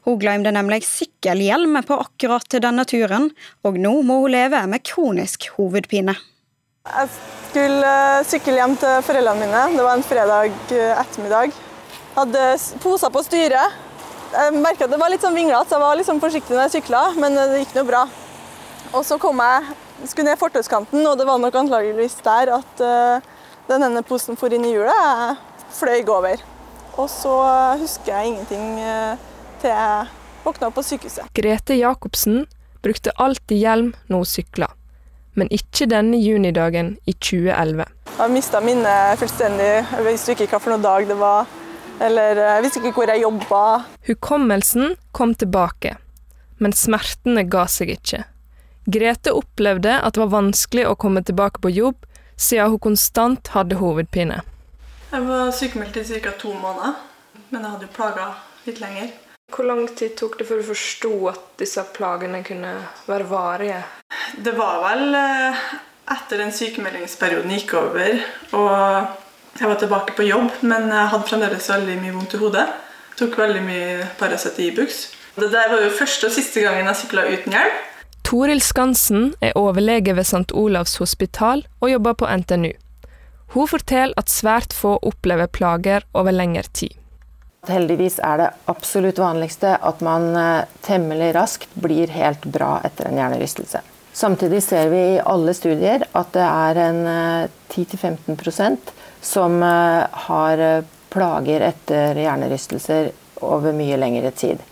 Hun 0.08 0.18
glemte 0.20 0.52
nemlig 0.54 0.82
sykkelhjelm 0.88 1.80
på 1.86 2.00
akkurat 2.02 2.60
denne 2.62 2.86
turen, 2.88 3.30
og 3.66 3.78
nå 3.80 4.00
må 4.06 4.22
hun 4.24 4.34
leve 4.36 4.64
med 4.70 4.84
kronisk 4.86 5.50
hovedpine. 5.56 6.16
Jeg 6.88 7.08
skulle 7.50 7.86
eh, 7.86 8.22
sykle 8.24 8.56
hjem 8.56 8.72
til 8.80 9.02
foreldrene 9.04 9.44
mine. 9.44 9.64
Det 9.76 9.82
var 9.84 9.98
en 9.98 10.06
fredag 10.06 10.54
eh, 10.72 10.94
ettermiddag. 10.96 11.52
Jeg 11.52 12.16
hadde 12.16 12.44
poser 12.80 13.12
på 13.12 13.20
styret. 13.26 13.76
Jeg 14.30 14.54
merka 14.56 14.86
at 14.86 14.94
det 14.94 15.00
var 15.02 15.12
litt 15.12 15.20
sånn 15.20 15.36
vinglete, 15.36 15.68
så 15.68 15.76
jeg 15.76 15.84
var 15.84 15.98
liksom 16.00 16.22
forsiktig 16.22 16.56
når 16.56 16.64
jeg 16.64 16.74
sykla, 16.78 17.02
men 17.20 17.36
eh, 17.36 17.52
det 17.52 17.60
gikk 17.64 17.76
nå 17.76 17.84
bra. 17.90 18.06
Og 18.94 19.04
så 19.06 19.20
kom 19.20 19.42
jeg, 19.44 19.76
skulle 20.06 20.30
ned 20.30 20.40
fortauskanten, 20.40 21.04
og 21.04 21.18
det 21.20 21.28
var 21.28 21.42
nok 21.42 21.60
antageligvis 21.60 22.16
der 22.24 22.54
at 22.56 22.80
den 23.68 23.84
ene 23.86 24.00
posen 24.02 24.38
for 24.40 24.50
inn 24.50 24.64
i 24.66 24.72
hjulet. 24.72 24.96
Jeg 24.96 25.36
fløy 25.76 26.00
over. 26.16 26.40
Og 26.96 27.06
så 27.12 27.34
husker 27.78 28.16
jeg 28.16 28.32
ingenting 28.32 28.80
til 29.61 29.72
jeg 29.72 30.08
våkna 30.44 30.70
på 30.74 30.84
sykehuset. 30.84 31.30
Grete 31.36 31.76
Jacobsen 31.76 32.44
brukte 32.84 33.12
alltid 33.20 33.61
hjelm 33.61 33.92
når 34.08 34.22
hun 34.22 34.30
sykla, 34.30 34.68
men 35.36 35.50
ikke 35.54 35.88
denne 35.90 36.18
junidagen 36.20 36.94
i 37.06 37.14
2011. 37.14 37.86
Jeg 38.16 38.34
mista 38.34 38.61
minnet 38.64 39.20
fullstendig. 39.20 39.72
Jeg 39.84 40.06
visste 40.06 40.36
ikke 40.36 40.61
noen 40.66 40.84
dag 40.84 41.08
det 41.08 41.16
var. 41.20 41.48
Eller 42.00 42.38
jeg 42.40 42.64
visste 42.64 42.80
ikke 42.80 42.96
hvor 42.96 43.12
jeg 43.12 43.22
jobba. 43.22 43.62
Hukommelsen 44.08 44.94
kom 45.12 45.34
tilbake, 45.36 45.96
men 46.58 46.72
smertene 46.72 47.44
ga 47.44 47.66
seg 47.68 47.92
ikke. 47.92 48.24
Grete 48.90 49.34
opplevde 49.36 49.98
at 50.00 50.16
det 50.16 50.22
var 50.22 50.32
vanskelig 50.32 50.86
å 50.88 50.96
komme 50.96 51.20
tilbake 51.22 51.61
på 51.61 51.72
jobb, 51.72 52.06
siden 52.40 52.72
hun 52.72 52.80
konstant 52.88 53.52
hadde 53.52 53.76
hovedpine. 53.76 54.40
Jeg 55.11 55.26
var 55.26 55.50
sykemeldt 55.52 55.98
i 56.00 56.20
ca. 56.24 56.32
to 56.38 56.54
måneder, 56.54 56.96
men 57.50 57.61
jeg 57.61 57.70
hadde 57.74 57.88
jo 57.88 57.92
plager 57.96 58.38
litt 58.64 58.80
lenger. 58.80 59.12
Hvor 59.51 59.66
lang 59.66 59.88
tid 59.98 60.14
tok 60.18 60.38
det 60.38 60.46
før 60.48 60.61
du 60.61 60.68
forsto 60.70 61.12
at 61.30 61.40
disse 61.61 61.82
plagene 61.94 62.42
kunne 62.46 62.74
være 63.09 63.26
varige? 63.30 63.80
Det 64.38 64.55
var 64.57 64.78
vel 64.84 65.16
eh, 65.18 65.64
etter 66.14 66.44
den 66.44 66.55
sykemeldingsperioden 66.55 67.53
gikk 67.59 67.74
over 67.80 68.22
og 68.57 69.18
jeg 69.61 69.68
var 69.68 69.78
tilbake 69.80 70.14
på 70.16 70.24
jobb, 70.24 70.62
men 70.62 70.88
jeg 70.88 71.09
hadde 71.12 71.26
fremdeles 71.28 71.66
veldig 71.68 71.96
mye 72.01 72.14
vondt 72.14 72.36
i 72.36 72.40
hodet. 72.40 72.66
Tok 73.18 73.34
veldig 73.36 73.62
mye 73.66 74.07
Paracet 74.20 74.61
Ibux. 74.62 75.01
Det 75.36 75.51
der 75.53 75.72
var 75.72 75.82
jo 75.82 75.90
første 75.92 76.28
og 76.30 76.32
siste 76.34 76.62
gangen 76.64 76.88
jeg 76.88 77.01
sykla 77.03 77.26
uten 77.28 77.57
hjelm. 77.57 77.80
Toril 78.24 78.62
Skansen 78.62 79.32
er 79.42 79.57
overlege 79.59 80.14
ved 80.16 80.28
St. 80.28 80.55
Olavs 80.55 80.96
hospital 81.03 81.64
og 81.80 81.90
jobber 81.90 82.16
på 82.22 82.30
NTNU. 82.30 82.72
Hun 83.57 83.68
forteller 83.68 84.14
at 84.20 84.30
svært 84.30 84.72
få 84.76 84.94
opplever 85.03 85.51
plager 85.51 86.07
over 86.14 86.30
lengre 86.30 86.68
tid. 86.72 86.94
Heldigvis 87.68 88.18
er 88.24 88.38
det 88.40 88.50
absolutt 88.72 89.18
vanligste 89.20 89.74
at 89.76 90.00
man 90.04 90.30
eh, 90.36 90.68
temmelig 90.84 91.34
raskt 91.36 91.74
blir 91.76 92.08
helt 92.14 92.46
bra 92.48 92.78
etter 92.84 93.11
en 93.11 93.18
hjernerystelse. 93.20 93.82
Samtidig 94.16 94.62
ser 94.64 94.88
vi 94.90 95.02
i 95.14 95.20
alle 95.20 95.52
studier 95.54 96.06
at 96.16 96.32
det 96.34 96.46
er 96.46 96.80
en 96.86 97.02
10-15 97.68 98.32
eh, 98.64 98.78
som 99.20 99.61
eh, 99.62 100.06
har 100.26 100.64
plager 101.12 101.66
etter 101.68 102.16
hjernerystelser 102.16 103.12
over 103.44 103.76
mye 103.76 103.98
lengre 104.00 104.32
tid. 104.32 104.64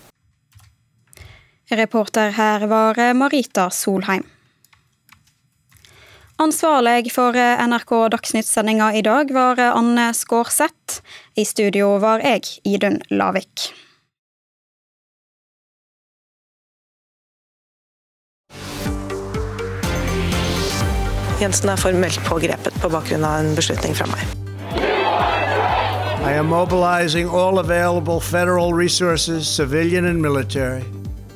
Reporter 1.68 2.32
her 2.38 2.64
var 2.70 2.96
Marita 3.12 3.68
Solheim. 3.70 4.24
Ansvarlig 6.38 7.10
for 7.10 7.34
NRK 7.66 8.08
Dagsnytt-sendinga 8.14 8.92
i 8.94 9.02
dag 9.02 9.30
var 9.34 9.58
Anne 9.58 10.14
Skårseth. 10.14 11.00
I 11.34 11.44
studio 11.44 11.96
var 11.98 12.22
jeg, 12.22 12.44
Idun 12.62 13.00
Lavik. 13.10 13.72
Jensen 21.42 21.72
er 21.74 21.82
formelt 21.82 22.22
pågrepet 22.26 22.78
på 22.82 22.90
bakgrunn 22.90 23.26
av 23.26 23.40
en 23.40 23.58
beslutning 23.58 23.98
fra 23.98 24.06
meg. 24.06 24.22
I 26.22 26.38
am 26.38 26.46
mobilizing 26.54 27.26
all 27.34 27.58
available 27.58 28.20
federal 28.20 28.72
resources, 28.74 29.48
civilian 29.48 30.04
and 30.04 30.22
military. 30.22 30.86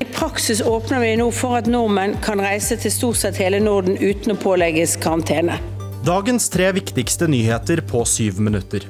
I 0.03 0.05
praksis 0.05 0.61
åpner 0.61 0.99
vi 0.99 1.15
nå 1.15 1.29
for 1.31 1.55
at 1.55 1.67
nordmenn 1.71 2.17
kan 2.25 2.41
reise 2.43 2.75
til 2.75 2.91
stort 2.91 3.15
sett 3.21 3.37
hele 3.39 3.61
Norden 3.63 3.95
uten 3.95 4.33
å 4.33 4.35
pålegges 4.35 4.97
karantene. 4.99 5.55
Dagens 6.03 6.49
tre 6.51 6.73
viktigste 6.75 7.29
nyheter 7.31 7.79
på 7.87 8.01
syv 8.03 8.41
minutter. 8.43 8.83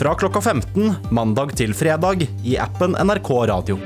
Fra 0.00 0.14
klokka 0.16 0.40
15 0.40 1.12
mandag 1.12 1.52
til 1.60 1.76
fredag 1.76 2.24
i 2.48 2.56
appen 2.56 2.96
NRK 2.96 3.30
Radio. 3.52 3.76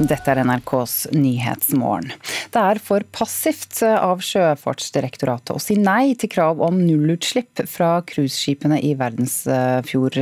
Dette 0.00 0.34
er 0.34 0.42
NRKs 0.50 1.12
Nyhetsmorgen. 1.14 2.10
Det 2.50 2.58
er 2.58 2.80
for 2.82 3.04
passivt 3.14 3.78
av 3.86 4.22
Sjøfartsdirektoratet 4.26 5.52
å 5.54 5.60
si 5.62 5.76
nei 5.78 6.16
til 6.18 6.32
krav 6.32 6.58
om 6.66 6.80
nullutslipp 6.82 7.62
fra 7.70 8.00
cruiseskipene 8.08 8.80
i 8.82 8.96
verdensfjord 8.98 10.18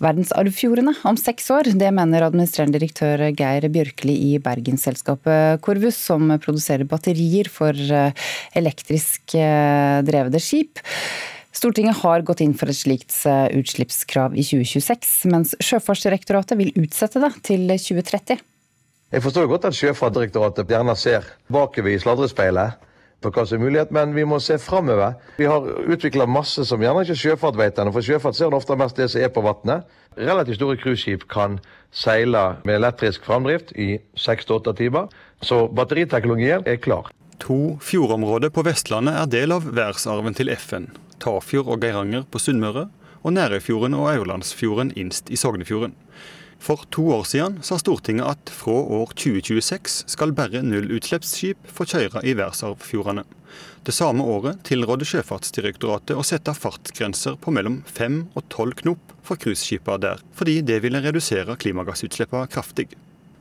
verdensarvfjordene 0.00 0.92
om 1.08 1.16
seks 1.20 1.46
år. 1.52 1.70
Det 1.76 1.88
mener 1.94 2.26
administrerende 2.26 2.76
direktør 2.76 3.22
Geir 3.36 3.68
Bjørkli 3.72 4.16
i 4.30 4.32
Bergensselskapet 4.44 5.62
Corvus, 5.64 5.96
som 6.08 6.28
produserer 6.40 6.88
batterier 6.88 7.48
for 7.52 7.76
elektrisk 8.56 9.36
drevne 9.36 10.42
skip. 10.42 10.82
Stortinget 11.56 12.02
har 12.02 12.24
gått 12.28 12.42
inn 12.44 12.52
for 12.56 12.68
et 12.68 12.76
slikt 12.76 13.14
utslippskrav 13.56 14.36
i 14.36 14.44
2026, 14.44 15.16
mens 15.32 15.56
Sjøfartsdirektoratet 15.64 16.60
vil 16.60 16.76
utsette 16.84 17.22
det 17.22 17.32
til 17.48 17.64
2030. 17.72 18.44
Jeg 19.14 19.22
forstår 19.22 19.46
godt 19.46 19.68
at 19.68 19.76
Sjøfartsdirektoratet 19.78 20.66
gjerne 20.66 20.94
ser 20.98 21.26
bakover 21.52 21.92
i 21.92 21.98
sladrespeilet 22.02 22.80
på 23.22 23.30
hva 23.30 23.44
som 23.46 23.60
er 23.60 23.62
mulighet, 23.62 23.92
men 23.94 24.16
vi 24.16 24.24
må 24.26 24.40
se 24.42 24.56
framover. 24.58 25.14
Vi 25.38 25.46
har 25.46 25.62
utvikla 25.86 26.26
masse 26.26 26.64
som 26.66 26.82
gjerne 26.82 27.04
ikke 27.06 27.16
sjøfart 27.20 27.56
vet 27.58 27.78
ennå, 27.78 27.92
for 27.94 28.02
sjøfart 28.02 28.34
ser 28.34 28.54
ofte 28.56 28.74
mest 28.76 28.98
det 28.98 29.06
som 29.12 29.22
er 29.22 29.30
på 29.30 29.44
vannet. 29.46 29.86
Relativt 30.18 30.58
store 30.58 30.78
cruiseskip 30.82 31.28
kan 31.30 31.60
seile 31.94 32.42
med 32.66 32.80
elektrisk 32.80 33.24
framdrift 33.28 33.70
i 33.78 34.00
seks 34.18 34.48
til 34.48 34.58
åtte 34.58 34.74
timer, 34.82 35.06
så 35.38 35.68
batteriteknologien 35.70 36.66
er 36.66 36.82
klar. 36.82 37.12
To 37.46 37.76
fjordområder 37.84 38.50
på 38.50 38.64
Vestlandet 38.66 39.20
er 39.20 39.30
del 39.30 39.54
av 39.54 39.68
verdensarven 39.70 40.34
til 40.34 40.50
FN. 40.56 40.90
Tafjord 41.22 41.70
og 41.76 41.84
Geiranger 41.84 42.26
på 42.26 42.42
Sunnmøre, 42.42 42.88
og 43.22 43.38
Nærøyfjorden 43.38 43.94
og 43.94 44.10
Aurlandsfjorden 44.16 44.92
innst 44.98 45.30
i 45.30 45.38
Sognefjorden. 45.38 45.94
For 46.62 46.82
to 46.90 47.04
år 47.14 47.24
siden 47.28 47.60
sa 47.66 47.78
Stortinget 47.78 48.26
at 48.26 48.50
fra 48.50 48.74
år 48.74 49.12
2026 49.14 50.04
skal 50.10 50.34
bare 50.36 50.64
nullutslippsskip 50.64 51.68
få 51.70 51.86
kjøre 51.86 52.24
i 52.24 52.34
verdensarvfjordene. 52.34 53.26
Det 53.86 53.94
samme 53.94 54.24
året 54.26 54.64
tilrådde 54.66 55.06
Sjøfartsdirektoratet 55.06 56.18
å 56.18 56.24
sette 56.26 56.56
fartsgrenser 56.56 57.36
på 57.38 57.54
mellom 57.54 57.82
5 57.86 58.18
og 58.34 58.42
12 58.48 58.74
knop 58.82 59.14
for 59.26 59.38
cruiseskipene 59.40 60.02
der, 60.02 60.24
fordi 60.34 60.58
det 60.66 60.80
ville 60.82 61.02
redusere 61.04 61.58
klimagassutslippene 61.62 62.50
kraftig. 62.50 62.88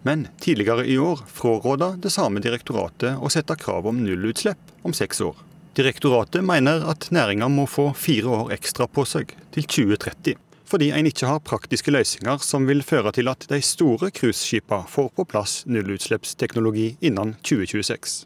Men 0.06 0.28
tidligere 0.40 0.86
i 0.86 1.00
år 1.02 1.24
fraråda 1.34 1.96
det 1.98 2.14
samme 2.14 2.44
direktoratet 2.46 3.18
å 3.18 3.32
sette 3.34 3.58
krav 3.58 3.90
om 3.90 4.04
nullutslipp 4.06 4.86
om 4.86 4.94
seks 4.94 5.24
år. 5.26 5.40
Direktoratet 5.76 6.46
mener 6.46 6.86
at 6.88 7.10
næringa 7.12 7.50
må 7.52 7.66
få 7.68 7.90
fire 7.98 8.30
år 8.32 8.54
ekstra 8.56 8.86
på 8.88 9.04
seg, 9.10 9.34
til 9.56 9.66
2030. 9.66 10.38
Fordi 10.66 10.92
en 10.98 11.10
ikke 11.10 11.30
har 11.30 11.44
praktiske 11.46 11.94
løsninger 11.94 12.42
som 12.42 12.66
vil 12.70 12.82
føre 12.86 13.14
til 13.16 13.30
at 13.30 13.46
de 13.50 13.62
store 13.62 14.10
cruiseskipene 14.12 14.90
får 14.90 15.12
på 15.18 15.28
plass 15.30 15.60
nullutslippsteknologi 15.70 16.96
innen 17.06 17.36
2026. 17.46 18.26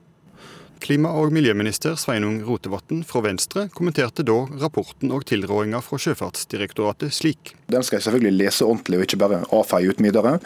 Klima- 0.80 1.12
og 1.12 1.34
miljøminister 1.36 1.98
Sveinung 2.00 2.38
Rotevatn 2.48 3.02
fra 3.04 3.20
Venstre 3.26 3.66
kommenterte 3.76 4.24
da 4.24 4.38
rapporten 4.62 5.12
og 5.12 5.26
tilrådinga 5.28 5.82
fra 5.84 6.00
Sjøfartsdirektoratet 6.00 7.12
slik. 7.14 7.52
Den 7.68 7.84
skal 7.84 8.00
jeg 8.00 8.06
selvfølgelig 8.08 8.38
lese 8.40 8.68
ordentlig 8.68 9.02
og 9.02 9.04
ikke 9.04 9.20
bare 9.20 9.42
avfeie 9.52 9.92
uten 9.92 10.08
videre. 10.08 10.38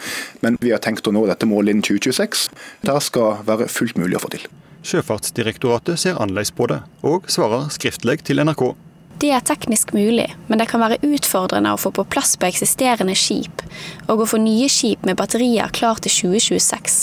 Men 0.42 0.58
vi 0.60 0.74
har 0.74 0.82
tenkt 0.82 1.06
å 1.06 1.14
nå 1.14 1.22
dette 1.30 1.46
målet 1.46 1.76
innen 1.76 1.86
2026. 1.86 2.48
Det 2.82 2.96
skal 3.06 3.44
være 3.46 3.70
fullt 3.70 4.00
mulig 4.02 4.18
å 4.18 4.24
få 4.24 4.32
til. 4.34 4.48
Sjøfartsdirektoratet 4.84 6.02
ser 6.02 6.18
annerledes 6.18 6.50
på 6.52 6.66
det, 6.68 6.82
og 7.06 7.30
svarer 7.30 7.70
skriftlig 7.72 8.18
til 8.26 8.42
NRK. 8.42 8.72
Det 9.22 9.30
er 9.30 9.44
teknisk 9.46 9.92
mulig, 9.94 10.26
men 10.48 10.58
det 10.58 10.66
kan 10.70 10.82
være 10.82 10.98
utfordrende 11.06 11.72
å 11.74 11.80
få 11.80 11.92
på 11.94 12.04
plass 12.10 12.34
på 12.36 12.48
eksisterende 12.48 13.14
skip, 13.18 13.62
og 14.08 14.24
å 14.24 14.28
få 14.28 14.40
nye 14.42 14.66
skip 14.72 15.06
med 15.06 15.18
batterier 15.20 15.70
klar 15.74 16.02
til 16.02 16.12
2026. 16.34 16.96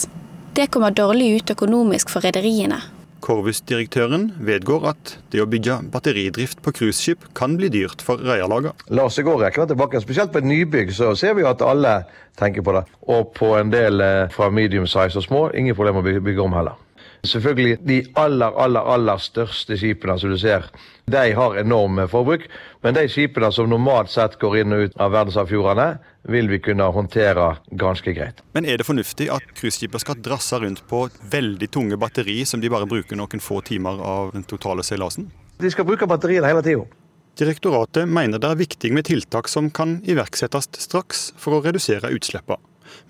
Det 0.58 0.68
kommer 0.74 0.92
dårlig 0.92 1.30
ut 1.38 1.54
økonomisk 1.54 2.12
for 2.12 2.28
rederiene. 2.28 2.82
Korvus-direktøren 3.22 4.32
vedgår 4.44 4.88
at 4.92 5.16
det 5.32 5.44
å 5.44 5.48
bygge 5.50 5.78
batteridrift 5.94 6.60
på 6.66 6.74
cruiseskip 6.76 7.28
kan 7.38 7.56
bli 7.60 7.70
dyrt 7.72 8.02
for 8.04 8.20
rederiene. 8.20 8.74
La 8.90 9.06
oss 9.08 9.22
gå 9.22 9.36
rekken 9.40 9.70
tilbake. 9.70 10.02
Spesielt 10.04 10.34
på 10.34 10.42
et 10.42 10.50
nybygg 10.50 10.92
så 10.98 11.14
ser 11.16 11.38
vi 11.38 11.46
at 11.48 11.62
alle 11.64 12.02
tenker 12.42 12.66
på 12.66 12.76
det. 12.76 12.84
Og 13.14 13.32
på 13.38 13.54
en 13.60 13.72
del 13.72 14.02
eh, 14.04 14.28
fra 14.34 14.50
medium 14.52 14.90
size 14.90 15.22
og 15.22 15.28
små, 15.28 15.44
ingen 15.56 15.78
problem 15.78 16.02
å 16.02 16.06
bygge 16.10 16.44
om 16.44 16.58
heller. 16.58 16.80
Selvfølgelig 17.22 17.78
de 17.86 18.00
aller, 18.18 18.56
aller, 18.58 18.88
aller 18.94 19.20
største 19.22 19.78
skipene 19.78 20.16
som 20.18 20.32
du 20.34 20.38
ser, 20.42 20.66
de 21.12 21.34
har 21.38 21.58
enorme 21.60 22.08
forbruk. 22.10 22.48
Men 22.82 22.96
de 22.98 23.04
skipene 23.12 23.52
som 23.54 23.70
normalt 23.70 24.10
sett 24.10 24.40
går 24.42 24.62
inn 24.62 24.74
og 24.74 24.88
ut 24.88 24.98
av 24.98 25.14
verdensarvfjordene, 25.14 25.88
vil 26.34 26.50
vi 26.50 26.60
kunne 26.62 26.88
håndtere 26.94 27.48
ganske 27.82 28.14
greit. 28.18 28.42
Men 28.58 28.66
er 28.66 28.82
det 28.82 28.88
fornuftig 28.88 29.30
at 29.34 29.46
cruiseskipene 29.58 30.02
skal 30.02 30.18
drasse 30.22 30.58
rundt 30.62 30.82
på 30.90 31.04
veldig 31.34 31.70
tunge 31.74 32.00
batteri 32.02 32.42
som 32.46 32.62
de 32.62 32.74
bare 32.74 32.90
bruker 32.90 33.18
noen 33.20 33.44
få 33.44 33.62
timer 33.66 34.02
av 34.02 34.34
den 34.34 34.46
totale 34.50 34.86
seilasen? 34.86 35.30
De 35.62 35.70
skal 35.70 35.86
bruke 35.86 36.10
batteriene 36.10 36.50
hele 36.50 36.66
tida. 36.66 36.90
Direktoratet 37.38 38.10
mener 38.10 38.42
det 38.42 38.50
er 38.50 38.60
viktig 38.60 38.92
med 38.94 39.08
tiltak 39.08 39.48
som 39.50 39.70
kan 39.74 40.00
iverksettes 40.10 40.68
straks 40.84 41.30
for 41.40 41.58
å 41.58 41.64
redusere 41.64 42.12
utslippene. 42.14 42.60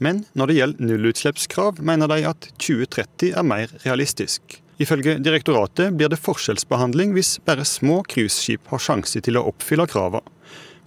Men 0.02 0.24
når 0.34 0.50
det 0.50 0.58
gjelder 0.58 0.90
nullutslippskrav, 0.90 1.80
mener 1.86 2.10
de 2.10 2.24
at 2.26 2.50
2030 2.58 3.36
er 3.38 3.46
mer 3.46 3.72
realistisk. 3.86 4.58
Ifølge 4.82 5.20
direktoratet 5.22 5.94
blir 5.94 6.10
det 6.10 6.18
forskjellsbehandling 6.18 7.14
hvis 7.14 7.36
bare 7.46 7.68
små 7.68 8.00
cruiseskip 8.10 8.72
har 8.74 8.82
sjanse 8.82 9.22
til 9.22 9.38
å 9.38 9.46
oppfylle 9.52 9.86
kravene. 9.92 10.26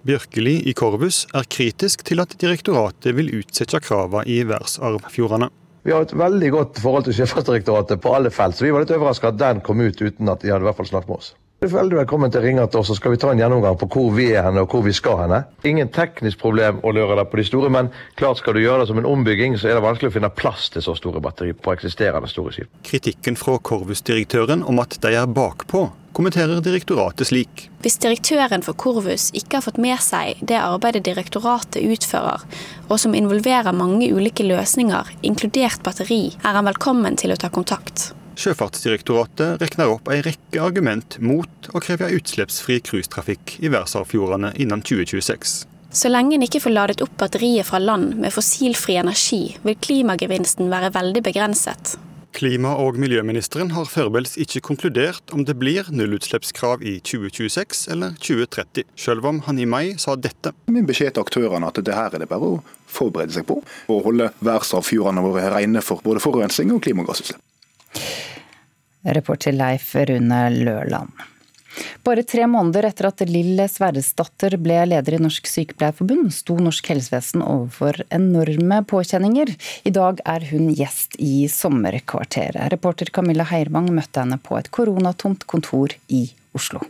Bjørkeli 0.05 0.59
i 0.69 0.73
Korvus 0.77 1.23
er 1.33 1.47
kritisk 1.49 2.03
til 2.05 2.21
at 2.21 2.35
direktoratet 2.41 3.15
vil 3.17 3.31
utsette 3.39 3.79
kravene 3.81 4.27
i 4.29 4.43
verdensarvfjordene. 4.45 5.47
Vi 5.85 5.93
har 5.93 6.03
et 6.05 6.13
veldig 6.17 6.51
godt 6.53 6.81
forhold 6.81 7.07
til 7.07 7.15
Sjøfartsdirektoratet 7.19 8.03
på 8.03 8.13
alle 8.17 8.33
felt, 8.33 8.57
så 8.57 8.67
vi 8.67 8.73
var 8.73 8.83
litt 8.83 8.93
overraska 8.93 9.31
at 9.31 9.39
den 9.41 9.63
kom 9.65 9.81
ut 9.81 10.01
uten 10.01 10.29
at 10.29 10.43
de 10.43 10.51
hadde 10.51 10.65
i 10.65 10.67
hvert 10.67 10.77
fall 10.77 10.91
snakket 10.91 11.11
med 11.13 11.23
oss. 11.23 11.31
Du 11.65 11.69
er 11.71 11.79
veldig 11.79 11.97
velkommen 11.97 12.29
til 12.29 12.43
å 12.43 12.45
ringe 12.45 12.63
til 12.69 12.77
oss, 12.77 12.91
så 12.91 12.95
skal 12.99 13.15
vi 13.15 13.17
ta 13.17 13.31
en 13.33 13.39
gjennomgang 13.41 13.73
på 13.81 13.87
hvor 13.89 14.11
vi 14.13 14.27
er 14.37 14.43
henne 14.45 14.61
og 14.61 14.69
hvor 14.69 14.83
vi 14.85 14.91
skal 14.93 15.15
henne. 15.23 15.39
Ingen 15.65 15.87
teknisk 15.89 16.37
problem 16.37 16.77
å 16.85 16.91
løre 16.93 17.15
deg 17.17 17.31
på 17.31 17.39
de 17.39 17.45
store, 17.47 17.71
men 17.73 17.87
klart 18.19 18.37
skal 18.37 18.53
du 18.53 18.59
gjøre 18.61 18.83
det 18.83 18.91
som 18.91 18.99
en 19.01 19.07
ombygging, 19.09 19.55
så 19.57 19.71
er 19.71 19.79
det 19.79 19.81
vanskelig 19.81 20.11
å 20.11 20.13
finne 20.13 20.29
plass 20.29 20.67
til 20.75 20.83
så 20.85 20.93
store 20.93 21.23
batteri 21.25 21.55
på 21.57 21.73
eksisterende 21.73 22.29
store 22.29 22.53
skip. 22.53 22.69
Kritikken 22.85 23.33
fra 23.41 23.55
Korvus-direktøren 23.57 24.61
om 24.61 24.77
at 24.83 24.93
de 25.01 25.13
er 25.17 25.25
bakpå, 25.25 25.81
kommenterer 26.13 26.61
direktoratet 26.67 27.31
slik. 27.31 27.63
Hvis 27.81 27.97
direktøren 28.03 28.61
for 28.67 28.77
Korvus 28.77 29.31
ikke 29.33 29.57
har 29.57 29.65
fått 29.65 29.79
med 29.81 29.97
seg 30.05 30.43
det 30.45 30.59
arbeidet 30.61 31.01
direktoratet 31.09 31.81
utfører, 31.81 32.45
og 32.91 33.01
som 33.01 33.17
involverer 33.17 33.73
mange 33.73 34.11
ulike 34.13 34.45
løsninger, 34.45 35.15
inkludert 35.25 35.81
batteri, 35.81 36.27
er 36.45 36.59
han 36.59 36.69
velkommen 36.69 37.17
til 37.17 37.33
å 37.33 37.39
ta 37.41 37.49
kontakt. 37.49 38.11
Sjøfartsdirektoratet 38.35 39.61
regner 39.63 39.93
opp 39.93 40.09
en 40.11 40.23
rekke 40.25 40.59
argument 40.61 41.17
mot 41.23 41.69
å 41.71 41.81
kreve 41.83 42.11
utslippsfri 42.17 42.81
cruisetrafikk 42.83 43.57
i 43.61 43.71
verdensarvfjordene 43.71 44.51
innen 44.59 44.83
2026. 44.83 45.63
Så 45.95 46.11
lenge 46.11 46.35
en 46.35 46.43
ikke 46.43 46.59
får 46.59 46.73
ladet 46.75 47.03
opp 47.05 47.13
batteriet 47.21 47.67
fra 47.69 47.79
land 47.79 48.17
med 48.19 48.33
fossilfri 48.35 48.97
energi, 48.99 49.55
vil 49.63 49.79
klimagevinsten 49.79 50.67
være 50.71 50.91
veldig 50.97 51.23
begrenset. 51.23 51.95
Klima- 52.35 52.73
og 52.83 52.97
miljøministeren 52.99 53.71
har 53.71 53.87
foreløpig 53.87 54.43
ikke 54.43 54.59
konkludert 54.67 55.31
om 55.31 55.45
det 55.47 55.55
blir 55.55 55.87
nullutslippskrav 55.87 56.83
i 56.83 56.97
2026 56.99 57.85
eller 57.95 58.17
2030, 58.19 58.83
selv 58.99 59.29
om 59.31 59.39
han 59.47 59.63
i 59.63 59.69
mai 59.71 59.95
sa 59.95 60.17
dette. 60.19 60.51
Min 60.67 60.89
beskjed 60.89 61.15
til 61.15 61.23
aktørene 61.23 61.71
at 61.71 61.79
det 61.79 61.95
her 61.95 62.11
er 62.11 62.25
det 62.25 62.27
bare 62.27 62.57
å 62.57 62.61
forberede 62.91 63.37
seg 63.37 63.47
på, 63.47 63.61
og 63.63 64.05
holde 64.09 64.33
verdensarvfjordene 64.41 65.23
våre 65.23 65.47
rene 65.55 65.79
for 65.79 66.03
både 66.03 66.27
forurensning 66.27 66.75
og 66.75 66.83
klimagassutslipp. 66.83 67.39
Reporter 69.05 69.53
Leif 69.53 69.93
Rune 69.95 70.41
Lørland. 70.55 71.25
Bare 72.05 72.23
tre 72.23 72.45
måneder 72.47 72.87
etter 72.87 73.09
at 73.09 73.23
Lill 73.27 73.59
Sverresdatter 73.69 74.55
ble 74.61 74.77
leder 74.87 75.17
i 75.17 75.21
Norsk 75.21 75.49
Sykepleierforbund, 75.49 76.29
sto 76.33 76.55
norsk 76.61 76.91
helsevesen 76.93 77.43
overfor 77.43 77.99
enorme 78.13 78.81
påkjenninger. 78.87 79.51
I 79.83 79.93
dag 79.95 80.21
er 80.23 80.45
hun 80.51 80.69
gjest 80.77 81.17
i 81.19 81.47
Sommerkvarteret. 81.51 82.69
Reporter 82.73 83.11
Camilla 83.11 83.47
Heirvang 83.49 83.89
møtte 83.93 84.23
henne 84.23 84.39
på 84.41 84.59
et 84.59 84.71
koronatomt 84.75 85.47
kontor 85.49 85.97
i 86.07 86.27
Oslo. 86.55 86.85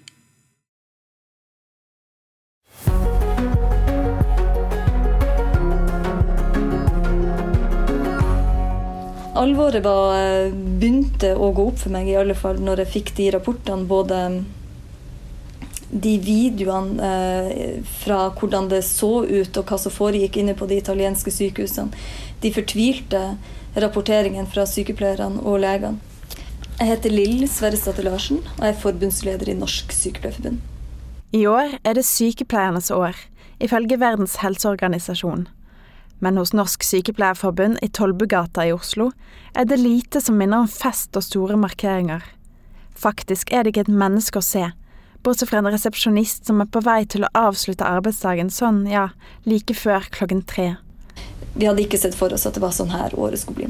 Alvoret 9.35 9.83
var, 9.83 10.15
eh, 10.17 10.51
begynte 10.53 11.33
å 11.35 11.51
gå 11.53 11.67
opp 11.67 11.79
for 11.81 11.91
meg, 11.91 12.07
i 12.07 12.15
alle 12.15 12.35
fall 12.35 12.61
når 12.63 12.85
jeg 12.85 12.93
fikk 12.93 13.15
de 13.17 13.31
rapportene. 13.35 13.87
Både 13.87 14.19
de 15.91 16.13
videoene 16.19 17.09
eh, 17.09 17.81
fra 18.01 18.29
hvordan 18.31 18.69
det 18.71 18.81
så 18.87 19.25
ut, 19.27 19.57
og 19.57 19.65
hva 19.65 19.79
som 19.79 19.93
foregikk 19.93 20.39
inne 20.41 20.55
på 20.57 20.67
de 20.71 20.79
italienske 20.79 21.31
sykehusene. 21.31 21.91
De 22.41 22.51
fortvilte 22.55 23.23
rapporteringene 23.75 24.47
fra 24.47 24.65
sykepleierne 24.69 25.43
og 25.43 25.59
legene. 25.63 25.99
Jeg 26.75 26.89
heter 26.89 27.13
Lill 27.13 27.45
Sverresdatter 27.47 28.03
Larsen 28.03 28.41
og 28.57 28.65
er 28.67 28.75
forbundsleder 28.75 29.47
i 29.47 29.55
Norsk 29.55 29.93
Sykepleierforbund. 29.95 30.59
I 31.35 31.45
år 31.47 31.77
er 31.83 31.95
det 31.95 32.03
sykepleiernes 32.07 32.91
år, 32.91 33.15
ifølge 33.63 33.99
Verdens 33.99 34.37
helseorganisasjon. 34.43 35.47
Men 36.25 36.39
hos 36.41 36.55
Norsk 36.57 36.81
Sykepleierforbund 36.83 37.77
i 37.85 37.87
Tollbugata 37.93 38.63
i 38.65 38.71
Oslo 38.73 39.11
er 39.53 39.67
det 39.69 39.75
lite 39.77 40.17
som 40.21 40.39
minner 40.39 40.63
om 40.63 40.69
fest 40.71 41.13
og 41.13 41.21
store 41.21 41.53
markeringer. 41.61 42.23
Faktisk 42.97 43.51
er 43.53 43.61
det 43.61 43.75
ikke 43.75 43.83
et 43.83 43.91
menneske 43.93 44.41
å 44.41 44.45
se, 44.45 44.63
bortsett 45.21 45.51
fra 45.51 45.59
en 45.61 45.69
resepsjonist 45.69 46.49
som 46.49 46.63
er 46.63 46.71
på 46.73 46.81
vei 46.81 47.03
til 47.05 47.27
å 47.27 47.29
avslutte 47.37 47.85
arbeidsdagen 47.85 48.49
sånn, 48.49 48.87
ja, 48.89 49.11
like 49.45 49.77
før 49.77 50.07
klokken 50.17 50.41
tre. 50.49 50.71
Vi 51.53 51.69
hadde 51.69 51.85
ikke 51.85 52.01
sett 52.01 52.17
for 52.17 52.33
oss 52.33 52.47
at 52.49 52.57
det 52.57 52.65
var 52.65 52.73
sånn 52.73 52.95
her 52.95 53.13
året 53.13 53.43
skulle 53.43 53.61
bli. 53.61 53.69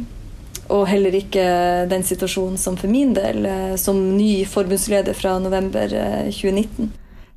Og 0.71 0.87
heller 0.87 1.19
ikke 1.19 1.43
den 1.91 2.07
situasjonen 2.07 2.55
som 2.55 2.79
for 2.79 2.87
min 2.87 3.11
del, 3.19 3.43
som 3.75 3.99
ny 4.15 4.45
forbundsleder 4.47 5.19
fra 5.19 5.35
november 5.43 5.91
2019. 6.31 6.87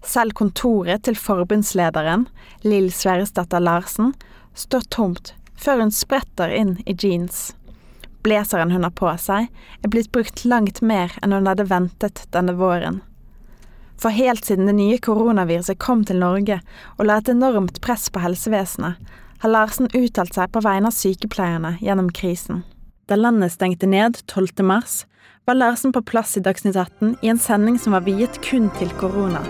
Selv 0.07 0.39
kontoret 0.39 1.03
til 1.11 1.19
forbundslederen, 1.19 2.29
Lill 2.63 2.93
Sverresdatter 2.95 3.67
Larsen, 3.67 4.15
står 4.59 4.89
tomt 4.95 5.35
før 5.59 5.83
hun 5.83 5.95
spretter 5.95 6.53
inn 6.55 6.77
i 6.87 6.95
jeans. 6.95 7.53
Blazeren 8.23 8.71
hun 8.75 8.85
har 8.87 8.95
på 8.95 9.11
seg, 9.19 9.49
er 9.83 9.91
blitt 9.91 10.11
brukt 10.15 10.45
langt 10.45 10.83
mer 10.83 11.15
enn 11.23 11.35
hun 11.35 11.47
hadde 11.51 11.69
ventet 11.71 12.25
denne 12.35 12.55
våren. 12.59 13.01
For 13.99 14.15
helt 14.15 14.45
siden 14.47 14.71
det 14.71 14.77
nye 14.79 14.99
koronaviruset 15.03 15.79
kom 15.83 16.05
til 16.07 16.21
Norge 16.23 16.61
og 16.97 17.07
la 17.09 17.19
et 17.19 17.31
enormt 17.33 17.81
press 17.83 18.07
på 18.11 18.23
helsevesenet, 18.23 18.99
har 19.39 19.55
Larsen 19.55 19.91
uttalt 19.95 20.35
seg 20.35 20.51
på 20.55 20.63
vegne 20.63 20.91
av 20.91 20.95
sykepleierne 20.95 21.77
gjennom 21.83 22.11
krisen. 22.15 22.65
Da 23.11 23.19
landet 23.19 23.55
stengte 23.55 23.87
ned 23.87 24.19
12. 24.27 24.67
mars, 24.67 25.05
var 25.47 25.59
Larsen 25.59 25.95
på 25.95 26.03
plass 26.03 26.37
i 26.37 26.45
Dagsnytt 26.45 26.77
18 26.77 27.17
i 27.23 27.33
en 27.33 27.41
sending 27.41 27.79
som 27.79 27.97
var 27.97 28.07
viet 28.07 28.43
kun 28.45 28.71
til 28.79 28.91
korona. 29.01 29.43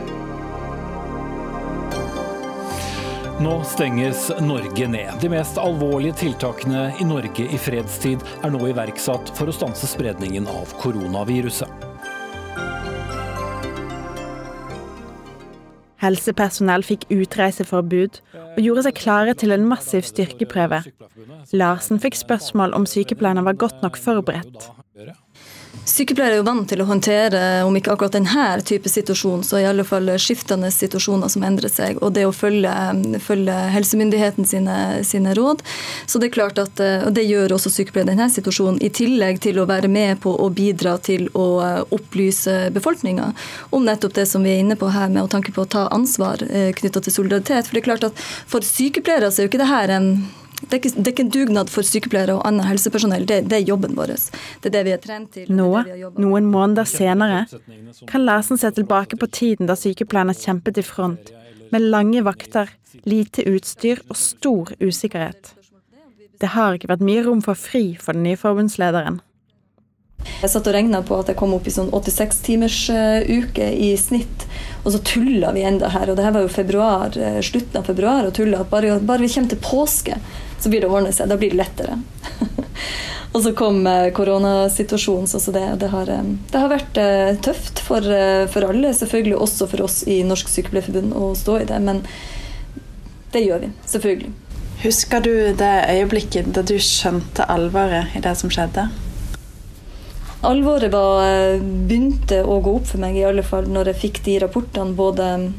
Nå 3.41 3.63
stenges 3.65 4.33
Norge 4.41 4.89
ned. 4.89 5.11
De 5.21 5.29
mest 5.31 5.59
alvorlige 5.63 6.17
tiltakene 6.19 6.89
i 6.99 7.05
Norge 7.07 7.45
i 7.47 7.59
fredstid 7.63 8.25
er 8.43 8.51
nå 8.51 8.59
iverksatt 8.67 9.31
for 9.39 9.47
å 9.47 9.55
stanse 9.55 9.87
spredningen 9.87 10.49
av 10.51 10.73
koronaviruset. 10.83 11.71
Helsepersonell 16.03 16.83
fikk 16.87 17.07
utreiseforbud 17.15 18.19
og 18.57 18.59
gjorde 18.65 18.89
seg 18.89 18.99
klare 18.99 19.37
til 19.39 19.55
en 19.55 19.71
massiv 19.71 20.03
styrkeprøve. 20.11 20.83
Larsen 21.55 22.03
fikk 22.03 22.19
spørsmål 22.19 22.75
om 22.75 22.91
sykepleierne 22.91 23.47
var 23.47 23.59
godt 23.63 23.87
nok 23.87 24.03
forberedt. 24.03 24.67
Sykepleiere 25.89 26.37
er 26.37 26.41
jo 26.41 26.47
vant 26.47 26.69
til 26.71 26.83
å 26.83 26.87
håndtere, 26.89 27.41
om 27.67 27.77
ikke 27.79 27.93
akkurat 27.95 28.15
denne 28.17 28.47
type 28.67 28.91
situasjon, 28.91 29.45
så 29.47 29.61
i 29.61 29.67
alle 29.69 29.85
fall 29.87 30.11
skiftende 30.21 30.71
situasjoner 30.75 31.31
som 31.33 31.45
endrer 31.47 31.73
seg, 31.73 32.01
og 32.03 32.13
det 32.17 32.27
å 32.29 32.35
følge, 32.35 32.73
følge 33.25 33.57
helsemyndigheten 33.75 34.49
sine, 34.49 34.77
sine, 35.07 35.35
råd. 35.39 35.63
Så 36.07 36.21
det 36.21 36.31
er 36.31 36.35
klart 36.37 36.61
at, 36.63 36.83
og 37.07 37.13
det 37.17 37.27
gjør 37.29 37.57
også 37.57 37.73
sykepleiere 37.73 38.09
i 38.09 38.13
denne 38.15 38.29
situasjonen, 38.33 38.81
i 38.85 38.93
tillegg 38.95 39.41
til 39.45 39.61
å 39.61 39.69
være 39.69 39.91
med 39.93 40.21
på 40.25 40.35
å 40.35 40.49
bidra 40.55 40.97
til 41.03 41.29
å 41.39 41.49
opplyse 41.95 42.69
befolkninga 42.75 43.31
om 43.75 43.87
nettopp 43.87 44.17
det 44.19 44.27
som 44.31 44.45
vi 44.45 44.55
er 44.55 44.65
inne 44.65 44.79
på 44.79 44.91
her, 44.93 45.09
med 45.13 45.25
å 45.25 45.31
tanke 45.31 45.55
på 45.55 45.65
å 45.65 45.71
ta 45.71 45.87
ansvar 45.95 46.43
eh, 46.49 46.71
knytta 46.77 47.03
til 47.05 47.15
solidaritet. 47.21 47.69
For 47.69 47.77
det 47.77 47.83
er 47.83 47.89
klart 47.91 48.11
at 48.11 48.27
for 48.49 48.67
sykepleiere 48.67 49.31
så 49.33 49.43
er 49.43 49.49
jo 49.49 49.53
ikke 49.53 49.63
det 49.63 49.73
her 49.73 49.97
en 49.99 50.13
det 50.59 50.73
er, 50.73 50.81
ikke, 50.81 50.91
det 50.97 51.07
er 51.07 51.13
ikke 51.13 51.25
en 51.25 51.35
dugnad 51.35 51.69
for 51.71 51.87
sykepleiere 51.87 52.35
og 52.35 52.47
annet 52.49 52.67
helsepersonell, 52.67 53.27
det, 53.31 53.45
det, 53.47 53.61
er 53.61 53.69
jobben 53.69 53.95
vår. 53.95 54.11
Det 54.59 54.71
er 54.71 54.75
det 54.75 54.81
vi 54.89 54.95
er 54.97 55.03
trent 55.03 55.31
til. 55.37 55.53
Nå, 55.55 55.69
noen 56.19 56.49
måneder 56.51 56.89
senere, 56.89 57.45
kan 58.11 58.25
Larsen 58.27 58.59
se 58.59 58.73
tilbake 58.75 59.21
på 59.21 59.31
tiden 59.31 59.71
da 59.71 59.79
sykepleierne 59.79 60.35
kjempet 60.35 60.83
i 60.83 60.85
front, 60.87 61.31
med 61.71 61.87
lange 61.95 62.25
vakter, 62.27 62.73
lite 63.07 63.47
utstyr 63.47 64.03
og 64.09 64.19
stor 64.19 64.75
usikkerhet. 64.83 65.55
Det 66.39 66.53
har 66.55 66.75
ikke 66.75 66.91
vært 66.91 67.07
mye 67.07 67.23
rom 67.27 67.41
for 67.45 67.59
fri 67.59 67.93
for 68.01 68.17
den 68.17 68.27
nye 68.27 68.39
forbundslederen. 68.39 69.21
Jeg 70.39 70.51
satt 70.51 70.67
og 70.67 70.75
regna 70.75 71.01
på 71.07 71.17
at 71.19 71.31
jeg 71.31 71.39
kom 71.39 71.53
opp 71.55 71.67
i 71.67 71.73
sånn 71.73 71.91
86 71.95 72.41
timers 72.47 72.79
uh, 72.91 73.23
uke 73.23 73.69
i 73.71 73.93
snitt. 73.99 74.47
Og 74.85 74.93
så 74.95 75.01
tulla 75.07 75.53
vi 75.55 75.65
enda 75.67 75.91
her. 75.95 76.11
Og 76.11 76.19
det 76.19 76.27
her 76.27 76.35
var 76.35 76.45
jo 76.45 76.51
februar, 76.53 77.15
uh, 77.15 77.39
slutten 77.45 77.81
av 77.81 77.87
februar 77.91 78.27
og 78.27 78.35
tulla. 78.39 78.65
Bare, 78.71 78.99
bare 78.99 79.23
vi 79.25 79.31
kommer 79.35 79.55
til 79.55 79.63
påske, 79.63 80.19
så 80.59 80.73
blir 80.73 80.85
det 80.85 80.91
ordne 80.91 81.13
seg. 81.15 81.31
Da 81.31 81.39
blir 81.41 81.55
det 81.55 81.61
lettere. 81.61 81.99
og 83.33 83.43
så 83.45 83.53
kom 83.59 83.81
uh, 83.87 84.09
koronasituasjonen. 84.17 85.31
Så 85.31 85.55
det, 85.55 85.65
det, 85.83 85.93
har, 85.95 86.11
det, 86.11 86.59
har, 86.59 86.73
vært 86.73 87.01
tøft 87.45 87.85
for, 87.87 88.11
for, 88.53 88.69
alle. 88.71 88.93
Selvfølgelig 88.97 89.39
også 89.39 89.71
for 89.71 89.87
oss 89.87 90.03
i 90.11 90.21
Norsk 90.27 90.51
Sykepleierforbund 90.53 91.17
å 91.17 91.33
stå 91.39 91.61
i 91.63 91.71
det. 91.71 91.81
Men 91.85 92.05
det 93.33 93.45
gjør 93.45 93.67
vi. 93.67 93.73
Selvfølgelig. 93.87 94.33
Husker 94.79 95.21
du 95.21 95.33
det 95.59 95.75
øyeblikket 95.91 96.53
da 96.55 96.63
du 96.63 96.77
skjønte 96.79 97.47
alvoret 97.51 98.15
i 98.15 98.23
det 98.23 98.35
som 98.39 98.51
skjedde? 98.53 98.87
Alvoret 100.47 100.93
var, 100.93 101.25
eh, 101.27 101.59
begynte 101.59 102.45
å 102.47 102.61
gå 102.63 102.77
opp 102.79 102.87
for 102.87 103.03
meg, 103.03 103.17
i 103.17 103.25
alle 103.27 103.43
fall 103.43 103.67
når 103.67 103.91
jeg 103.91 104.01
fikk 104.05 104.21
de 104.25 104.37
rapportene. 104.45 104.95
Både 104.95 105.53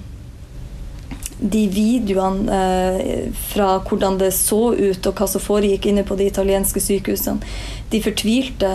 de 1.40 1.68
videoene 1.72 2.52
eh, 2.52 3.28
fra 3.52 3.78
hvordan 3.88 4.18
det 4.20 4.32
så 4.36 4.74
ut 4.76 5.08
og 5.08 5.20
hva 5.20 5.28
som 5.32 5.44
foregikk 5.44 5.88
inne 5.90 6.04
på 6.08 6.18
de 6.20 6.28
italienske 6.28 6.82
sykehusene. 6.84 7.40
De 7.90 8.02
fortvilte 8.04 8.72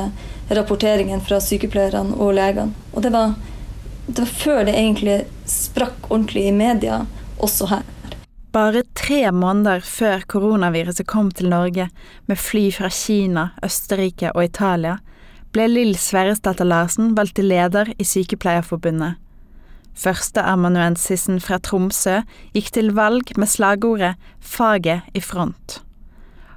rapporteringen 0.49 1.21
fra 1.25 1.41
sykepleierne 1.45 2.17
og 2.17 2.35
legene. 2.39 2.73
Og 2.93 3.05
det 3.05 3.13
var, 3.15 3.35
det 4.07 4.25
var 4.25 4.33
før 4.41 4.63
det 4.69 4.77
egentlig 4.79 5.19
sprakk 5.49 6.09
ordentlig 6.11 6.49
i 6.49 6.57
media, 6.57 7.05
også 7.45 7.69
her. 7.73 7.85
Bare 8.55 8.85
tre 8.95 9.33
måneder 9.35 9.83
før 9.83 10.23
koronaviruset 10.31 11.09
kom 11.11 11.33
til 11.35 11.51
Norge 11.51 11.89
med 12.31 12.39
fly 12.39 12.69
fra 12.73 12.89
Kina, 12.93 13.49
Østerrike 13.67 14.31
og 14.31 14.47
Italia, 14.47 15.01
ble 15.55 15.67
Lill 15.71 15.97
Sverresdatter 15.99 16.67
Larsen 16.67 17.13
valgt 17.19 17.37
til 17.39 17.51
leder 17.51 17.91
i 17.99 18.07
Sykepleierforbundet. 18.07 19.19
Førsteamanuensisen 19.95 21.39
fra 21.43 21.61
Tromsø 21.63 22.21
gikk 22.55 22.73
til 22.75 22.93
valg 22.97 23.31
med 23.39 23.49
slagordet 23.49 24.15
'Faget 24.41 25.03
i 25.15 25.21
front'. 25.21 25.81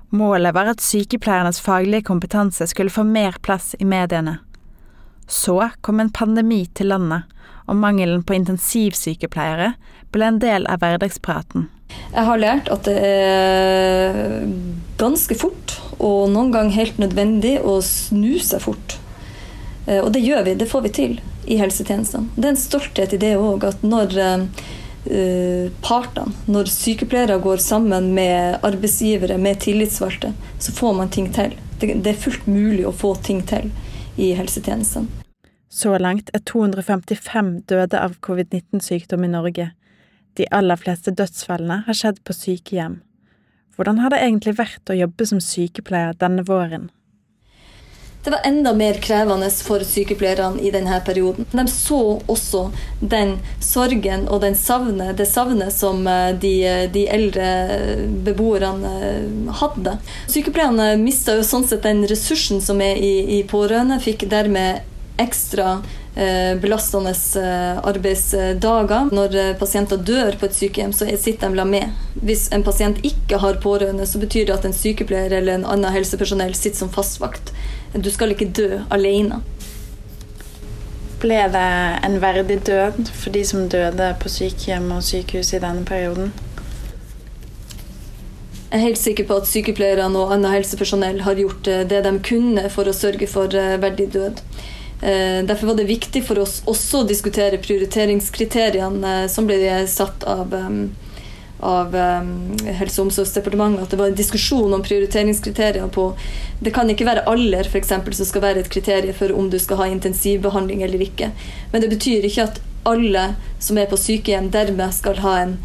Målet 0.10 0.56
var 0.56 0.70
at 0.72 0.82
sykepleiernes 0.82 1.62
faglige 1.62 2.08
kompetanse 2.08 2.68
skulle 2.68 2.94
få 2.94 3.04
mer 3.04 3.36
plass 3.44 3.76
i 3.80 3.84
mediene. 3.84 4.40
Så 5.28 5.70
kom 5.82 6.00
en 6.00 6.10
pandemi 6.10 6.66
til 6.74 6.88
landet, 6.88 7.24
og 7.68 7.76
mangelen 7.76 8.24
på 8.24 8.34
intensivsykepleiere 8.34 9.74
ble 10.12 10.30
en 10.30 10.40
del 10.40 10.68
av 10.72 10.80
hverdagspraten. 10.80 11.68
Jeg 12.14 12.24
har 12.24 12.40
lært 12.40 12.70
at 12.72 12.88
det 12.88 12.96
er 13.04 14.48
ganske 14.98 15.36
fort, 15.36 15.76
og 16.00 16.30
noen 16.32 16.54
ganger 16.56 16.80
helt 16.80 17.02
nødvendig, 17.04 17.58
å 17.60 17.82
snu 17.84 18.40
seg 18.40 18.64
fort. 18.64 18.98
Eh, 19.88 20.04
og 20.04 20.12
det 20.14 20.24
gjør 20.26 20.44
vi, 20.48 20.56
det 20.60 20.70
får 20.70 20.86
vi 20.86 20.94
til 20.94 21.20
i 21.48 21.58
helsetjenestene. 21.62 22.30
Det 22.36 22.46
er 22.46 22.56
en 22.56 22.60
stolthet 22.62 23.16
i 23.16 23.22
det 23.22 23.36
òg, 23.40 23.64
at 23.64 23.84
når 23.88 24.18
uh, 24.20 25.70
partene, 25.80 26.34
når 26.52 26.68
sykepleiere 26.74 27.38
går 27.40 27.62
sammen 27.64 28.12
med 28.18 28.60
arbeidsgivere, 28.68 29.38
med 29.40 29.62
tillitsvalgte, 29.64 30.34
så 30.60 30.76
får 30.76 30.98
man 30.98 31.14
ting 31.14 31.32
til. 31.34 31.56
Det 31.80 32.12
er 32.12 32.20
fullt 32.20 32.50
mulig 32.52 32.84
å 32.90 32.92
få 32.92 33.14
ting 33.24 33.40
til 33.48 33.72
i 34.20 34.34
helsetjenestene. 34.36 35.24
Så 35.70 35.94
langt 36.00 36.32
er 36.34 36.42
255 36.48 37.50
døde 37.70 38.00
av 38.00 38.16
covid-19-sykdom 38.24 39.26
i 39.28 39.32
Norge. 39.32 39.72
De 40.40 40.48
aller 40.52 40.80
fleste 40.80 41.12
dødsfallene 41.12 41.82
har 41.86 41.98
skjedd 41.98 42.22
på 42.26 42.36
sykehjem. 42.36 43.02
Hvordan 43.78 44.00
har 44.02 44.14
det 44.14 44.24
egentlig 44.24 44.56
vært 44.58 44.90
å 44.90 44.98
jobbe 44.98 45.28
som 45.30 45.42
sykepleier 45.44 46.18
denne 46.18 46.46
våren? 46.48 46.88
Det 48.28 48.32
var 48.32 48.42
enda 48.44 48.74
mer 48.74 48.94
krevende 48.94 49.48
for 49.64 49.80
sykepleierne 49.88 50.60
i 50.60 50.68
denne 50.72 50.98
perioden. 51.06 51.46
De 51.52 51.64
så 51.72 52.00
også 52.28 52.66
den 53.00 53.38
sorgen 53.64 54.26
og 54.28 54.42
den 54.44 54.58
savne, 54.60 55.14
det 55.16 55.30
savnet 55.32 55.72
som 55.72 56.02
eh, 56.12 56.34
de, 56.36 56.52
de 56.92 57.06
eldre 57.08 57.46
beboerne 58.28 58.92
eh, 59.12 59.54
hadde. 59.62 59.94
Sykepleierne 60.28 60.90
mista 61.00 61.38
jo 61.38 61.46
sånn 61.48 61.64
sett 61.70 61.88
den 61.88 62.04
ressursen 62.12 62.60
som 62.60 62.84
er 62.84 63.00
i, 63.00 63.14
i 63.38 63.40
pårørende, 63.48 64.02
fikk 64.04 64.28
dermed 64.28 64.84
ekstra 65.24 65.78
Eh, 66.18 66.60
belastende 66.60 67.10
eh, 67.36 67.78
arbeidsdager. 67.86 69.10
Når 69.14 69.36
eh, 69.38 69.52
pasienter 69.58 70.00
dør 70.02 70.34
på 70.40 70.48
et 70.48 70.56
sykehjem, 70.58 70.94
så 70.96 71.06
sitter 71.14 71.52
de 71.52 71.60
la 71.60 71.66
med. 71.70 71.92
Hvis 72.26 72.48
en 72.56 72.64
pasient 72.66 72.98
ikke 73.06 73.38
har 73.44 73.60
pårørende, 73.62 74.08
så 74.10 74.18
betyr 74.18 74.48
det 74.48 74.56
at 74.56 74.66
en 74.66 74.74
sykepleier 74.74 75.36
eller 75.38 75.60
en 75.60 75.68
annen 75.76 75.94
helsepersonell 75.94 76.56
sitter 76.58 76.82
som 76.82 76.90
fastvakt. 76.90 77.52
Du 77.94 78.10
skal 78.12 78.34
ikke 78.34 78.50
dø 78.52 78.82
alene. 78.94 79.42
Ble 81.22 81.40
det 81.54 81.68
en 82.06 82.20
verdig 82.22 82.60
død 82.68 83.08
for 83.10 83.34
de 83.34 83.44
som 83.46 83.70
døde 83.70 84.12
på 84.22 84.30
sykehjem 84.30 84.92
og 84.94 85.06
sykehus 85.06 85.54
i 85.54 85.62
denne 85.64 85.86
perioden? 85.86 86.34
Jeg 88.68 88.76
er 88.82 88.84
helt 88.84 89.00
sikker 89.00 89.26
på 89.26 89.38
at 89.40 89.48
sykepleierne 89.48 90.20
og 90.20 90.34
annet 90.36 90.58
helsepersonell 90.58 91.22
har 91.24 91.40
gjort 91.40 91.70
det 91.90 92.02
de 92.04 92.12
kunne 92.20 92.68
for 92.70 92.90
å 92.90 92.96
sørge 92.96 93.30
for 93.32 93.54
verdig 93.82 94.10
død. 94.14 94.44
Eh, 95.02 95.46
derfor 95.46 95.68
var 95.68 95.76
det 95.76 95.88
viktig 95.88 96.24
for 96.26 96.42
oss 96.42 96.64
også 96.66 97.04
å 97.04 97.08
diskutere 97.08 97.60
prioriteringskriteriene 97.62 99.12
eh, 99.24 99.28
som 99.30 99.46
ble 99.46 99.60
satt 99.88 100.26
av, 100.26 100.56
av 101.60 101.96
Helse- 101.96 103.02
og 103.02 103.08
omsorgsdepartementet. 103.08 103.84
At 103.84 103.94
det 103.94 104.00
var 104.00 104.12
en 104.12 104.18
diskusjon 104.18 104.74
om 104.74 104.84
prioriteringskriterier 104.84 105.88
på 105.94 106.12
Det 106.60 106.74
kan 106.74 106.90
ikke 106.90 107.06
være 107.06 107.26
alder 107.30 107.70
for 107.70 107.78
eksempel, 107.78 108.14
som 108.14 108.26
skal 108.26 108.42
være 108.42 108.64
et 108.64 108.70
kriterium 108.74 109.14
for 109.14 109.34
om 109.34 109.50
du 109.50 109.60
skal 109.60 109.78
ha 109.78 109.88
intensivbehandling 109.94 110.82
eller 110.84 111.02
ikke. 111.06 111.32
Men 111.72 111.82
det 111.82 111.90
betyr 111.90 112.26
ikke 112.26 112.48
at 112.50 112.62
alle 112.88 113.36
som 113.60 113.78
er 113.78 113.86
på 113.86 114.00
sykehjem, 114.00 114.50
dermed 114.52 114.94
skal 114.96 115.20
ha 115.22 115.36
en 115.44 115.58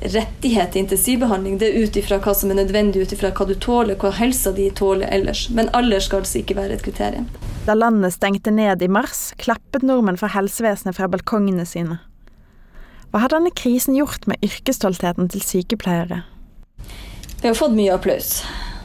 rettighet 0.00 0.72
til 0.72 0.84
intensivbehandling. 0.86 1.58
Det 1.60 1.68
er 1.68 1.84
ut 1.84 1.96
ifra 1.96 2.18
hva 2.24 2.34
som 2.34 2.50
er 2.50 2.60
nødvendig, 2.62 3.04
ut 3.04 3.12
ifra 3.12 3.30
hva 3.36 3.46
du 3.46 3.54
tåler, 3.54 3.98
hva 4.00 4.12
helsa 4.16 4.52
di 4.56 4.70
tåler 4.70 5.10
ellers. 5.12 5.48
Men 5.50 5.70
alder 5.76 6.00
skal 6.00 6.24
altså 6.24 6.40
ikke 6.40 6.56
være 6.56 6.78
et 6.78 6.84
kriterium. 6.86 7.28
Da 7.66 7.76
landet 7.76 8.16
stengte 8.16 8.50
ned 8.50 8.82
i 8.82 8.88
mars, 8.88 9.34
klappet 9.38 9.84
nordmenn 9.86 10.18
fra 10.18 10.32
helsevesenet 10.32 10.96
fra 10.96 11.10
balkongene 11.12 11.66
sine. 11.68 12.00
Hva 13.10 13.24
har 13.24 13.32
denne 13.32 13.50
krisen 13.50 13.96
gjort 13.98 14.28
med 14.30 14.38
yrkesstoltheten 14.46 15.26
til 15.32 15.42
sykepleiere? 15.42 16.20
Vi 17.40 17.48
har 17.48 17.56
fått 17.58 17.74
mye 17.74 17.94
applaus. 17.96 18.44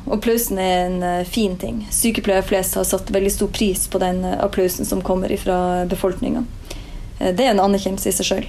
Applausen 0.10 0.58
er 0.62 0.86
en 0.88 1.04
eh, 1.06 1.26
fin 1.30 1.54
ting. 1.62 1.84
Sykepleiere 1.94 2.46
flest 2.46 2.78
har 2.78 2.88
satt 2.90 3.12
veldig 3.14 3.32
stor 3.34 3.52
pris 3.54 3.84
på 3.86 4.02
den 4.02 4.24
eh, 4.26 4.38
applausen 4.42 4.86
som 4.86 5.04
kommer 5.06 5.30
fra 5.38 5.58
befolkninga. 5.90 6.42
Eh, 7.20 7.36
det 7.38 7.46
er 7.46 7.52
en 7.54 7.62
anerkjennelse 7.68 8.10
i 8.10 8.16
seg 8.18 8.30
sjøl. 8.30 8.48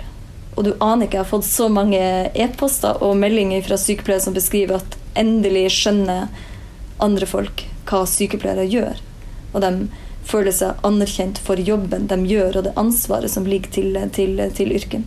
Og 0.56 0.64
du 0.64 0.70
aner 0.80 1.04
ikke, 1.04 1.18
jeg 1.18 1.24
har 1.26 1.32
fått 1.34 1.48
så 1.48 1.68
mange 1.68 2.00
e-poster 2.32 3.02
og 3.04 3.18
meldinger 3.20 3.64
fra 3.66 3.76
sykepleiere 3.80 4.24
som 4.24 4.36
beskriver 4.36 4.78
at 4.78 4.96
endelig 5.16 5.66
skjønner 5.76 6.30
andre 7.04 7.28
folk 7.28 7.66
hva 7.88 8.06
sykepleiere 8.08 8.64
gjør. 8.64 9.04
Og 9.52 9.60
de 9.64 9.74
føler 10.24 10.56
seg 10.56 10.80
anerkjent 10.88 11.42
for 11.44 11.60
jobben 11.60 12.08
de 12.08 12.22
gjør, 12.32 12.56
og 12.56 12.64
det 12.64 12.76
ansvaret 12.80 13.32
som 13.32 13.44
ligger 13.44 13.76
til, 13.76 14.00
til, 14.16 14.40
til 14.56 14.72
yrket. 14.80 15.04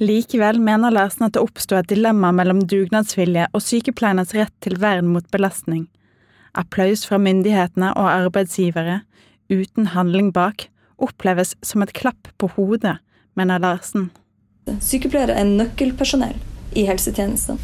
Likevel 0.00 0.56
mener 0.64 0.90
Larsen 0.90 1.26
at 1.26 1.34
det 1.36 1.42
oppsto 1.44 1.76
et 1.76 1.90
dilemma 1.90 2.30
mellom 2.32 2.62
dugnadsvilje 2.64 3.50
og 3.52 3.60
sykepleiernes 3.60 4.32
rett 4.32 4.54
til 4.64 4.78
vern 4.80 5.10
mot 5.12 5.26
belastning. 5.34 5.90
Applaus 6.56 7.04
fra 7.04 7.18
myndighetene 7.20 7.90
og 7.92 8.08
arbeidsgivere, 8.08 9.02
uten 9.52 9.90
handling 9.92 10.30
bak, 10.32 10.70
oppleves 10.96 11.52
som 11.60 11.84
et 11.84 11.92
klapp 11.92 12.32
på 12.40 12.48
hodet, 12.56 12.96
mener 13.36 13.60
Larsen. 13.60 14.08
Sykepleiere 14.80 15.36
er 15.36 15.52
nøkkelpersonell 15.52 16.40
i 16.72 16.86
helsetjenesten. 16.88 17.60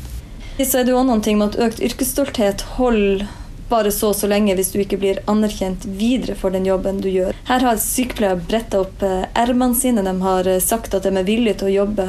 Så 0.61 0.81
er 0.81 0.85
det 0.85 0.93
jo 0.93 1.03
noen 1.09 1.25
ting 1.25 1.41
med 1.41 1.55
at 1.55 1.61
økt 1.71 1.81
yrkesstolthet 1.89 2.69
holder 2.77 3.25
bare 3.69 3.91
så 3.93 4.13
og 4.13 4.17
så 4.17 4.29
lenge 4.31 4.55
hvis 4.55 4.71
du 4.73 4.79
ikke 4.83 4.99
blir 5.01 5.23
anerkjent 5.31 5.87
videre 5.99 6.37
for 6.39 6.55
den 6.55 6.67
jobben 6.69 7.01
du 7.03 7.09
gjør. 7.11 7.37
Her 7.49 7.65
har 7.67 7.81
sykepleiere 7.83 8.43
bretta 8.49 8.83
opp 8.85 9.03
eh, 9.03 9.27
ermene 9.35 9.79
sine. 9.79 10.05
De 10.07 10.15
har 10.23 10.51
eh, 10.51 10.63
sagt 10.63 10.95
at 10.95 11.07
de 11.07 11.13
er 11.15 11.27
villige 11.27 11.61
til 11.61 11.71
å 11.71 11.77
jobbe 11.83 12.07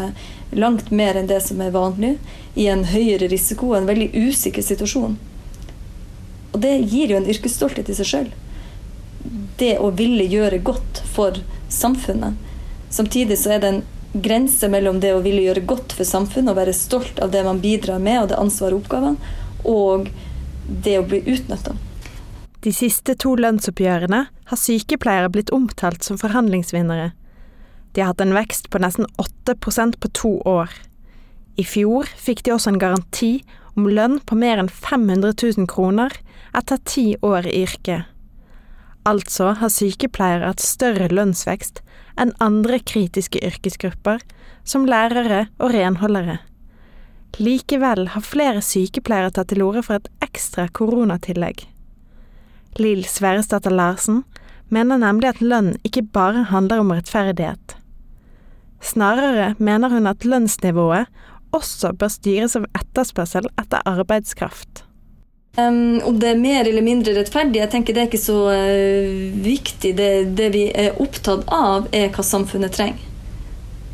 langt 0.58 0.92
mer 0.92 1.18
enn 1.18 1.30
det 1.30 1.42
som 1.44 1.62
er 1.62 1.74
vanlig, 1.76 2.16
i 2.56 2.70
en 2.72 2.86
høyere 2.90 3.28
risiko 3.30 3.74
og 3.74 3.82
en 3.82 3.90
veldig 3.90 4.12
usikker 4.16 4.64
situasjon. 4.66 5.18
Og 6.54 6.62
det 6.64 6.78
gir 6.90 7.12
jo 7.12 7.20
en 7.20 7.30
yrkesstolthet 7.30 7.90
i 7.92 7.98
seg 7.98 8.10
sjøl. 8.12 8.30
Det 9.60 9.76
å 9.84 9.92
ville 9.98 10.26
gjøre 10.30 10.62
godt 10.66 11.02
for 11.14 11.42
samfunnet. 11.74 12.38
Samtidig 12.94 13.38
så 13.42 13.58
er 13.58 13.62
det 13.62 13.74
en 13.74 13.84
grense 14.24 14.70
mellom 14.72 15.02
det 15.04 15.12
å 15.14 15.22
ville 15.26 15.44
gjøre 15.44 15.66
godt 15.68 15.94
for 15.98 16.08
samfunnet 16.08 16.54
og 16.54 16.62
være 16.62 16.74
stolt 16.74 17.20
av 17.22 17.34
det 17.34 17.44
man 17.46 17.60
bidrar 17.62 18.00
med, 18.02 18.22
og 18.22 18.32
det 18.32 18.40
ansvaret 18.40 18.78
og 18.78 18.86
oppgavene, 18.86 19.36
og 19.68 20.08
det 20.68 20.98
å 21.00 21.06
bli 21.08 21.22
utnytta. 21.26 21.76
De 22.66 22.74
siste 22.74 23.14
to 23.22 23.36
lønnsoppgjørene 23.40 24.24
har 24.50 24.60
sykepleiere 24.60 25.30
blitt 25.32 25.54
omtalt 25.56 26.04
som 26.04 26.20
forhandlingsvinnere. 26.20 27.12
De 27.94 28.02
har 28.02 28.12
hatt 28.12 28.24
en 28.24 28.36
vekst 28.36 28.70
på 28.74 28.82
nesten 28.82 29.08
8% 29.22 30.00
på 30.02 30.12
to 30.18 30.34
år. 30.46 30.74
I 31.58 31.66
fjor 31.66 32.10
fikk 32.20 32.44
de 32.46 32.54
også 32.54 32.74
en 32.74 32.82
garanti 32.82 33.32
om 33.78 33.88
lønn 33.90 34.20
på 34.26 34.38
mer 34.38 34.60
enn 34.62 34.70
500 34.70 35.34
000 35.38 35.70
kroner 35.70 36.14
etter 36.58 36.82
ti 36.86 37.08
år 37.26 37.48
i 37.50 37.64
yrket. 37.64 38.10
Altså 39.08 39.54
har 39.62 39.72
sykepleiere 39.72 40.50
hatt 40.50 40.64
større 40.64 41.08
lønnsvekst 41.14 41.82
enn 42.20 42.34
andre 42.44 42.82
kritiske 42.82 43.40
yrkesgrupper, 43.46 44.20
som 44.68 44.88
lærere 44.90 45.46
og 45.62 45.72
renholdere. 45.72 46.42
Likevel 47.38 48.08
har 48.14 48.26
flere 48.26 48.64
sykepleiere 48.66 49.34
tatt 49.36 49.52
til 49.52 49.62
orde 49.66 49.84
for 49.86 50.00
et 50.00 50.08
ekstra 50.26 50.68
koronatillegg. 50.74 51.68
Lill 52.82 53.04
Sverresdatter 53.10 53.74
Larsen 53.74 54.24
mener 54.74 55.00
nemlig 55.02 55.32
at 55.32 55.42
lønn 55.42 55.76
ikke 55.88 56.06
bare 56.14 56.48
handler 56.52 56.84
om 56.84 56.94
rettferdighet. 56.96 57.78
Snarere 58.84 59.54
mener 59.58 59.90
hun 59.90 60.10
at 60.10 60.26
lønnsnivået 60.26 61.08
også 61.56 61.94
bør 61.98 62.12
styres 62.12 62.58
av 62.60 62.68
etterspørsel 62.78 63.48
etter 63.58 63.86
arbeidskraft. 63.88 64.84
Um, 65.58 65.98
om 66.06 66.20
det 66.22 66.30
er 66.30 66.42
mer 66.42 66.68
eller 66.70 66.86
mindre 66.86 67.16
rettferdig, 67.18 67.58
jeg 67.64 67.72
tenker 67.74 67.96
det 67.96 68.04
er 68.04 68.10
ikke 68.12 68.22
så 68.22 68.38
uh, 68.54 69.38
viktig. 69.42 69.96
Det, 69.98 70.10
det, 70.38 70.52
vi 70.54 70.68
er 70.70 71.00
opptatt 71.02 71.48
av, 71.50 71.88
er 71.96 72.12
hva 72.14 72.26
samfunnet 72.26 72.76
trenger. 72.78 73.02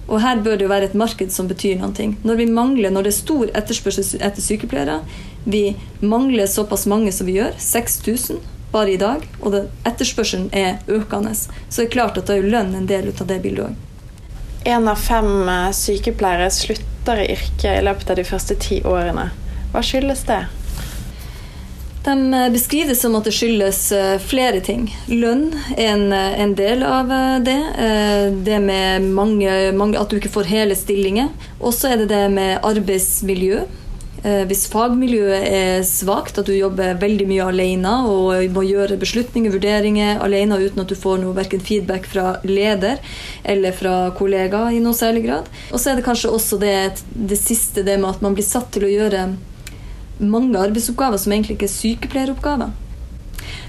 Og 0.08 0.20
her 0.22 0.42
bør 0.44 0.58
det 0.58 0.66
jo 0.66 0.72
være 0.72 0.90
et 0.90 0.98
marked 1.00 1.32
som 1.32 1.48
betyr 1.48 1.80
noe. 1.80 2.08
Når 2.24 2.40
vi 2.40 2.48
mangler, 2.52 2.92
når 2.92 3.08
det 3.08 3.14
er 3.14 3.20
stor 3.20 3.54
etterspørsel 3.56 4.20
etter 4.20 4.44
sykepleiere, 4.44 5.00
vi 5.44 5.76
mangler 6.02 6.48
såpass 6.48 6.86
mange 6.88 7.12
som 7.12 7.28
vi 7.28 7.38
gjør, 7.40 7.56
6000 7.60 8.42
bare 8.74 8.96
i 8.96 8.98
dag, 8.98 9.24
og 9.42 9.54
det, 9.54 9.68
etterspørselen 9.86 10.50
er 10.56 10.80
økende, 10.90 11.36
så 11.36 11.82
det 11.82 11.88
er 11.88 11.94
klart 11.94 12.18
at 12.18 12.30
da 12.30 12.40
er 12.40 12.48
lønn 12.50 12.74
en 12.76 12.90
del 12.90 13.12
av 13.14 13.28
det 13.30 13.40
bildet 13.44 13.70
òg. 13.70 13.90
Én 14.64 14.88
av 14.88 15.00
fem 15.00 15.50
eh, 15.52 15.70
sykepleiere 15.76 16.48
slutter 16.56 17.20
i 17.20 17.30
yrket 17.36 17.70
i 17.70 17.84
løpet 17.84 18.10
av 18.10 18.20
de 18.20 18.26
første 18.28 18.56
ti 18.64 18.80
årene. 18.88 19.28
Hva 19.74 19.82
skyldes 19.84 20.24
det? 20.30 20.46
De 22.04 22.34
eh, 22.34 22.50
beskriver 22.50 22.90
det 22.90 22.96
som 22.96 23.16
at 23.16 23.28
det 23.28 23.32
skyldes 23.36 23.80
eh, 23.96 24.16
flere 24.20 24.60
ting. 24.64 24.90
Lønn 25.08 25.54
er 25.78 25.94
en, 25.94 26.10
eh, 26.12 26.40
en 26.44 26.56
del 26.58 26.84
av 26.84 27.12
det. 27.44 27.60
Det 28.44 28.60
med 28.60 29.08
mange, 29.16 29.72
mange, 29.76 30.00
at 30.00 30.12
du 30.12 30.18
ikke 30.20 30.34
får 30.34 30.50
hele 30.52 30.76
stillinger. 30.76 31.32
Og 31.62 31.72
så 31.76 31.94
er 31.94 32.04
det 32.04 32.10
det 32.12 32.26
med 32.34 32.60
arbeidsmiljø. 32.64 33.64
Hvis 34.24 34.70
fagmiljøet 34.72 35.50
er 35.52 35.82
svakt, 35.84 36.38
at 36.40 36.48
du 36.48 36.54
jobber 36.56 36.96
veldig 37.02 37.26
mye 37.28 37.48
alene 37.52 37.92
og 38.08 38.46
må 38.56 38.62
gjøre 38.64 38.96
beslutninger, 39.02 39.52
vurderinger 39.52 40.22
alene 40.24 40.62
uten 40.62 40.80
at 40.80 40.94
du 40.94 40.96
får 40.96 41.20
noe 41.20 41.36
verken 41.36 41.60
feedback 41.60 42.08
fra 42.08 42.38
leder 42.48 43.02
eller 43.44 43.76
fra 43.76 44.14
kollegaer 44.16 44.78
i 44.78 44.80
noe 44.80 44.96
særlig 44.96 45.26
grad. 45.26 45.52
Og 45.74 45.76
så 45.76 45.92
er 45.92 46.00
det 46.00 46.08
kanskje 46.08 46.32
også 46.32 46.62
det, 46.62 47.04
det 47.12 47.42
siste, 47.42 47.84
det 47.84 47.98
med 48.00 48.14
at 48.14 48.24
man 48.24 48.38
blir 48.38 48.48
satt 48.48 48.72
til 48.72 48.88
å 48.88 48.94
gjøre 48.94 49.26
mange 50.32 50.60
arbeidsoppgaver 50.60 51.22
som 51.22 51.36
egentlig 51.36 51.58
ikke 51.58 51.70
er 51.70 51.78
sykepleieroppgaver. 51.78 52.74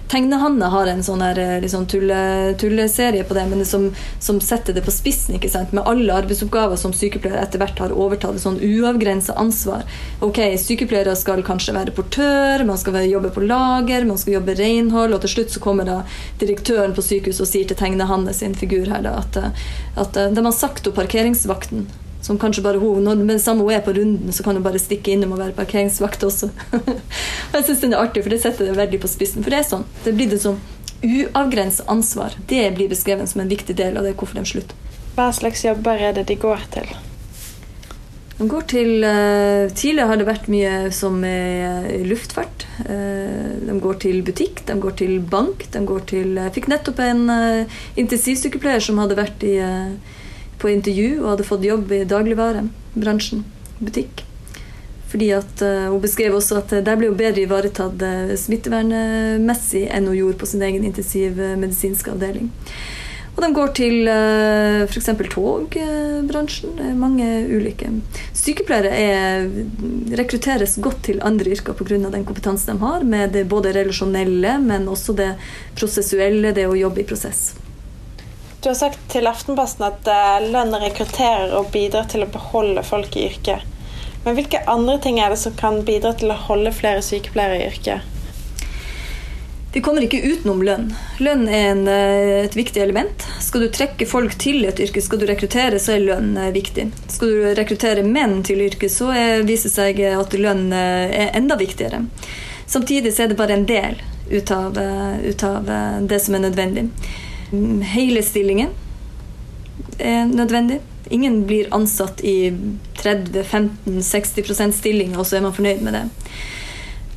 Tegnehanne 0.09 0.69
har 0.69 0.87
en 0.87 1.01
sånn 1.03 1.23
her, 1.25 1.39
liksom 1.63 1.87
tulle, 1.89 2.17
tulleserie 2.61 3.25
på 3.25 3.35
det, 3.35 3.47
men 3.49 3.63
det 3.63 3.69
som, 3.69 3.87
som, 4.23 4.37
setter 4.45 4.77
det 4.77 4.85
på 4.85 4.93
spissen. 4.93 5.39
ikke 5.39 5.49
sant? 5.51 5.73
Med 5.73 5.89
alle 5.89 6.19
arbeidsoppgaver 6.21 6.77
som 6.79 6.93
sykepleiere 6.95 7.41
etter 7.41 7.63
hvert 7.63 7.81
har 7.81 7.95
overtatt. 7.97 8.39
sånn 8.41 8.61
uavgrensa 8.61 9.35
ansvar. 9.41 9.83
Ok, 10.23 10.43
Sykepleiere 10.61 11.17
skal 11.17 11.43
kanskje 11.47 11.75
være 11.75 11.97
portør, 11.97 12.67
man 12.69 12.79
skal 12.79 13.01
jobbe 13.09 13.33
på 13.33 13.47
lager, 13.49 14.05
man 14.05 14.21
skal 14.21 14.39
jobbe 14.39 14.59
renhold, 14.61 15.17
og 15.17 15.25
til 15.25 15.35
slutt 15.39 15.57
så 15.57 15.65
kommer 15.65 15.89
da 15.89 15.99
direktøren 16.43 16.95
på 16.95 17.05
sykehuset 17.05 17.47
og 17.47 17.51
sier 17.51 17.69
til 17.69 17.81
Tegnehanne 17.81 18.37
sin 18.37 18.55
figur 18.55 18.93
her 18.93 19.03
da, 19.09 19.19
at, 19.25 19.41
at 19.99 20.25
de 20.37 20.45
har 20.45 20.55
sagt 20.55 20.87
opp 20.87 21.01
parkeringsvakten 21.01 21.89
som 22.25 22.39
kanskje 22.41 22.63
bare 22.65 22.81
hun, 22.81 23.05
når 23.05 23.21
Men 23.21 23.41
samme 23.43 23.67
hun 23.67 23.73
er 23.75 23.83
på 23.85 23.93
runden, 23.93 24.33
så 24.33 24.43
kan 24.43 24.57
hun 24.57 24.65
bare 24.65 24.81
stikke 24.81 25.13
innom 25.13 25.35
og 25.37 25.43
være 25.43 25.57
parkeringsvakt 25.59 26.25
også. 26.25 26.49
jeg 27.53 27.67
syns 27.67 27.83
den 27.83 27.93
er 27.93 28.01
artig, 28.01 28.23
for 28.25 28.33
det 28.33 28.41
setter 28.41 28.71
det 28.71 28.79
veldig 28.79 29.03
på 29.03 29.11
spissen. 29.13 29.45
For 29.45 29.53
det 29.53 29.61
er 29.61 29.69
sånn. 29.69 29.85
Det 30.07 30.15
blir 30.17 30.31
det 30.33 30.41
sånn 30.41 30.57
uavgrensa 31.05 31.85
ansvar. 31.93 32.39
Det 32.49 32.65
blir 32.79 32.89
beskrevet 32.89 33.29
som 33.29 33.45
en 33.45 33.51
viktig 33.53 33.77
del 33.77 33.99
av 34.01 34.09
det 34.09 34.15
hvorfor 34.17 34.41
de 34.41 34.47
slutter. 34.49 34.79
Hva 35.19 35.29
slags 35.37 35.67
jobber 35.67 36.01
er 36.01 36.17
det 36.17 36.25
de 36.33 36.39
går 36.41 36.65
til? 36.73 36.89
De 38.35 38.49
går 38.51 38.65
til 38.67 39.05
uh, 39.07 39.71
Tidligere 39.71 40.09
har 40.11 40.19
det 40.19 40.27
vært 40.27 40.49
mye 40.51 40.73
som 40.97 41.21
er 41.29 41.93
luftfart. 42.09 42.65
Uh, 42.89 43.69
de 43.69 43.77
går 43.85 44.01
til 44.09 44.25
butikk, 44.27 44.65
de 44.67 44.81
går 44.81 44.97
til 45.05 45.21
bank. 45.21 45.69
de 45.71 45.85
går 45.87 46.09
til 46.11 46.41
Jeg 46.41 46.57
fikk 46.57 46.73
nettopp 46.73 47.05
en 47.05 47.25
uh, 47.31 47.81
intensivsykepleier 48.01 48.83
som 48.83 48.99
hadde 49.05 49.21
vært 49.21 49.45
i 49.47 49.59
på 50.63 50.71
intervju 50.73 51.23
og 51.23 51.33
hadde 51.35 51.49
fått 51.49 51.67
jobb 51.67 51.93
i 51.93 52.05
dagligvarebransjen, 52.09 53.45
butikk. 53.81 54.25
Fordi 55.15 55.31
at 55.31 55.63
uh, 55.63 55.93
Hun 55.93 56.03
beskrev 56.03 56.35
også 56.35 56.59
at 56.59 56.73
der 56.83 56.99
ble 56.99 57.13
hun 57.13 57.19
bedre 57.19 57.45
ivaretatt 57.45 58.03
uh, 58.03 58.35
smittevernmessig 58.35 59.87
enn 59.87 60.11
hun 60.11 60.19
gjorde 60.19 60.41
på 60.41 60.51
sin 60.51 60.65
egen 60.67 60.87
intensivmedisinske 60.89 62.11
avdeling. 62.11 62.51
Og 63.35 63.41
de 63.43 63.51
går 63.55 63.71
til 63.79 64.11
uh, 64.11 64.83
f.eks. 64.87 65.11
togbransjen. 65.31 66.75
Det 66.79 66.91
mange 66.99 67.29
ulike. 67.51 67.91
Sykepleiere 68.35 68.91
er, 68.95 69.49
rekrutteres 70.19 70.79
godt 70.83 71.05
til 71.11 71.23
andre 71.23 71.55
yrker 71.55 71.79
pga. 71.79 71.99
den 72.11 72.27
kompetansen 72.27 72.75
de 72.75 72.83
har, 72.83 73.07
med 73.07 73.35
det 73.39 73.47
både 73.51 73.75
relasjonelle, 73.75 74.59
men 74.63 74.89
også 74.91 75.15
det 75.15 75.35
prosessuelle, 75.79 76.55
det 76.55 76.67
å 76.67 76.79
jobbe 76.79 77.03
i 77.03 77.07
prosess. 77.11 77.53
Du 78.65 78.71
har 78.71 78.75
sagt 78.75 79.01
til 79.13 79.27
Aftenposten 79.29 79.85
at 79.85 80.07
eh, 80.09 80.45
lønn 80.49 80.73
rekrutterer 80.81 81.51
og 81.53 81.67
bidrar 81.75 82.07
til 82.09 82.23
å 82.25 82.29
beholde 82.33 82.81
folk 82.81 83.13
i 83.21 83.27
yrket. 83.27 83.61
Men 84.25 84.39
hvilke 84.39 84.63
andre 84.73 84.95
ting 85.05 85.19
er 85.21 85.35
det 85.35 85.37
som 85.43 85.53
kan 85.59 85.83
bidra 85.85 86.15
til 86.17 86.33
å 86.33 86.37
holde 86.47 86.73
flere 86.73 87.03
sykepleiere 87.05 87.59
i 87.59 87.67
yrket? 87.67 88.07
Vi 89.75 89.83
kommer 89.85 90.07
ikke 90.07 90.23
utenom 90.23 90.63
lønn. 90.65 90.87
Lønn 91.21 91.45
er 91.45 91.67
en, 91.75 91.83
eh, 91.93 92.47
et 92.47 92.57
viktig 92.57 92.81
element. 92.81 93.27
Skal 93.45 93.67
du 93.67 93.69
trekke 93.69 94.09
folk 94.09 94.39
til 94.41 94.65
et 94.65 94.81
yrke, 94.81 95.05
skal 95.05 95.21
du 95.21 95.27
rekruttere, 95.29 95.77
så 95.77 95.99
er 95.99 96.07
lønn 96.07 96.33
eh, 96.33 96.49
viktig. 96.57 96.89
Skal 97.13 97.35
du 97.35 97.45
rekruttere 97.61 98.07
menn 98.17 98.41
til 98.49 98.65
yrket, 98.65 98.97
så 98.97 99.11
er, 99.13 99.45
viser 99.45 99.69
det 99.69 99.75
seg 99.75 100.03
at 100.15 100.39
lønn 100.41 100.73
er 100.73 101.37
enda 101.37 101.61
viktigere. 101.61 102.07
Samtidig 102.65 103.13
er 103.13 103.29
det 103.29 103.37
bare 103.37 103.61
en 103.61 103.69
del 103.69 104.01
ut 104.33 104.57
av, 104.57 104.81
ut 105.21 105.49
av 105.53 105.69
det 106.09 106.25
som 106.25 106.41
er 106.41 106.47
nødvendig. 106.49 106.89
Hele 107.95 108.23
stillingen 108.23 108.75
er 109.99 110.27
nødvendig. 110.31 110.81
Ingen 111.11 111.43
blir 111.47 111.69
ansatt 111.75 112.23
i 112.25 112.51
30-15-60 113.03 114.73
stilling, 114.73 115.17
og 115.19 115.27
så 115.27 115.39
er 115.39 115.45
man 115.45 115.57
fornøyd 115.57 115.85
med 115.85 115.99
det. 115.99 116.05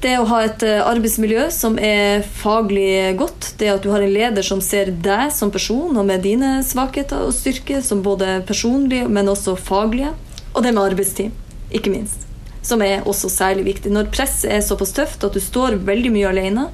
Det 0.04 0.14
å 0.20 0.28
ha 0.30 0.44
et 0.46 0.62
eh, 0.68 0.84
arbeidsmiljø 0.86 1.48
som 1.54 1.80
er 1.82 2.22
faglig 2.22 3.16
godt, 3.18 3.54
det 3.58 3.72
at 3.74 3.82
du 3.82 3.90
har 3.90 4.04
en 4.06 4.14
leder 4.14 4.46
som 4.46 4.62
ser 4.62 4.92
deg 4.92 5.32
som 5.34 5.50
person 5.54 5.98
og 5.98 6.06
med 6.06 6.22
dine 6.28 6.60
svakheter 6.68 7.26
og 7.26 7.34
styrker, 7.34 7.82
som 7.82 8.06
både 8.06 8.44
personlige, 8.46 9.10
men 9.10 9.34
også 9.34 9.58
faglige, 9.58 10.14
og 10.54 10.62
det 10.62 10.76
med 10.76 10.92
arbeidstid, 10.92 11.34
ikke 11.74 11.96
minst. 11.96 12.27
Som 12.68 12.82
er 12.84 13.06
også 13.08 13.30
særlig 13.32 13.64
viktig. 13.70 13.92
Når 13.96 14.10
presset 14.12 14.52
er 14.52 14.66
såpass 14.66 14.92
tøft 14.98 15.24
at 15.24 15.36
du 15.36 15.40
står 15.44 15.78
veldig 15.88 16.12
mye 16.12 16.32
alene, 16.32 16.66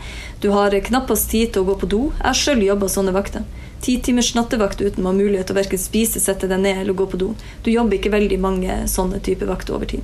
du 0.42 0.50
har 0.56 0.74
knappest 0.88 1.30
tid 1.30 1.54
til 1.54 1.62
å 1.62 1.68
gå 1.68 1.76
på 1.84 1.90
do. 1.92 2.02
Jeg 2.18 2.40
sjøl 2.40 2.64
jobba 2.66 2.90
sånne 2.90 3.14
vakter. 3.14 3.46
Ti 3.84 3.98
timers 4.00 4.32
nattevakt 4.34 4.82
uten 4.82 5.04
å 5.04 5.12
ha 5.12 5.18
mulighet 5.18 5.50
til 5.50 5.58
å 5.58 5.60
verken 5.60 5.82
spise, 5.82 6.22
sette 6.24 6.48
deg 6.50 6.64
ned 6.64 6.82
eller 6.82 6.98
gå 6.98 7.06
på 7.12 7.20
do. 7.22 7.34
Du 7.66 7.70
jobber 7.70 8.00
ikke 8.00 8.14
veldig 8.16 8.40
mange 8.42 8.80
sånne 8.90 9.22
typer 9.22 9.52
vakter 9.52 9.78
over 9.78 9.92
tid. 9.94 10.02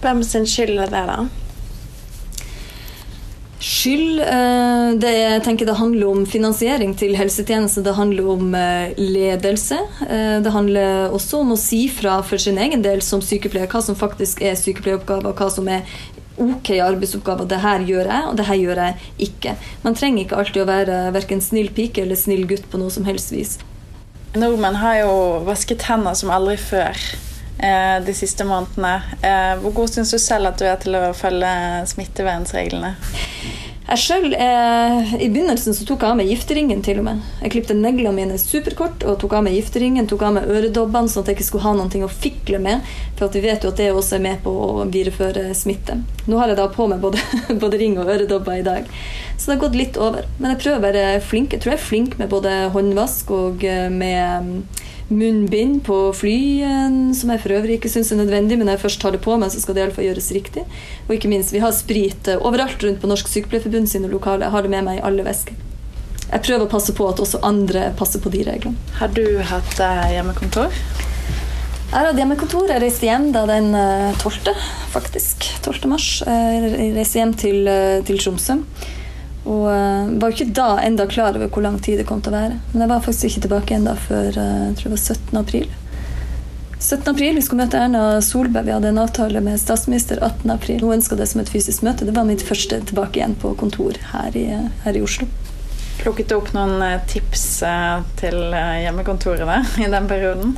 Hvem 0.00 0.22
sin 0.22 0.46
skyld 0.46 0.78
er 0.78 0.92
det, 0.94 1.04
da? 1.10 1.47
Skyld 3.58 4.20
eh, 4.22 4.88
det, 5.02 5.10
Jeg 5.10 5.42
tenker 5.42 5.66
det 5.66 5.74
handler 5.80 6.12
om 6.12 6.20
finansiering 6.30 6.92
til 6.98 7.16
helsetjeneste, 7.18 7.82
Det 7.82 7.96
handler 7.96 8.28
om 8.30 8.54
eh, 8.54 8.94
ledelse. 8.98 9.80
Eh, 10.06 10.38
det 10.44 10.52
handler 10.54 11.10
også 11.10 11.42
om 11.42 11.56
å 11.56 11.58
si 11.58 11.88
fra 11.90 12.20
for 12.22 12.38
sin 12.38 12.58
egen 12.58 12.84
del 12.86 13.02
som 13.02 13.22
sykepleier 13.24 13.66
hva 13.70 13.82
som 13.82 13.98
faktisk 13.98 14.44
er 14.46 14.54
sykepleieroppgaver, 14.58 15.34
hva 15.34 15.50
som 15.50 15.66
er 15.74 15.82
ok 16.38 16.76
arbeidsoppgaver. 16.86 17.50
Det 17.50 17.58
her 17.64 17.82
gjør 17.82 18.06
jeg, 18.06 18.26
og 18.30 18.36
det 18.38 18.46
her 18.46 18.62
gjør 18.62 18.82
jeg 18.84 19.12
ikke. 19.26 19.56
Man 19.82 19.98
trenger 19.98 20.22
ikke 20.22 20.38
alltid 20.38 20.62
å 20.62 20.70
være 20.70 21.00
verken 21.18 21.42
snill 21.42 21.72
pike 21.74 22.06
eller 22.06 22.18
snill 22.18 22.46
gutt 22.46 22.70
på 22.70 22.78
noe 22.78 22.94
som 22.94 23.08
helst 23.10 23.34
vis. 23.34 23.58
Nordmenn 24.38 24.78
har 24.78 25.00
jo 25.02 25.14
vasket 25.48 25.88
hender 25.88 26.14
som 26.14 26.30
aldri 26.30 26.54
før 26.62 26.94
de 27.58 28.14
siste 28.14 28.46
månedene. 28.46 28.94
Hvor 29.62 29.74
god 29.80 29.90
syns 29.90 30.12
du 30.14 30.18
selv 30.22 30.52
at 30.52 30.60
du 30.60 30.66
er 30.68 30.78
til 30.82 30.94
å 30.94 31.08
følge 31.16 31.50
smittevernreglene? 31.90 32.92
Jeg 33.88 33.98
selv, 33.98 34.34
eh, 34.36 35.14
I 35.16 35.30
begynnelsen 35.32 35.72
så 35.72 35.86
tok 35.88 36.02
jeg 36.02 36.10
av 36.10 36.16
meg 36.18 36.28
gifteringen. 36.28 36.82
til 36.84 36.98
og 36.98 37.04
med. 37.04 37.22
Jeg 37.40 37.52
klipte 37.52 37.74
neglene 37.74 38.12
mine 38.12 38.36
superkort 38.36 39.02
og 39.02 39.18
tok 39.18 39.32
av 39.32 39.44
meg 39.44 39.54
gifteringen. 39.54 40.06
Tok 40.06 40.22
av 40.22 40.34
meg 40.34 40.44
øredobbene 40.44 41.08
sånn 41.08 41.22
at 41.22 41.28
jeg 41.28 41.36
ikke 41.36 41.46
skulle 41.46 41.62
ha 41.64 41.72
noe 41.72 42.04
å 42.04 42.08
fikle 42.08 42.60
med. 42.60 42.82
For 43.16 43.28
vi 43.28 43.40
vet 43.40 43.62
jo 43.62 43.70
at 43.70 43.76
det 43.76 43.90
også 43.94 44.16
er 44.16 44.20
med 44.20 44.42
på 44.42 44.50
å 44.50 44.84
videreføre 44.84 45.54
smitte. 45.54 46.02
Nå 46.26 46.36
har 46.36 46.48
jeg 46.48 46.58
da 46.58 46.68
på 46.68 46.86
meg 46.86 47.00
både, 47.00 47.16
både 47.62 47.78
ring 47.78 47.96
og 47.98 48.12
øredobber 48.12 48.58
i 48.58 48.62
dag. 48.62 48.84
Så 49.38 49.46
det 49.46 49.56
har 49.56 49.64
gått 49.68 49.80
litt 49.80 49.96
over. 49.96 50.28
Men 50.38 50.52
jeg 50.52 50.60
prøver 50.66 50.78
å 50.78 50.86
være 50.92 51.20
flink. 51.24 51.52
Jeg 51.52 51.62
tror 51.62 51.72
jeg 51.72 51.80
er 51.80 51.88
flink 51.88 52.18
med 52.18 52.28
både 52.28 52.68
håndvask 52.76 53.30
og 53.30 53.64
eh, 53.64 53.88
med 53.88 54.68
munnbind 55.08 55.80
på 55.86 55.96
fly, 56.16 56.38
som 57.16 57.32
jeg 57.32 57.40
for 57.42 57.54
øvrig 57.56 57.78
ikke 57.78 57.90
syns 57.92 58.12
er 58.12 58.20
nødvendig, 58.20 58.58
men 58.58 58.68
når 58.68 58.76
jeg 58.76 58.84
først 58.84 59.00
tar 59.00 59.14
det 59.16 59.22
på 59.24 59.36
meg, 59.40 59.52
så 59.52 59.62
skal 59.62 59.76
det 59.76 59.84
iallfall 59.84 60.08
gjøres 60.08 60.30
riktig. 60.36 60.64
Og 61.06 61.14
ikke 61.16 61.30
minst, 61.32 61.54
vi 61.54 61.62
har 61.64 61.72
sprit 61.76 62.28
eh, 62.28 62.40
overalt 62.44 62.82
rundt 62.84 63.00
på 63.00 63.10
Norsk 63.10 63.30
Sykepleierforbund 63.32 63.88
sine 63.88 64.10
lokaler. 64.12 64.46
Jeg 64.46 64.56
har 64.56 64.66
det 64.66 64.72
med 64.74 64.84
meg 64.88 65.00
i 65.00 65.04
alle 65.08 65.24
vesker. 65.26 65.56
Jeg 66.28 66.44
prøver 66.44 66.66
å 66.66 66.70
passe 66.70 66.92
på 66.92 67.06
at 67.08 67.22
også 67.24 67.40
andre 67.46 67.88
passer 67.96 68.20
på 68.20 68.32
de 68.34 68.44
reglene. 68.44 68.76
Har 68.98 69.14
du 69.16 69.24
hatt 69.48 69.80
eh, 69.80 70.04
hjemmekontor? 70.18 70.76
Jeg 71.88 71.96
har 71.96 72.10
hatt 72.10 72.20
hjemmekontor. 72.20 72.68
Jeg 72.68 72.84
reiste 72.84 73.08
hjem 73.08 73.30
da 73.32 73.46
den 73.48 73.72
12., 74.20 74.52
eh, 74.52 74.68
faktisk. 74.92 75.48
12. 75.64 75.88
mars. 75.88 76.12
Jeg 76.28 76.92
reiste 76.98 77.22
hjem 77.22 77.36
til, 77.46 77.74
til 78.04 78.20
Tromsø. 78.20 78.60
Og 79.48 79.64
uh, 79.72 80.14
var 80.20 80.34
ikke 80.34 80.52
da 80.52 80.76
enda 80.84 81.06
klar 81.08 81.36
over 81.36 81.48
hvor 81.48 81.64
lang 81.64 81.78
tid 81.80 82.00
det 82.00 82.06
kom 82.08 82.20
til 82.20 82.34
å 82.34 82.38
være. 82.38 82.58
Men 82.72 82.84
jeg 82.84 82.92
var 82.92 83.04
faktisk 83.04 83.30
ikke 83.30 83.44
tilbake 83.46 83.76
enda 83.78 83.94
før 83.96 84.28
uh, 84.36 84.64
jeg 84.68 84.78
tror 84.78 84.90
det 84.90 84.96
var 84.96 85.04
17. 85.16 85.38
april. 85.40 85.68
17. 86.78 87.08
april, 87.10 87.34
Vi 87.34 87.42
skulle 87.42 87.64
møte 87.64 87.80
Erna 87.80 88.02
Solberg. 88.22 88.68
Vi 88.68 88.76
hadde 88.76 88.92
en 88.92 89.02
avtale 89.02 89.42
med 89.42 89.58
statsminister 89.58 90.20
18. 90.22 90.52
april. 90.54 90.84
Hun 90.84 90.98
ønska 91.00 91.18
det 91.18 91.26
som 91.32 91.42
et 91.42 91.50
fysisk 91.50 91.82
møte. 91.86 92.06
Det 92.06 92.14
var 92.14 92.28
mitt 92.28 92.44
første 92.44 92.78
tilbake 92.86 93.18
igjen 93.18 93.34
på 93.40 93.56
kontor 93.58 93.98
her 94.12 94.36
i, 94.38 94.46
her 94.84 94.98
i 94.98 95.02
Oslo. 95.02 95.26
Plukket 95.98 96.30
du 96.30 96.36
opp 96.36 96.52
noen 96.54 96.78
eh, 96.86 97.00
tips 97.10 97.46
til 98.20 98.38
hjemmekontorene 98.54 99.64
i 99.82 99.90
den 99.90 100.06
perioden? 100.10 100.54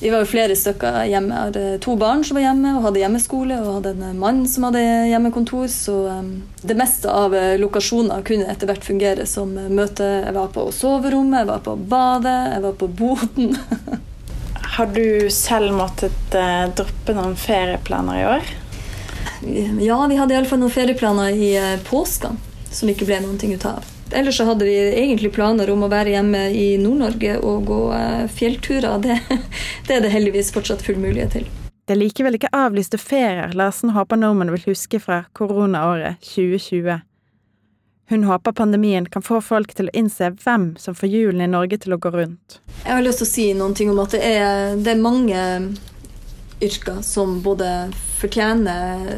Vi 0.00 0.10
var 0.10 0.24
jo 0.24 0.28
flere 0.28 0.56
stykker 0.58 1.04
hjemme. 1.08 1.32
Jeg 1.32 1.48
hadde 1.48 1.78
to 1.84 1.94
barn 1.98 2.24
som 2.26 2.36
var 2.36 2.48
hjemme 2.48 2.72
og 2.76 2.86
hadde 2.88 3.00
hjemmeskole, 3.00 3.58
og 3.62 3.76
hadde 3.78 3.92
en 3.94 4.18
mann 4.20 4.42
som 4.50 4.66
hadde 4.66 4.82
hjemmekontor. 5.10 5.68
Så 5.70 5.94
um, 6.10 6.32
det 6.66 6.76
meste 6.78 7.12
av 7.12 7.34
eh, 7.38 7.54
lokasjoner 7.62 8.24
kunne 8.26 8.48
etter 8.50 8.68
hvert 8.68 8.84
fungere 8.84 9.26
som 9.30 9.54
eh, 9.60 9.70
møte. 9.70 10.08
Jeg 10.26 10.34
var 10.36 10.50
på 10.54 10.66
soverommet, 10.74 11.44
jeg 11.44 11.50
var 11.52 11.62
på 11.64 11.76
badet, 11.94 12.36
jeg 12.56 12.66
var 12.66 12.76
på 12.82 12.90
boden. 13.00 13.56
Har 14.74 14.90
du 14.90 15.30
selv 15.30 15.70
måttet 15.78 16.34
uh, 16.34 16.66
droppe 16.74 17.14
noen 17.14 17.38
ferieplaner 17.38 18.18
i 18.18 18.28
år? 18.34 18.54
Ja, 19.84 20.00
vi 20.10 20.18
hadde 20.18 20.34
iallfall 20.34 20.58
noen 20.64 20.74
ferieplaner 20.74 21.30
i 21.30 21.54
uh, 21.54 21.76
påska 21.86 22.34
som 22.74 22.90
ikke 22.90 23.06
ble 23.06 23.22
noen 23.22 23.38
ting 23.38 23.54
ut 23.54 23.68
av. 23.70 23.93
Ellers 24.10 24.36
så 24.36 24.44
hadde 24.44 24.64
vi 24.64 24.76
egentlig 24.90 25.32
planer 25.32 25.70
om 25.72 25.82
å 25.86 25.90
være 25.90 26.14
hjemme 26.14 26.42
i 26.52 26.74
Nord-Norge 26.80 27.38
og 27.40 27.64
gå 27.70 27.80
eh, 27.96 28.26
fjellturer. 28.30 28.98
Det, 29.04 29.18
det, 29.88 29.96
er 29.96 30.04
det 30.04 30.12
heldigvis 30.12 30.52
fortsatt 30.54 30.84
full 30.84 31.00
mulighet 31.00 31.38
til. 31.38 31.48
Det 31.84 31.92
er 31.92 32.00
likevel 32.00 32.38
ikke 32.38 32.52
avlyste 32.56 32.96
ferier 33.00 33.52
Larsen 33.56 33.92
håper 33.92 34.16
nordmenn 34.16 34.52
vil 34.54 34.70
huske 34.70 35.00
fra 35.02 35.24
koronaåret 35.36 36.22
2020. 36.24 37.02
Hun 38.08 38.24
håper 38.24 38.52
pandemien 38.52 39.08
kan 39.08 39.24
få 39.24 39.40
folk 39.44 39.74
til 39.76 39.88
å 39.88 39.96
innse 39.96 40.30
hvem 40.44 40.74
som 40.80 40.96
får 40.96 41.12
hjulene 41.12 41.48
i 41.48 41.52
Norge 41.52 41.80
til 41.80 41.96
å 41.96 42.00
gå 42.00 42.12
rundt. 42.12 42.58
Jeg 42.84 42.92
har 42.92 43.04
lyst 43.04 43.20
til 43.20 43.28
å 43.28 43.32
si 43.32 43.46
noen 43.56 43.76
ting 43.76 43.92
om 43.92 44.00
at 44.04 44.16
det 44.16 44.22
er, 44.24 44.76
det 44.76 44.92
er 44.92 45.00
mange 45.00 45.44
yrker 46.64 47.00
som 47.04 47.38
både 47.44 47.68
fortjener 48.20 49.08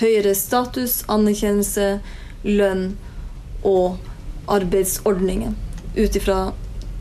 høyere 0.00 0.34
status, 0.38 1.02
anerkjennelse, 1.10 1.98
lønn 2.44 2.88
og 3.64 3.96
arbeidsordningen. 4.50 5.56
Ut 5.96 6.16
ifra 6.16 6.52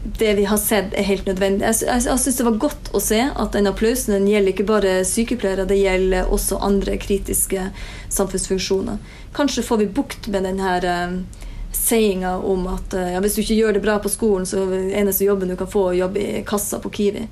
det 0.03 0.33
vi 0.33 0.43
har 0.45 0.57
sett, 0.57 0.93
er 0.93 1.07
helt 1.07 1.25
nødvendig. 1.25 1.63
Jeg, 1.65 1.87
jeg, 1.87 2.19
syns 2.19 2.37
det 2.37 2.45
var 2.45 2.59
godt 2.59 2.89
å 2.91 2.99
se 3.03 3.21
at 3.23 3.55
den 3.55 3.69
applausen 3.69 4.17
den 4.17 4.27
gjelder 4.27 4.51
ikke 4.51 4.67
bare 4.67 4.95
sykepleiere, 5.07 5.67
det 5.69 5.79
gjelder 5.79 6.31
også 6.33 6.59
andre 6.59 6.97
kritiske 6.99 7.69
samfunnsfunksjoner. 8.11 8.99
Kanskje 9.35 9.63
får 9.63 9.79
vi 9.79 9.87
bukt 9.95 10.27
med 10.33 10.43
denne 10.43 10.75
uh, 10.83 10.89
eh, 10.91 11.47
sayinga 11.73 12.35
om 12.43 12.67
at 12.73 12.97
uh, 12.99 13.13
ja, 13.15 13.23
hvis 13.23 13.37
du 13.37 13.43
ikke 13.45 13.59
gjør 13.61 13.77
det 13.77 13.85
bra 13.85 13.95
på 14.03 14.11
skolen, 14.11 14.47
så 14.49 14.65
er 14.67 14.91
eneste 14.99 15.27
jobben 15.29 15.53
du 15.53 15.55
kan 15.59 15.71
få, 15.71 15.87
å 15.93 15.97
jobbe 15.97 16.19
i 16.19 16.43
kassa 16.47 16.81
på 16.83 16.91
Kiwi. 16.91 17.23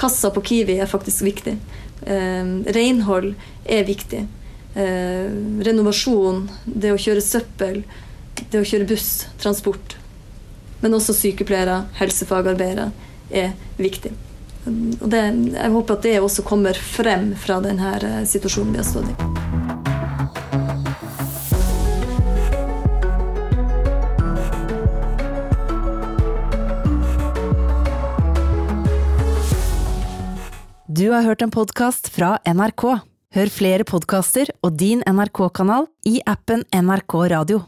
Kassa 0.00 0.32
på 0.32 0.40
Kiwi 0.48 0.80
er 0.80 0.88
faktisk 0.88 1.26
viktig. 1.28 1.58
Eh, 2.02 2.46
renhold 2.74 3.34
er 3.68 3.84
viktig. 3.86 4.24
Uh, 4.72 5.28
renovasjon, 5.60 6.46
det 6.64 6.94
å 6.94 7.00
kjøre 7.00 7.20
søppel 7.20 7.82
det 8.50 8.60
å 8.60 8.66
kjøre 8.66 8.88
buss, 8.90 9.26
transport, 9.42 9.96
men 10.82 10.96
også 10.96 11.14
sykepleiere, 11.14 11.84
helsefagarbeidere, 12.00 12.90
er 13.30 13.54
viktig. 13.78 14.12
Og 14.66 15.08
det, 15.10 15.22
jeg 15.56 15.72
håper 15.74 15.96
at 15.96 16.04
det 16.06 16.18
også 16.22 16.44
kommer 16.46 16.78
frem 16.78 17.32
fra 17.38 17.58
denne 17.64 17.96
eh, 17.98 18.22
situasjonen 18.28 18.76
vi 18.76 18.82
har 18.82 18.86
stått 18.86 19.10
i. 19.10 19.32
Du 30.92 31.08
har 31.10 31.24
hørt 31.26 31.42
en 31.42 31.50
podkast 31.50 32.12
fra 32.14 32.36
NRK. 32.46 32.84
Hør 33.32 33.50
flere 33.50 33.86
podkaster 33.88 34.50
og 34.60 34.76
din 34.78 35.00
NRK-kanal 35.08 35.88
i 36.06 36.20
appen 36.28 36.66
NRK 36.68 37.16
Radio. 37.32 37.62